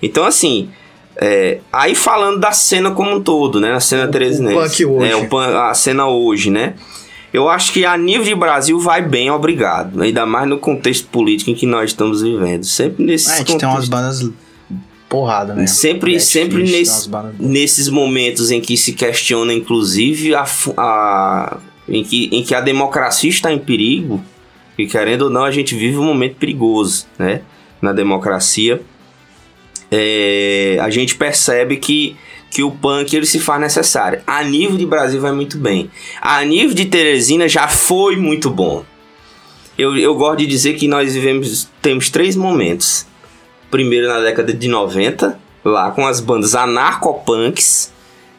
Então, 0.00 0.24
assim. 0.24 0.70
É, 1.18 1.60
aí 1.72 1.94
falando 1.94 2.38
da 2.38 2.52
cena 2.52 2.90
como 2.90 3.10
um 3.10 3.22
todo, 3.22 3.58
né? 3.58 3.72
A 3.72 3.80
cena 3.80 4.06
Teresinense. 4.06 4.84
O 4.84 4.90
punk 4.90 5.02
hoje. 5.02 5.10
É, 5.10 5.16
o, 5.16 5.38
a 5.38 5.72
cena 5.72 6.06
hoje, 6.06 6.50
né? 6.50 6.74
Eu 7.36 7.50
acho 7.50 7.70
que 7.70 7.84
a 7.84 7.98
nível 7.98 8.24
de 8.24 8.34
Brasil 8.34 8.80
vai 8.80 9.02
bem, 9.02 9.30
obrigado. 9.30 10.00
Ainda 10.00 10.24
mais 10.24 10.48
no 10.48 10.56
contexto 10.56 11.06
político 11.08 11.50
em 11.50 11.54
que 11.54 11.66
nós 11.66 11.90
estamos 11.90 12.22
vivendo. 12.22 12.64
Sempre 12.64 13.04
nesse. 13.04 13.28
É, 13.28 13.32
a 13.32 13.36
gente 13.36 13.52
contexto... 13.52 13.60
tem 13.60 13.68
umas 13.68 13.88
bandas 13.90 14.30
porrada, 15.06 15.54
né? 15.54 15.66
Sempre, 15.66 16.18
sempre 16.18 16.62
nesse, 16.62 17.10
nesses 17.38 17.90
momentos 17.90 18.50
em 18.50 18.58
que 18.58 18.74
se 18.74 18.94
questiona, 18.94 19.52
inclusive, 19.52 20.34
a, 20.34 20.46
a, 20.78 21.58
em, 21.86 22.02
que, 22.02 22.30
em 22.32 22.42
que 22.42 22.54
a 22.54 22.60
democracia 22.62 23.28
está 23.28 23.52
em 23.52 23.58
perigo, 23.58 24.24
e 24.78 24.86
querendo 24.86 25.22
ou 25.22 25.30
não, 25.30 25.44
a 25.44 25.50
gente 25.50 25.74
vive 25.74 25.98
um 25.98 26.04
momento 26.04 26.36
perigoso, 26.36 27.04
né? 27.18 27.42
Na 27.82 27.92
democracia. 27.92 28.80
É, 29.92 30.78
a 30.80 30.88
gente 30.88 31.14
percebe 31.14 31.76
que 31.76 32.16
que 32.50 32.62
o 32.62 32.70
punk 32.70 33.14
ele 33.14 33.26
se 33.26 33.38
faz 33.38 33.60
necessário. 33.60 34.22
A 34.26 34.42
nível 34.42 34.76
de 34.76 34.86
Brasil 34.86 35.20
vai 35.20 35.32
muito 35.32 35.58
bem. 35.58 35.90
A 36.20 36.44
nível 36.44 36.74
de 36.74 36.86
Teresina 36.86 37.48
já 37.48 37.68
foi 37.68 38.16
muito 38.16 38.50
bom. 38.50 38.84
Eu, 39.78 39.96
eu 39.96 40.14
gosto 40.14 40.38
de 40.38 40.46
dizer 40.46 40.74
que 40.74 40.88
nós 40.88 41.12
vivemos, 41.12 41.68
temos 41.82 42.08
três 42.08 42.34
momentos. 42.34 43.06
Primeiro 43.70 44.08
na 44.08 44.20
década 44.20 44.52
de 44.52 44.68
90, 44.68 45.38
lá 45.64 45.90
com 45.90 46.06
as 46.06 46.20
bandas 46.20 46.54
anarcopunks, 46.54 47.92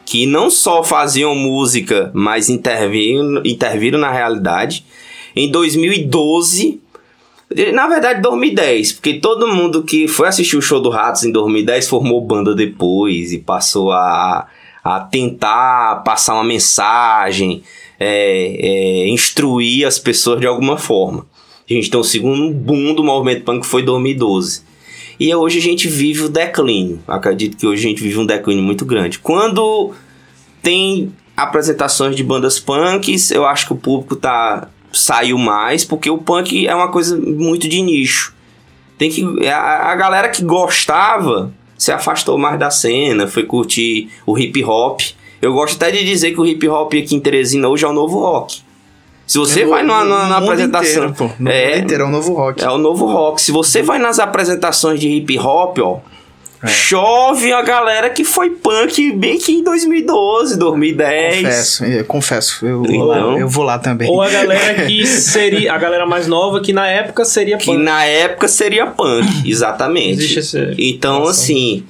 que 0.04 0.26
não 0.26 0.50
só 0.50 0.82
faziam 0.82 1.34
música, 1.34 2.10
mas 2.14 2.48
interviram, 2.48 3.42
interviram 3.44 3.98
na 3.98 4.10
realidade. 4.10 4.84
Em 5.36 5.50
2012, 5.50 6.80
na 7.72 7.86
verdade, 7.86 8.20
2010, 8.20 8.92
porque 8.92 9.14
todo 9.14 9.48
mundo 9.48 9.82
que 9.82 10.06
foi 10.06 10.28
assistir 10.28 10.56
o 10.56 10.62
show 10.62 10.80
do 10.80 10.90
Ratos 10.90 11.24
em 11.24 11.32
2010 11.32 11.88
formou 11.88 12.20
banda 12.20 12.54
depois 12.54 13.32
e 13.32 13.38
passou 13.38 13.90
a, 13.90 14.46
a 14.84 15.00
tentar 15.00 16.02
passar 16.04 16.34
uma 16.34 16.44
mensagem, 16.44 17.62
é, 17.98 18.56
é, 18.58 19.08
instruir 19.08 19.86
as 19.86 19.98
pessoas 19.98 20.40
de 20.40 20.46
alguma 20.46 20.76
forma. 20.76 21.26
A 21.68 21.72
gente 21.72 21.90
tem 21.90 21.98
o 21.98 22.04
segundo 22.04 22.52
boom 22.52 22.94
do 22.94 23.02
movimento 23.02 23.44
punk 23.44 23.62
que 23.62 23.66
foi 23.66 23.82
2012. 23.82 24.62
E 25.20 25.34
hoje 25.34 25.58
a 25.58 25.62
gente 25.62 25.88
vive 25.88 26.24
o 26.24 26.28
declínio. 26.28 27.00
Acredito 27.08 27.56
que 27.56 27.66
hoje 27.66 27.84
a 27.84 27.88
gente 27.88 28.02
vive 28.02 28.18
um 28.18 28.26
declínio 28.26 28.62
muito 28.62 28.84
grande. 28.84 29.18
Quando 29.18 29.92
tem 30.62 31.12
apresentações 31.36 32.14
de 32.14 32.22
bandas 32.22 32.58
punks, 32.58 33.30
eu 33.30 33.44
acho 33.44 33.66
que 33.66 33.72
o 33.72 33.76
público 33.76 34.16
tá 34.16 34.68
saiu 34.92 35.38
mais, 35.38 35.84
porque 35.84 36.10
o 36.10 36.18
punk 36.18 36.66
é 36.66 36.74
uma 36.74 36.88
coisa 36.88 37.16
muito 37.16 37.68
de 37.68 37.80
nicho. 37.82 38.34
Tem 38.96 39.10
que 39.10 39.46
a, 39.46 39.92
a 39.92 39.94
galera 39.94 40.28
que 40.28 40.42
gostava 40.42 41.52
se 41.78 41.92
afastou 41.92 42.36
mais 42.36 42.58
da 42.58 42.70
cena, 42.70 43.28
foi 43.28 43.44
curtir 43.44 44.10
o 44.26 44.36
hip 44.36 44.64
hop. 44.64 45.00
Eu 45.40 45.52
gosto 45.52 45.76
até 45.76 45.92
de 45.92 46.04
dizer 46.04 46.32
que 46.32 46.40
o 46.40 46.44
hip 46.44 46.68
hop 46.68 46.92
aqui 46.94 47.14
em 47.14 47.20
Teresina 47.20 47.68
hoje 47.68 47.84
é 47.84 47.88
o 47.88 47.92
novo 47.92 48.18
rock. 48.18 48.60
Se 49.24 49.38
você 49.38 49.62
é 49.62 49.66
vai 49.66 49.82
no, 49.82 50.04
na 50.04 50.38
apresentação. 50.38 51.10
Inteiro, 51.10 51.14
pô. 51.14 51.30
No 51.38 51.50
é, 51.50 51.78
inteiro 51.78 52.02
é 52.02 52.06
o 52.06 52.10
novo 52.10 52.34
rock. 52.34 52.64
É 52.64 52.70
o 52.70 52.78
novo 52.78 53.06
rock. 53.06 53.40
Se 53.40 53.52
você 53.52 53.82
vai 53.82 53.98
nas 53.98 54.18
apresentações 54.18 54.98
de 54.98 55.08
hip 55.08 55.38
hop, 55.38 55.78
ó, 55.78 56.00
é. 56.62 56.66
Chove 56.66 57.52
a 57.52 57.62
galera 57.62 58.10
que 58.10 58.24
foi 58.24 58.50
punk 58.50 59.12
bem 59.12 59.38
que 59.38 59.52
em 59.52 59.62
2012, 59.62 60.58
2010. 60.58 61.36
Confesso, 61.36 61.84
eu 61.84 62.04
confesso, 62.04 62.66
eu, 62.66 62.82
então, 62.84 62.98
vou 62.98 63.06
lá, 63.06 63.18
eu 63.38 63.48
vou 63.48 63.64
lá 63.64 63.78
também. 63.78 64.10
Ou 64.10 64.20
a 64.20 64.28
galera 64.28 64.86
que 64.86 65.06
seria, 65.06 65.72
a 65.72 65.78
galera 65.78 66.04
mais 66.04 66.26
nova 66.26 66.60
que 66.60 66.72
na 66.72 66.86
época 66.88 67.24
seria 67.24 67.56
punk. 67.56 67.64
Que 67.64 67.76
na 67.76 68.04
época 68.04 68.48
seria 68.48 68.86
punk, 68.86 69.48
exatamente. 69.48 70.38
Existe. 70.38 70.74
Então, 70.78 71.24
assim, 71.24 71.84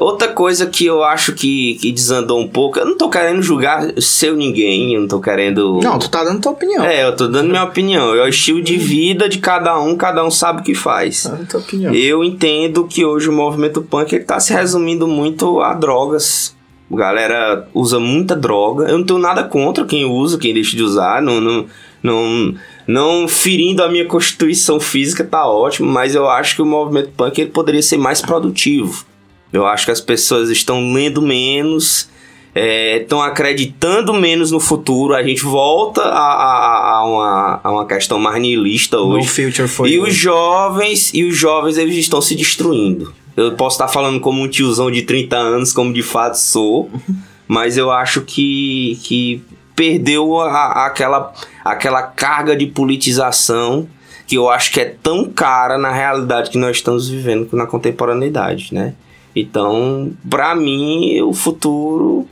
Outra 0.00 0.28
coisa 0.28 0.64
que 0.64 0.86
eu 0.86 1.04
acho 1.04 1.34
que, 1.34 1.74
que 1.74 1.92
desandou 1.92 2.40
um 2.40 2.48
pouco, 2.48 2.78
eu 2.78 2.86
não 2.86 2.96
tô 2.96 3.10
querendo 3.10 3.42
julgar 3.42 3.92
seu 4.00 4.34
ninguém, 4.34 4.94
eu 4.94 5.02
não 5.02 5.06
tô 5.06 5.20
querendo. 5.20 5.78
Não, 5.82 5.98
tu 5.98 6.08
tá 6.08 6.24
dando 6.24 6.40
tua 6.40 6.52
opinião. 6.52 6.82
É, 6.82 7.04
eu 7.04 7.14
tô 7.14 7.28
dando 7.28 7.50
minha 7.50 7.62
opinião. 7.62 8.14
É 8.14 8.24
o 8.24 8.28
estilo 8.28 8.62
de 8.62 8.78
vida 8.78 9.28
de 9.28 9.36
cada 9.36 9.78
um, 9.78 9.94
cada 9.94 10.24
um 10.24 10.30
sabe 10.30 10.62
o 10.62 10.64
que 10.64 10.74
faz. 10.74 11.24
Tá 11.24 11.30
dando 11.32 11.46
tua 11.46 11.60
opinião. 11.60 11.94
Eu 11.94 12.24
entendo 12.24 12.86
que 12.86 13.04
hoje 13.04 13.28
o 13.28 13.32
movimento 13.32 13.82
punk 13.82 14.14
ele 14.14 14.24
tá 14.24 14.40
se 14.40 14.54
resumindo 14.54 15.06
muito 15.06 15.60
a 15.60 15.74
drogas. 15.74 16.56
A 16.90 16.96
galera 16.96 17.68
usa 17.74 18.00
muita 18.00 18.34
droga. 18.34 18.88
Eu 18.88 18.96
não 18.96 19.04
tenho 19.04 19.18
nada 19.18 19.44
contra 19.44 19.84
quem 19.84 20.06
usa, 20.06 20.38
quem 20.38 20.54
deixa 20.54 20.74
de 20.74 20.82
usar. 20.82 21.20
Não, 21.20 21.42
não, 21.42 21.66
não, 22.02 22.54
não 22.86 23.28
ferindo 23.28 23.82
a 23.82 23.88
minha 23.90 24.06
constituição 24.06 24.80
física, 24.80 25.22
tá 25.22 25.46
ótimo. 25.46 25.92
Mas 25.92 26.14
eu 26.14 26.26
acho 26.26 26.56
que 26.56 26.62
o 26.62 26.66
movimento 26.66 27.10
punk 27.14 27.38
ele 27.38 27.50
poderia 27.50 27.82
ser 27.82 27.98
mais 27.98 28.22
produtivo. 28.22 29.09
Eu 29.52 29.66
acho 29.66 29.84
que 29.84 29.90
as 29.90 30.00
pessoas 30.00 30.48
estão 30.48 30.92
lendo 30.92 31.20
menos, 31.20 32.08
estão 32.54 33.22
é, 33.24 33.26
acreditando 33.26 34.12
menos 34.14 34.50
no 34.50 34.60
futuro. 34.60 35.14
A 35.14 35.22
gente 35.22 35.42
volta 35.42 36.02
a, 36.02 36.32
a, 36.32 36.96
a, 36.96 37.04
uma, 37.04 37.60
a 37.62 37.70
uma 37.70 37.86
questão 37.86 38.18
mais 38.18 38.40
nihilista 38.40 38.98
hoje. 38.98 39.26
No 39.26 39.32
future 39.32 39.68
foi 39.68 39.90
e 39.90 39.98
os 39.98 40.14
jovens 40.14 41.12
e 41.12 41.24
os 41.24 41.36
jovens 41.36 41.76
eles 41.76 41.96
estão 41.96 42.20
se 42.20 42.34
destruindo. 42.34 43.12
Eu 43.36 43.52
posso 43.52 43.74
estar 43.74 43.88
falando 43.88 44.20
como 44.20 44.42
um 44.42 44.48
tiozão 44.48 44.90
de 44.90 45.02
30 45.02 45.36
anos, 45.36 45.72
como 45.72 45.92
de 45.92 46.02
fato 46.02 46.34
sou, 46.34 46.90
mas 47.46 47.76
eu 47.76 47.90
acho 47.90 48.22
que, 48.22 48.98
que 49.02 49.42
perdeu 49.74 50.40
a, 50.40 50.86
aquela, 50.86 51.32
aquela 51.64 52.02
carga 52.02 52.54
de 52.54 52.66
politização 52.66 53.88
que 54.26 54.36
eu 54.36 54.48
acho 54.48 54.70
que 54.70 54.80
é 54.80 54.84
tão 55.02 55.24
cara 55.24 55.76
na 55.76 55.90
realidade 55.90 56.50
que 56.50 56.58
nós 56.58 56.76
estamos 56.76 57.08
vivendo 57.08 57.48
na 57.52 57.66
contemporaneidade, 57.66 58.72
né? 58.72 58.94
Então, 59.34 60.12
para 60.28 60.54
mim, 60.54 61.20
o 61.20 61.32
futuro, 61.32 62.26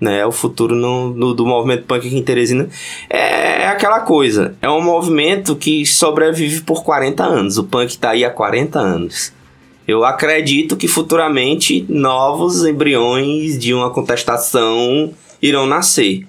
né, 0.00 0.26
o 0.26 0.32
futuro 0.32 0.74
no, 0.74 1.10
no, 1.14 1.34
do 1.34 1.46
movimento 1.46 1.84
punk 1.84 2.06
aqui 2.06 2.16
em 2.16 2.22
Teresina 2.22 2.68
é, 3.08 3.62
é, 3.62 3.66
aquela 3.68 4.00
coisa. 4.00 4.56
É 4.60 4.68
um 4.68 4.82
movimento 4.82 5.54
que 5.54 5.86
sobrevive 5.86 6.62
por 6.62 6.82
40 6.82 7.22
anos. 7.22 7.58
O 7.58 7.64
punk 7.64 7.96
tá 7.98 8.10
aí 8.10 8.24
há 8.24 8.30
40 8.30 8.78
anos. 8.78 9.32
Eu 9.86 10.04
acredito 10.04 10.76
que 10.76 10.86
futuramente 10.86 11.84
novos 11.88 12.64
embriões 12.64 13.58
de 13.58 13.74
uma 13.74 13.90
contestação 13.90 15.12
irão 15.40 15.66
nascer. 15.66 16.26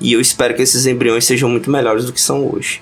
E 0.00 0.12
eu 0.12 0.20
espero 0.20 0.54
que 0.54 0.62
esses 0.62 0.86
embriões 0.86 1.24
sejam 1.24 1.48
muito 1.48 1.70
melhores 1.70 2.04
do 2.04 2.12
que 2.12 2.20
são 2.20 2.48
hoje. 2.52 2.80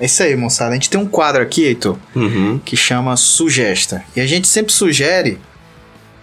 É 0.00 0.06
isso. 0.06 0.22
Aí, 0.22 0.34
moçada. 0.34 0.70
A 0.70 0.74
gente 0.74 0.90
tem 0.90 1.00
um 1.00 1.06
quadro 1.06 1.42
aqui, 1.42 1.64
Heitor, 1.64 1.96
uhum. 2.14 2.58
que 2.64 2.76
chama 2.76 3.16
Sugesta. 3.16 4.02
E 4.16 4.20
a 4.20 4.26
gente 4.26 4.48
sempre 4.48 4.72
sugere 4.72 5.38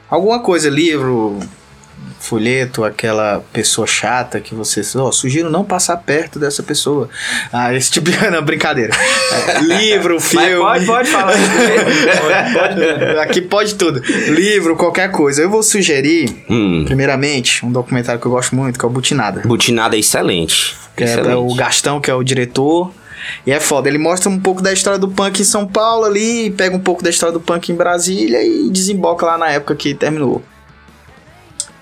alguma 0.10 0.40
coisa, 0.40 0.70
livro, 0.70 1.40
folheto, 2.20 2.84
aquela 2.84 3.44
pessoa 3.54 3.88
chata 3.88 4.40
que 4.40 4.54
você, 4.54 4.82
ó, 4.98 5.08
oh, 5.08 5.12
sugiro 5.12 5.50
não 5.50 5.64
passar 5.64 5.98
perto 5.98 6.40
dessa 6.40 6.64
pessoa. 6.64 7.10
Ah, 7.52 7.74
esse 7.74 7.92
tipo 7.92 8.10
de 8.10 8.18
não, 8.30 8.44
brincadeira. 8.44 8.94
Livro, 9.62 10.20
filme. 10.20 10.56
Mas 10.56 10.86
pode, 10.86 10.86
pode 10.86 11.10
falar. 11.10 11.34
pode, 11.34 12.54
pode, 12.54 13.20
aqui 13.20 13.42
pode 13.42 13.76
tudo. 13.76 14.02
Livro, 14.30 14.76
qualquer 14.76 15.12
coisa. 15.12 15.42
Eu 15.42 15.50
vou 15.50 15.64
sugerir, 15.64 16.44
hum. 16.50 16.84
primeiramente, 16.86 17.66
um 17.66 17.72
documentário 17.72 18.20
que 18.20 18.28
eu 18.28 18.32
gosto 18.32 18.56
muito, 18.56 18.78
que 18.78 18.86
é 18.86 18.88
o 18.88 18.92
Butinada. 18.92 19.42
Butinada 19.46 19.96
é 19.96 20.00
excelente. 20.00 20.76
Que 20.96 21.04
é 21.04 21.08
excelente. 21.08 21.32
é 21.32 21.36
o 21.36 21.54
Gastão, 21.56 22.02
que 22.02 22.10
é 22.10 22.14
o 22.14 22.24
diretor. 22.24 22.92
E 23.46 23.52
é 23.52 23.60
foda. 23.60 23.90
Ele 23.90 23.98
mostra 23.98 24.30
um 24.30 24.40
pouco 24.40 24.62
da 24.62 24.72
história 24.72 25.00
do 25.00 25.08
punk 25.08 25.42
em 25.42 25.46
São 25.46 25.68
Paulo 25.68 26.06
ali, 26.06 26.50
pega 26.52 26.76
um 26.76 26.80
pouco 26.80 27.04
da 27.04 27.10
história 27.10 27.34
do 27.34 27.40
punk 27.40 27.72
em 27.72 27.76
Brasília 27.76 28.44
e 28.44 28.70
desemboca 28.70 29.26
lá 29.26 29.38
na 29.38 29.50
época 29.50 29.76
que 29.76 29.94
terminou 29.94 30.42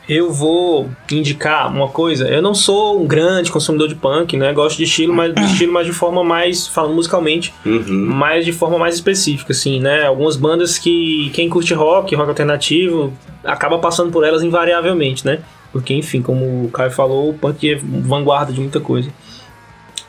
eu 0.08 0.32
vou 0.32 0.90
indicar 1.12 1.72
uma 1.74 1.90
coisa. 1.90 2.28
Eu 2.28 2.42
não 2.42 2.54
sou 2.54 3.02
um 3.02 3.08
grande 3.08 3.52
consumidor 3.52 3.88
de 3.88 3.96
punk, 3.96 4.38
né? 4.38 4.54
Gosto 4.54 4.78
de 4.78 4.84
estilo, 4.84 5.14
mas 5.14 5.34
de 5.34 5.44
estilo, 5.44 5.74
mas 5.74 5.86
de 5.86 5.94
forma 5.94 6.24
mais, 6.24 6.68
falando 6.68 6.94
musicalmente, 6.94 7.54
uhum. 7.66 8.08
mas 8.14 8.46
de 8.46 8.52
forma 8.52 8.78
mais 8.78 8.96
específica, 8.96 9.52
assim, 9.52 9.80
né? 9.80 10.06
Algumas 10.06 10.36
bandas 10.36 10.78
que 10.78 11.32
quem 11.34 11.50
curte 11.50 11.74
rock, 11.74 12.14
rock 12.16 12.30
alternativo, 12.30 13.14
acaba 13.44 13.80
passando 13.80 14.12
por 14.12 14.24
elas 14.24 14.44
invariavelmente, 14.44 15.26
né? 15.26 15.40
Porque, 15.72 15.94
enfim, 15.94 16.22
como 16.22 16.66
o 16.66 16.70
Caio 16.72 16.92
falou, 16.92 17.32
o 17.32 17.34
punk 17.34 17.70
é 17.70 17.76
vanguarda 17.76 18.54
de 18.54 18.62
muita 18.62 18.80
coisa. 18.80 19.10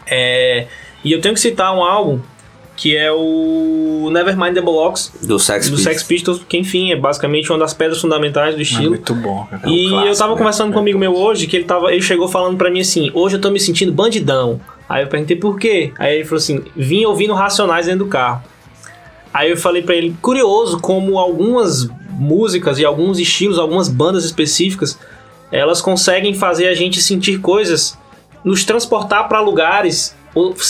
É, 0.07 0.67
e 1.07 1.13
eu 1.13 1.21
tenho 1.21 1.35
que 1.35 1.41
citar 1.41 1.73
um 1.73 1.85
álbum 1.85 2.21
que 2.77 2.95
é 2.95 3.11
o 3.11 4.11
Nevermind 4.13 4.55
the 4.55 4.61
Bollocks 4.61 5.11
do 5.23 5.39
Sex, 5.39 5.71
do 5.71 5.79
Sex 5.79 6.03
Pistols, 6.03 6.43
que 6.47 6.59
enfim 6.59 6.93
é 6.93 6.97
basicamente 6.97 7.51
uma 7.51 7.59
das 7.59 7.73
pedras 7.73 8.01
fundamentais 8.01 8.55
do 8.55 8.61
estilo. 8.61 8.87
É 8.87 8.89
muito 8.91 9.15
bom. 9.15 9.49
É 9.51 9.67
um 9.67 9.73
e 9.73 9.89
clássico, 9.89 10.09
eu 10.09 10.17
tava 10.17 10.33
né? 10.33 10.39
conversando 10.39 10.73
com 10.73 10.79
um 10.79 10.83
amigo 10.83 10.99
meu 10.99 11.17
hoje 11.17 11.47
que 11.47 11.57
ele 11.57 11.65
tava, 11.65 11.91
ele 11.91 12.03
chegou 12.03 12.29
falando 12.29 12.59
para 12.59 12.71
mim 12.71 12.81
assim: 12.81 13.11
"Hoje 13.15 13.37
eu 13.37 13.41
tô 13.41 13.51
me 13.51 13.59
sentindo 13.59 13.93
bandidão". 13.93 14.61
Aí 14.89 15.05
eu 15.05 15.09
perguntei 15.09 15.37
por 15.37 15.59
quê? 15.59 15.93
Aí 15.97 16.17
ele 16.17 16.25
falou 16.25 16.37
assim: 16.37 16.65
"Vim 16.77 17.05
ouvindo 17.07 17.33
Racionais 17.33 17.87
dentro 17.87 18.05
do 18.05 18.11
carro". 18.11 18.43
Aí 19.33 19.51
eu 19.51 19.57
falei 19.57 19.81
para 19.81 19.95
ele: 19.95 20.15
"Curioso 20.21 20.79
como 20.79 21.19
algumas 21.19 21.89
músicas 22.11 22.79
e 22.79 22.85
alguns 22.85 23.19
estilos, 23.19 23.59
algumas 23.59 23.89
bandas 23.89 24.25
específicas, 24.25 24.99
elas 25.51 25.81
conseguem 25.81 26.35
fazer 26.35 26.69
a 26.69 26.75
gente 26.75 27.01
sentir 27.01 27.39
coisas, 27.39 27.97
nos 28.45 28.65
transportar 28.65 29.29
para 29.29 29.41
lugares 29.41 30.15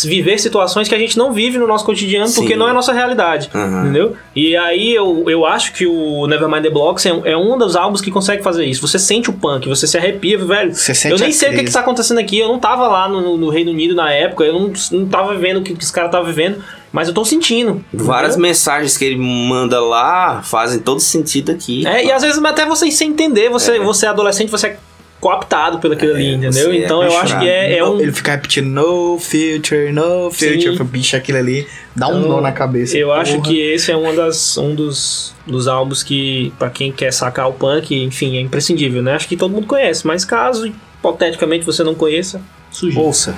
viver 0.05 0.39
situações 0.39 0.89
que 0.89 0.95
a 0.95 0.99
gente 0.99 1.19
não 1.19 1.33
vive 1.33 1.59
no 1.59 1.67
nosso 1.67 1.85
cotidiano 1.85 2.29
Sim. 2.29 2.37
porque 2.37 2.55
não 2.55 2.69
é 2.69 2.71
a 2.71 2.75
nossa 2.75 2.93
realidade, 2.93 3.51
uhum. 3.53 3.81
entendeu? 3.81 4.17
E 4.35 4.57
aí 4.57 4.95
eu, 4.95 5.25
eu 5.29 5.45
acho 5.45 5.73
que 5.73 5.85
o 5.87 6.27
Nevermind 6.29 6.63
the 6.63 6.71
Blocks 6.71 7.05
é, 7.05 7.11
é, 7.25 7.37
um 7.37 7.59
dos 7.59 7.75
álbuns 7.75 8.01
que 8.01 8.11
consegue 8.11 8.43
fazer 8.43 8.65
isso. 8.65 8.87
Você 8.87 8.99
sente 8.99 9.29
o 9.29 9.33
punk, 9.33 9.69
você 9.69 9.87
se 9.87 9.99
arrepia, 9.99 10.39
velho. 10.39 10.73
eu 11.11 11.19
nem 11.19 11.33
sei 11.33 11.51
o 11.51 11.53
que, 11.53 11.65
que 11.65 11.73
tá 11.73 11.81
acontecendo 11.81 12.19
aqui, 12.19 12.39
eu 12.39 12.49
não 12.49 12.61
tava 12.61 12.87
lá 12.87 13.09
no, 13.09 13.37
no, 13.37 13.49
Reino 13.49 13.73
Unido 13.73 13.95
na 13.95 14.13
época, 14.13 14.45
eu 14.45 14.53
não, 14.53 14.73
não 14.93 15.07
tava 15.07 15.35
vivendo 15.35 15.59
o 15.59 15.63
que, 15.63 15.75
que 15.75 15.83
os 15.83 15.91
caras 15.91 16.09
estavam 16.09 16.27
vivendo, 16.27 16.63
mas 16.93 17.09
eu 17.09 17.15
tô 17.15 17.25
sentindo. 17.25 17.85
Várias 17.93 18.35
entendeu? 18.35 18.49
mensagens 18.49 18.97
que 18.97 19.05
ele 19.05 19.17
manda 19.17 19.81
lá 19.81 20.43
fazem 20.43 20.79
todo 20.79 21.01
sentido 21.01 21.51
aqui. 21.51 21.87
É, 21.87 22.05
e 22.05 22.13
às 22.13 22.23
vezes 22.23 22.43
até 22.45 22.65
você 22.65 22.89
sem 22.93 23.11
entender, 23.11 23.51
você, 23.51 23.77
é. 23.77 23.81
você 23.81 24.07
é 24.07 24.09
adolescente, 24.11 24.49
você 24.49 24.69
é 24.69 24.79
cooptado 25.27 25.81
pelo 25.81 25.95
aquilo 25.95 26.13
é, 26.13 26.15
ali, 26.15 26.35
entendeu? 26.35 26.71
É 26.71 26.77
então 26.77 27.03
eu 27.03 27.19
acho 27.19 27.37
que 27.41 27.49
é, 27.49 27.79
é 27.79 27.85
um. 27.85 28.01
Ele 28.01 28.13
fica 28.13 28.31
repetindo 28.31 28.69
no 28.69 29.19
future, 29.19 29.93
no 29.93 30.31
future, 30.31 30.85
bicho, 30.85 31.17
aquilo 31.17 31.39
ali 31.39 31.67
dá 31.97 32.07
um 32.07 32.21
então, 32.21 32.29
nó 32.29 32.41
na 32.41 32.53
cabeça. 32.53 32.97
Eu 32.97 33.09
porra. 33.09 33.23
acho 33.23 33.43
que 33.43 33.61
esse 33.61 33.91
é 33.91 33.97
uma 33.97 34.13
das, 34.13 34.57
um 34.57 34.73
dos, 34.73 35.35
dos 35.45 35.67
álbuns 35.67 36.05
que, 36.05 36.53
para 36.59 36.71
quem 36.71 36.93
quer 36.93 37.13
sacar 37.13 37.49
o 37.49 37.53
punk, 37.53 37.93
enfim, 37.93 38.37
é 38.37 38.41
imprescindível, 38.41 39.03
né? 39.03 39.15
Acho 39.15 39.27
que 39.27 39.37
todo 39.37 39.51
mundo 39.51 39.67
conhece, 39.67 40.07
mas 40.07 40.25
caso 40.25 40.67
hipoteticamente 40.67 41.67
você 41.67 41.83
não 41.83 41.95
conheça, 41.95 42.41
sugiro. 42.71 43.03
Ouça. 43.03 43.35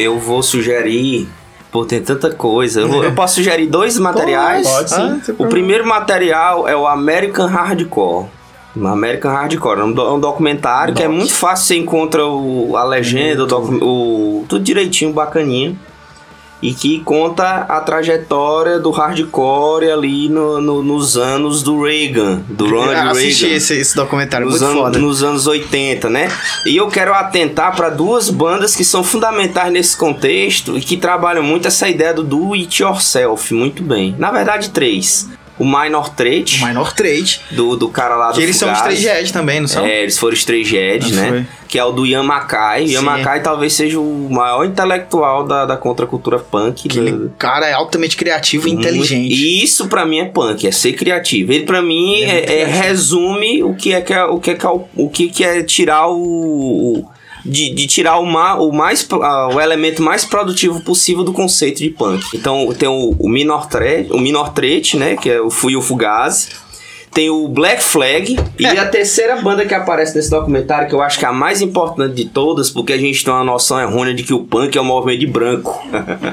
Eu, 0.00 0.18
vou 0.18 0.42
sugerir. 0.42 1.28
Pô, 1.70 1.84
tem 1.84 2.00
tanta 2.00 2.30
coisa. 2.30 2.80
Eu, 2.80 3.04
eu 3.04 3.12
posso 3.14 3.36
sugerir 3.36 3.66
dois 3.66 3.98
materiais. 3.98 4.66
Pode, 4.66 4.90
pode 4.94 5.24
sim. 5.24 5.32
Ah, 5.32 5.34
o 5.38 5.46
primeiro 5.48 5.86
material 5.86 6.66
é 6.66 6.76
o 6.76 6.86
American 6.86 7.46
Hardcore. 7.46 8.26
American 8.76 9.32
Hardcore, 9.32 9.80
é 9.80 9.84
um, 9.84 9.92
do, 9.92 10.14
um 10.14 10.20
documentário 10.20 10.94
que 10.94 11.02
é 11.02 11.08
muito 11.08 11.32
fácil, 11.32 11.66
você 11.66 11.76
encontra 11.76 12.24
o, 12.24 12.76
a 12.76 12.84
legenda, 12.84 13.44
o, 13.44 14.40
o, 14.40 14.44
tudo 14.46 14.62
direitinho, 14.62 15.12
bacaninha 15.12 15.74
e 16.62 16.72
que 16.72 17.00
conta 17.00 17.66
a 17.68 17.80
trajetória 17.80 18.78
do 18.78 18.90
hardcore 18.90 19.90
ali 19.90 20.28
no, 20.28 20.60
no, 20.60 20.82
nos 20.82 21.16
anos 21.16 21.62
do 21.62 21.82
Reagan, 21.82 22.42
do 22.48 22.66
Ronald 22.66 22.92
Reagan. 22.92 23.10
assisti 23.10 23.46
esse, 23.46 23.74
esse 23.74 23.96
documentário, 23.96 24.46
nos 24.48 24.60
muito 24.60 24.74
foda. 24.74 24.98
Nos 24.98 25.22
anos 25.22 25.46
80, 25.46 26.08
né? 26.08 26.28
E 26.66 26.76
eu 26.76 26.88
quero 26.88 27.12
atentar 27.14 27.74
para 27.74 27.90
duas 27.90 28.30
bandas 28.30 28.76
que 28.76 28.84
são 28.84 29.02
fundamentais 29.02 29.72
nesse 29.72 29.96
contexto 29.96 30.76
e 30.76 30.80
que 30.80 30.96
trabalham 30.96 31.42
muito 31.42 31.68
essa 31.68 31.88
ideia 31.88 32.14
do 32.14 32.28
do 32.28 32.52
it 32.54 32.82
yourself 32.82 33.52
muito 33.54 33.82
bem. 33.82 34.14
Na 34.18 34.30
verdade, 34.30 34.70
três 34.70 35.28
o 35.58 35.64
Minor 35.64 36.10
Trade. 36.10 36.60
O 36.62 36.66
Minor 36.66 36.92
Trade. 36.92 37.40
Do, 37.50 37.76
do 37.76 37.88
cara 37.88 38.16
lá 38.16 38.28
que 38.28 38.34
do 38.34 38.36
Que 38.36 38.42
eles 38.44 38.58
Fugazi. 38.58 38.78
são 38.78 38.88
os 38.88 39.00
três 39.00 39.04
também, 39.32 39.60
não 39.60 39.68
são? 39.68 39.84
É, 39.84 40.02
eles 40.02 40.18
foram 40.18 40.34
os 40.34 40.44
três 40.44 40.68
né? 41.12 41.28
Foi. 41.28 41.46
Que 41.68 41.78
é 41.78 41.84
o 41.84 41.92
do 41.92 42.06
Mackay. 42.22 42.86
Ian 42.86 43.02
Mackay 43.02 43.40
talvez 43.40 43.74
seja 43.74 44.00
o 44.00 44.28
maior 44.30 44.64
intelectual 44.64 45.44
da, 45.44 45.66
da 45.66 45.76
contracultura 45.76 46.38
punk. 46.38 46.88
Aquele 46.88 47.12
do... 47.12 47.32
cara 47.36 47.66
é 47.66 47.72
altamente 47.72 48.16
criativo 48.16 48.68
e 48.68 48.72
inteligente. 48.72 49.34
E 49.34 49.62
isso 49.62 49.86
para 49.88 50.06
mim 50.06 50.20
é 50.20 50.24
punk, 50.24 50.66
é 50.66 50.70
ser 50.70 50.94
criativo. 50.94 51.52
Ele 51.52 51.64
para 51.64 51.82
mim 51.82 52.22
é, 52.22 52.38
é, 52.38 52.60
é 52.62 52.64
resume 52.64 53.62
o 53.62 53.74
que 53.74 53.92
é 53.92 54.00
que 54.00 54.14
é, 54.14 54.24
o 54.24 54.40
que 54.40 54.52
é, 54.52 54.54
é, 54.54 54.68
o 54.96 55.08
que 55.10 55.44
é 55.44 55.62
tirar 55.62 56.08
o, 56.08 56.16
o 56.16 57.17
de, 57.44 57.70
de 57.70 57.86
tirar 57.86 58.18
o, 58.18 58.26
ma, 58.26 58.54
o, 58.54 58.72
mais, 58.72 59.02
uh, 59.02 59.54
o 59.54 59.60
elemento 59.60 60.02
mais 60.02 60.24
produtivo 60.24 60.80
possível 60.80 61.24
do 61.24 61.32
conceito 61.32 61.78
de 61.78 61.90
punk. 61.90 62.24
Então 62.34 62.72
tem 62.78 62.88
o, 62.88 63.14
o 63.18 63.28
Minor 63.28 63.66
Threat, 63.66 64.12
o 64.12 64.18
Minor 64.18 64.52
Threat, 64.52 64.96
né, 64.96 65.16
que 65.16 65.30
é 65.30 65.40
o 65.40 65.50
Fui 65.50 65.76
o 65.76 65.82
Fugaz, 65.82 66.48
tem 67.12 67.30
o 67.30 67.48
Black 67.48 67.82
Flag 67.82 68.38
e 68.58 68.66
é. 68.66 68.78
a 68.78 68.86
terceira 68.86 69.36
banda 69.36 69.64
que 69.64 69.74
aparece 69.74 70.14
nesse 70.14 70.30
documentário, 70.30 70.88
que 70.88 70.94
eu 70.94 71.02
acho 71.02 71.18
que 71.18 71.24
é 71.24 71.28
a 71.28 71.32
mais 71.32 71.60
importante 71.60 72.14
de 72.14 72.26
todas, 72.26 72.70
porque 72.70 72.92
a 72.92 72.98
gente 72.98 73.24
tem 73.24 73.32
uma 73.32 73.44
noção 73.44 73.80
errônea 73.80 74.14
de 74.14 74.22
que 74.22 74.32
o 74.32 74.44
punk 74.44 74.76
é 74.76 74.80
um 74.80 74.84
movimento 74.84 75.20
de 75.20 75.26
branco. 75.26 75.82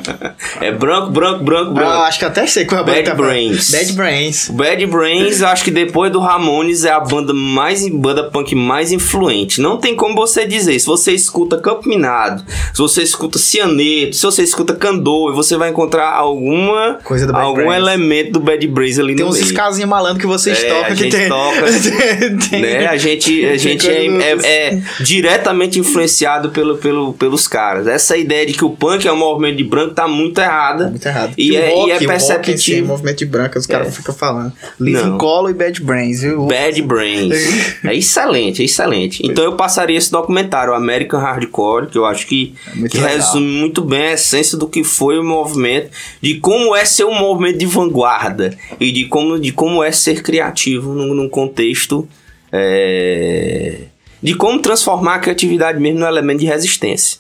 é 0.62 0.72
branco, 0.72 1.12
branco, 1.12 1.44
branco, 1.44 1.74
branco. 1.74 1.90
Ah, 1.90 2.08
acho 2.08 2.20
que 2.20 2.26
até 2.26 2.46
sei 2.48 2.66
qual 2.66 2.80
é 2.80 2.84
a 2.84 2.86
banda. 2.86 3.02
Bad 3.04 3.18
Brains. 3.18 3.72
Bad 3.72 3.94
Brains. 3.94 4.50
Bad 4.50 4.86
Brains, 4.88 5.42
acho 5.42 5.64
que 5.64 5.72
depois 5.72 6.12
do 6.12 6.20
Ramones 6.20 6.86
é 6.86 6.92
a 6.92 7.00
banda 7.00 7.34
mais 7.34 7.88
banda 7.88 8.30
punk 8.30 8.56
mais 8.56 8.92
influente. 8.92 9.62
Não 9.62 9.78
tem 9.78 9.96
como 9.96 10.16
você 10.16 10.46
dizer. 10.46 10.80
Se 10.80 10.86
você 10.86 11.14
escuta 11.14 11.58
Campo 11.58 11.88
Minado, 11.88 12.44
se 12.74 12.82
você 12.82 13.02
escuta 13.02 13.40
Cianeto, 13.40 14.16
se 14.16 14.24
você 14.24 14.44
escuta 14.44 14.74
Candor, 14.74 15.34
você 15.34 15.58
vai 15.58 15.70
encontrar 15.70 16.12
alguma 16.14 17.00
coisa 17.04 17.28
do 17.28 17.34
Bad 17.34 17.46
algum 17.46 17.56
Brains. 17.56 17.76
elemento 17.76 18.32
do 18.34 18.40
Bad 18.40 18.68
Brains 18.68 19.00
ali 19.00 19.16
tem 19.16 19.26
no 19.26 19.32
meio. 19.32 19.34
Tem 19.34 19.44
uns 19.44 19.52
escasinhos 19.52 19.90
malandro 19.90 20.20
que 20.20 20.28
você 20.28 20.52
é, 20.66 20.70
toca 20.70 20.92
a 20.92 20.96
gente 20.96 21.16
tem. 21.16 21.30
toca. 21.30 21.66
tem, 22.50 22.62
né? 22.62 22.88
A 22.88 22.98
gente, 22.98 23.46
a 23.46 23.58
gente 23.58 23.90
é, 23.90 24.06
é, 24.06 24.38
é, 24.44 24.82
diretamente 25.00 25.80
influenciado 25.80 26.50
pelo, 26.50 26.78
pelo, 26.78 27.14
pelos 27.14 27.48
caras. 27.48 27.88
Essa 27.88 28.18
ideia 28.18 28.46
de 28.46 28.54
que 28.54 28.66
o 28.66 28.72
punk 28.72 29.08
é 29.08 29.12
um 29.12 29.18
movimento 29.18 29.58
de 29.58 29.64
branco 29.64 29.94
tá 29.94 30.08
muito 30.08 30.40
errada. 30.40 30.90
Muito 30.90 31.06
errado. 31.06 31.34
E, 31.38 31.56
é, 31.56 31.70
rock, 31.70 31.90
e 31.90 31.92
é 31.92 32.00
perceptível. 32.00 32.86
O 32.86 32.88
movimento 32.88 33.18
de 33.18 33.26
branco, 33.26 33.58
os 33.58 33.66
caras 33.66 33.88
é. 33.88 33.92
ficam 33.92 34.14
falando. 34.14 34.54
Living 34.80 35.18
Colo 35.18 35.50
e 35.50 35.54
Bad 35.54 35.82
Brains. 35.82 36.22
Viu? 36.22 36.46
Bad 36.46 36.82
Brains. 36.82 37.36
é 37.84 37.96
excelente, 37.96 38.62
é 38.62 38.66
excelente. 38.66 39.22
Então 39.26 39.44
eu 39.44 39.56
passaria 39.56 39.98
esse 39.98 40.12
documentário, 40.12 40.74
American 40.74 41.20
Hardcore, 41.20 41.88
que 41.88 41.98
eu 41.98 42.06
acho 42.06 42.28
que, 42.28 42.56
é 42.84 42.88
que 42.88 42.98
resume 42.98 43.48
muito 43.48 43.82
bem 43.82 44.08
a 44.08 44.14
essência 44.14 44.58
do 44.58 44.68
que 44.68 44.84
foi 44.84 45.20
o 45.20 45.24
movimento, 45.24 45.90
de 46.22 46.36
como 46.36 46.76
é 46.76 46.86
ser 46.86 47.06
um 47.06 47.14
movimento 47.14 47.58
de 47.58 47.66
vanguarda 47.66 48.58
e 48.80 48.92
de 48.92 49.06
como, 49.06 49.40
de 49.40 49.52
como 49.52 49.84
é 49.84 49.92
ser 49.92 50.22
criativo 50.22 50.55
num, 50.94 51.14
num 51.14 51.30
contexto 51.30 52.08
é, 52.52 53.82
de 54.22 54.34
como 54.34 54.60
transformar 54.60 55.16
a 55.16 55.20
criatividade 55.20 55.80
mesmo 55.80 56.00
no 56.00 56.06
elemento 56.06 56.40
de 56.40 56.46
resistência. 56.46 57.20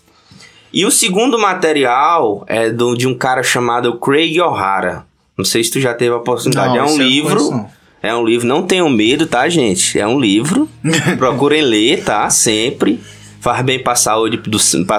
E 0.73 0.85
o 0.85 0.91
segundo 0.91 1.39
material 1.39 2.43
é 2.47 2.69
do, 2.69 2.95
de 2.95 3.07
um 3.07 3.13
cara 3.13 3.43
chamado 3.43 3.97
Craig 3.97 4.39
O'Hara. 4.41 5.05
Não 5.37 5.45
sei 5.45 5.63
se 5.63 5.71
tu 5.71 5.79
já 5.79 5.93
teve 5.93 6.13
a 6.13 6.17
oportunidade. 6.17 6.69
Não, 6.69 6.77
é 6.77 6.83
um 6.83 6.97
livro. 6.97 7.65
É 8.01 8.13
um 8.13 8.23
livro, 8.23 8.47
não 8.47 8.61
tenham 8.61 8.89
medo, 8.89 9.25
tá, 9.25 9.47
gente? 9.49 9.99
É 9.99 10.05
um 10.05 10.19
livro. 10.19 10.69
Procurem 11.17 11.61
ler, 11.61 12.03
tá? 12.03 12.29
Sempre. 12.29 12.99
Faz 13.39 13.63
bem 13.63 13.79
para 13.79 13.93
a 13.93 13.95
saúde, 13.95 14.41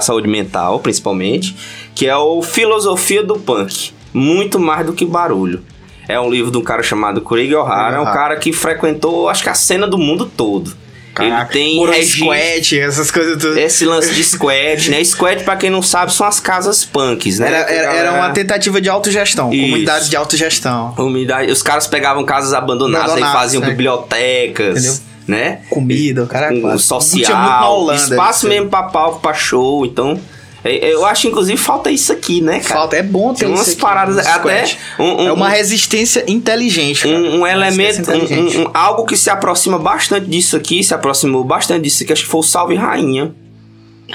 saúde 0.01 0.29
mental, 0.29 0.81
principalmente. 0.81 1.55
Que 1.95 2.07
é 2.07 2.17
o 2.17 2.43
Filosofia 2.43 3.23
do 3.23 3.39
Punk. 3.39 3.93
Muito 4.15 4.59
mais 4.59 4.87
do 4.87 4.93
que 4.93 5.05
barulho. 5.05 5.63
É 6.09 6.21
um 6.21 6.31
livro 6.31 6.51
de 6.51 6.59
um 6.59 6.63
cara 6.63 6.83
chamado 6.83 7.21
Craig 7.21 7.55
O'Hara, 7.55 7.97
é 7.97 8.01
um 8.01 8.05
cara 8.05 8.37
que 8.37 8.53
frequentou, 8.53 9.29
acho 9.29 9.43
que 9.43 9.49
a 9.49 9.55
cena 9.55 9.87
do 9.87 9.99
mundo 9.99 10.27
todo. 10.27 10.77
Caraca, 11.17 11.57
ele 11.57 11.87
tem 11.89 12.05
squat, 12.05 12.79
essas 12.79 13.11
coisas 13.11 13.39
tudo. 13.41 13.59
Esse 13.59 13.87
lance 13.87 14.15
de 14.15 14.23
squat, 14.23 14.91
né? 14.91 15.01
Squat, 15.03 15.45
pra 15.45 15.57
quem 15.57 15.71
não 15.71 15.81
sabe, 15.81 16.13
são 16.13 16.27
as 16.27 16.39
casas 16.39 16.85
punks, 16.85 17.39
né? 17.39 17.49
Era, 17.49 17.57
era, 17.73 17.93
era 17.95 18.13
uma 18.13 18.31
tentativa 18.31 18.83
de 18.83 18.91
autogestão, 18.91 19.51
Isso. 19.51 19.63
comunidade 19.63 20.11
de 20.11 20.17
autogestão. 20.17 20.93
Comunidade, 20.95 21.51
os 21.51 21.63
caras 21.63 21.87
pegavam 21.87 22.23
casas 22.23 22.53
abandonadas, 22.53 23.13
abandonadas 23.13 23.35
aí 23.35 23.41
faziam 23.41 23.63
né? 23.63 23.69
bibliotecas. 23.71 24.77
Entendeu? 24.77 25.17
Né? 25.27 25.61
Comida, 25.71 26.23
o 26.23 26.27
cara. 26.27 26.53
Um, 26.53 26.79
social, 26.79 27.81
Holanda, 27.81 28.03
espaço 28.03 28.47
mesmo 28.47 28.69
pra 28.69 28.83
palco, 28.85 29.19
pra 29.21 29.33
show, 29.33 29.87
então. 29.87 30.21
Eu 30.67 31.05
acho, 31.05 31.29
inclusive, 31.29 31.57
falta 31.57 31.91
isso 31.91 32.13
aqui, 32.13 32.41
né, 32.41 32.61
cara? 32.61 32.81
Falta, 32.81 32.97
é 32.97 33.03
bom 33.03 33.33
ter 33.33 33.45
Tem 33.45 33.55
umas 33.55 33.75
paradas, 33.75 34.27
até... 34.27 34.77
Um, 34.99 35.05
um, 35.05 35.29
é 35.29 35.33
uma 35.33 35.49
resistência 35.49 36.25
inteligente, 36.27 37.03
cara. 37.03 37.17
Um, 37.17 37.47
elemento, 37.47 38.11
um, 38.11 38.71
algo 38.75 39.05
que 39.05 39.17
se 39.17 39.31
aproxima 39.31 39.79
bastante 39.79 40.27
disso 40.27 40.57
aqui, 40.57 40.83
se 40.83 40.95
aproximou 40.95 41.45
bastante 41.45 41.83
disso 41.83 42.03
aqui, 42.03 42.13
acho 42.13 42.25
que 42.25 42.31
foi 42.31 42.41
o 42.41 42.43
Salve 42.43 42.75
Rainha. 42.75 43.35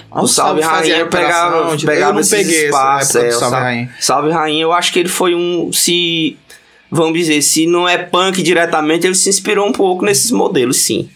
O, 0.10 0.28
Salve, 0.28 0.62
Salve 0.62 0.62
Rainha 0.62 1.06
pegava, 1.06 1.78
pegava 1.78 2.18
eu 2.18 2.22
não 2.22 2.30
peguei 2.30 2.66
espaço, 2.66 3.18
é, 3.18 3.32
Salve, 3.32 3.56
Rainha. 3.56 3.96
Salve 4.00 4.32
Rainha, 4.32 4.64
eu 4.64 4.72
acho 4.72 4.94
que 4.94 5.00
ele 5.00 5.10
foi 5.10 5.36
um... 5.36 5.72
Se, 5.72 6.38
vamos 6.90 7.18
dizer, 7.18 7.42
se 7.42 7.66
não 7.66 7.88
é 7.88 7.98
punk 7.98 8.42
diretamente, 8.42 9.06
ele 9.06 9.16
se 9.16 9.30
inspirou 9.30 9.68
um 9.68 9.72
pouco 9.72 10.06
nesses 10.06 10.32
modelos, 10.32 10.78
sim. 10.78 11.10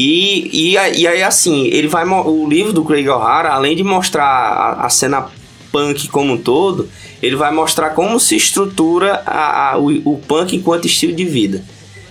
E, 0.00 0.48
e, 0.52 0.72
e 0.74 1.08
aí, 1.08 1.24
assim, 1.24 1.66
ele 1.66 1.88
vai. 1.88 2.06
O 2.06 2.48
livro 2.48 2.72
do 2.72 2.84
Craig 2.84 3.08
O'Hara, 3.08 3.48
além 3.48 3.74
de 3.74 3.82
mostrar 3.82 4.24
a, 4.24 4.86
a, 4.86 4.88
cena 4.88 5.26
punk 5.72 6.06
como 6.06 6.34
um 6.34 6.38
todo, 6.38 6.88
ele 7.20 7.34
vai 7.34 7.52
mostrar 7.52 7.90
como 7.90 8.20
se 8.20 8.36
estrutura 8.36 9.20
a, 9.26 9.72
a 9.72 9.76
o, 9.76 9.88
o, 10.04 10.16
punk 10.16 10.54
enquanto 10.54 10.86
estilo 10.86 11.12
de 11.12 11.24
vida. 11.24 11.64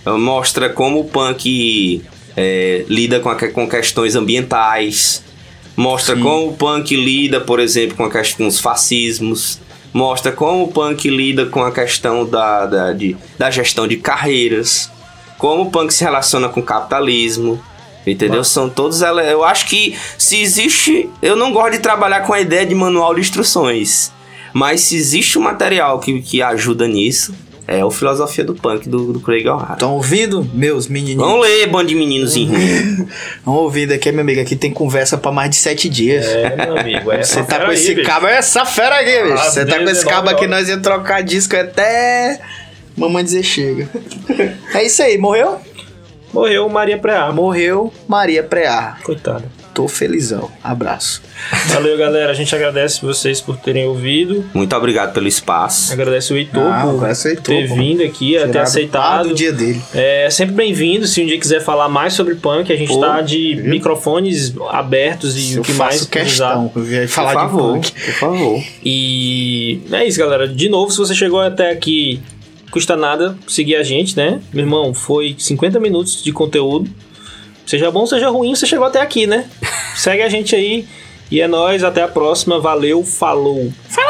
Mostra 0.05 0.67
como 0.67 0.99
o 0.99 1.05
punk 1.05 2.03
é, 2.35 2.83
lida 2.89 3.21
com, 3.21 3.29
a, 3.29 3.35
com 3.35 3.69
questões 3.69 4.17
ambientais. 4.17 5.23
Mostra 5.73 6.17
Sim. 6.17 6.23
como 6.23 6.49
o 6.49 6.53
punk 6.57 6.93
lida, 6.93 7.39
por 7.39 7.57
exemplo, 7.57 7.95
com, 7.95 8.03
a, 8.03 8.09
com 8.09 8.47
os 8.47 8.59
fascismos. 8.59 9.61
Mostra 9.93 10.33
como 10.33 10.65
o 10.65 10.67
punk 10.67 11.09
lida 11.09 11.45
com 11.45 11.63
a 11.63 11.71
questão 11.71 12.25
da, 12.25 12.65
da, 12.65 12.91
de, 12.91 13.15
da 13.37 13.49
gestão 13.49 13.87
de 13.87 13.95
carreiras. 13.95 14.91
Como 15.37 15.63
o 15.63 15.71
punk 15.71 15.93
se 15.93 16.03
relaciona 16.03 16.49
com 16.49 16.59
o 16.59 16.63
capitalismo 16.63 17.63
Entendeu? 18.11 18.43
São 18.43 18.69
todos. 18.69 19.01
Eu 19.01 19.43
acho 19.43 19.67
que 19.67 19.95
se 20.17 20.41
existe. 20.41 21.09
Eu 21.21 21.35
não 21.35 21.51
gosto 21.51 21.73
de 21.73 21.79
trabalhar 21.79 22.21
com 22.21 22.33
a 22.33 22.39
ideia 22.39 22.65
de 22.65 22.75
manual 22.75 23.13
de 23.15 23.21
instruções. 23.21 24.11
Mas 24.53 24.81
se 24.81 24.95
existe 24.95 25.37
um 25.37 25.41
material 25.41 25.99
que, 25.99 26.21
que 26.21 26.41
ajuda 26.41 26.87
nisso, 26.87 27.33
é 27.67 27.83
o 27.83 27.91
Filosofia 27.91 28.45
do 28.45 28.55
Punk 28.55 28.87
do, 28.87 29.11
do 29.11 29.19
Craig 29.19 29.45
O'Hara. 29.45 29.73
Estão 29.73 29.93
ouvindo, 29.93 30.49
meus 30.53 30.87
menininhos? 30.87 31.21
Vamos 31.21 31.41
ler, 31.41 31.67
bando 31.67 31.89
de 31.89 31.95
meninos 31.95 32.33
Vamos 33.45 33.61
ouvindo 33.61 33.91
aqui, 33.91 34.09
meu 34.09 34.21
amigo. 34.21 34.39
Aqui 34.39 34.55
tem 34.55 34.71
conversa 34.71 35.17
pra 35.17 35.33
mais 35.33 35.49
de 35.49 35.57
sete 35.57 35.89
dias. 35.89 36.25
É, 36.25 36.55
meu 36.65 36.77
amigo. 36.77 37.11
É 37.11 37.21
Você 37.23 37.43
tá 37.43 37.65
com 37.65 37.71
esse 37.73 37.95
cabo, 38.03 38.25
é 38.27 38.37
essa 38.37 38.65
fera 38.65 39.01
aqui, 39.01 39.31
bicho. 39.31 39.43
Você 39.43 39.65
tá 39.65 39.79
com 39.79 39.89
esse 39.89 40.05
cabo 40.05 40.29
aqui, 40.29 40.47
nós 40.47 40.69
ia 40.69 40.77
trocar 40.77 41.21
disco 41.21 41.57
até. 41.57 42.39
Mamãe 42.95 43.23
dizer 43.23 43.43
chega. 43.43 43.89
é 44.73 44.85
isso 44.85 45.03
aí, 45.03 45.17
morreu? 45.17 45.59
Morreu 46.33 46.67
Maria 46.69 46.97
Preá. 46.97 47.31
Morreu 47.31 47.91
Maria 48.07 48.43
Preá. 48.43 48.97
Coitada. 49.03 49.45
Tô 49.73 49.87
felizão. 49.87 50.49
Abraço. 50.63 51.21
Valeu, 51.67 51.95
galera. 51.99 52.31
A 52.31 52.33
gente 52.33 52.53
agradece 52.55 52.99
vocês 52.99 53.39
por 53.39 53.57
terem 53.57 53.85
ouvido. 53.85 54.43
Muito 54.51 54.75
obrigado 54.75 55.13
pelo 55.13 55.27
espaço. 55.27 55.93
Agradece 55.93 56.33
o 56.33 56.35
Heitor 56.37 56.63
ah, 56.73 56.81
por 56.81 57.07
Heitor, 57.07 57.43
ter 57.43 57.69
pô. 57.69 57.75
vindo 57.75 58.01
aqui, 58.01 58.31
Tirado 58.31 58.51
ter 58.51 58.59
aceitado. 58.59 59.29
o 59.29 59.33
dia 59.35 59.53
dele. 59.53 59.79
É 59.93 60.29
sempre 60.31 60.55
bem-vindo. 60.55 61.05
Se 61.05 61.21
um 61.21 61.27
dia 61.27 61.39
quiser 61.39 61.61
falar 61.61 61.87
mais 61.89 62.13
sobre 62.13 62.33
punk, 62.33 62.73
a 62.73 62.75
gente 62.75 62.87
pô, 62.91 63.01
tá 63.01 63.21
de 63.21 63.53
viu? 63.55 63.69
microfones 63.69 64.51
abertos 64.71 65.37
e 65.37 65.59
o 65.59 65.61
que 65.61 65.73
mais 65.73 66.05
questão 66.07 66.69
precisar. 66.69 67.07
falar 67.07 67.33
por 67.33 67.39
favor, 67.41 67.79
de 67.79 67.91
punk. 67.91 68.05
Por 68.05 68.13
favor. 68.13 68.63
E 68.83 69.81
é 69.91 70.07
isso, 70.07 70.17
galera. 70.17 70.47
De 70.47 70.69
novo, 70.69 70.91
se 70.91 70.97
você 70.97 71.13
chegou 71.13 71.39
até 71.39 71.69
aqui 71.69 72.19
custa 72.71 72.95
nada 72.95 73.37
seguir 73.47 73.75
a 73.75 73.83
gente, 73.83 74.15
né? 74.15 74.41
Meu 74.53 74.63
irmão, 74.63 74.93
foi 74.93 75.35
50 75.37 75.79
minutos 75.79 76.23
de 76.23 76.31
conteúdo. 76.31 76.89
Seja 77.65 77.91
bom, 77.91 78.05
seja 78.05 78.29
ruim, 78.29 78.55
você 78.55 78.65
chegou 78.65 78.85
até 78.85 79.01
aqui, 79.01 79.27
né? 79.27 79.49
Segue 79.95 80.21
a 80.21 80.29
gente 80.29 80.55
aí. 80.55 80.87
E 81.29 81.41
é 81.41 81.47
nóis, 81.47 81.83
até 81.83 82.01
a 82.01 82.07
próxima. 82.07 82.59
Valeu, 82.59 83.03
falou. 83.03 83.71
Falou! 83.89 84.06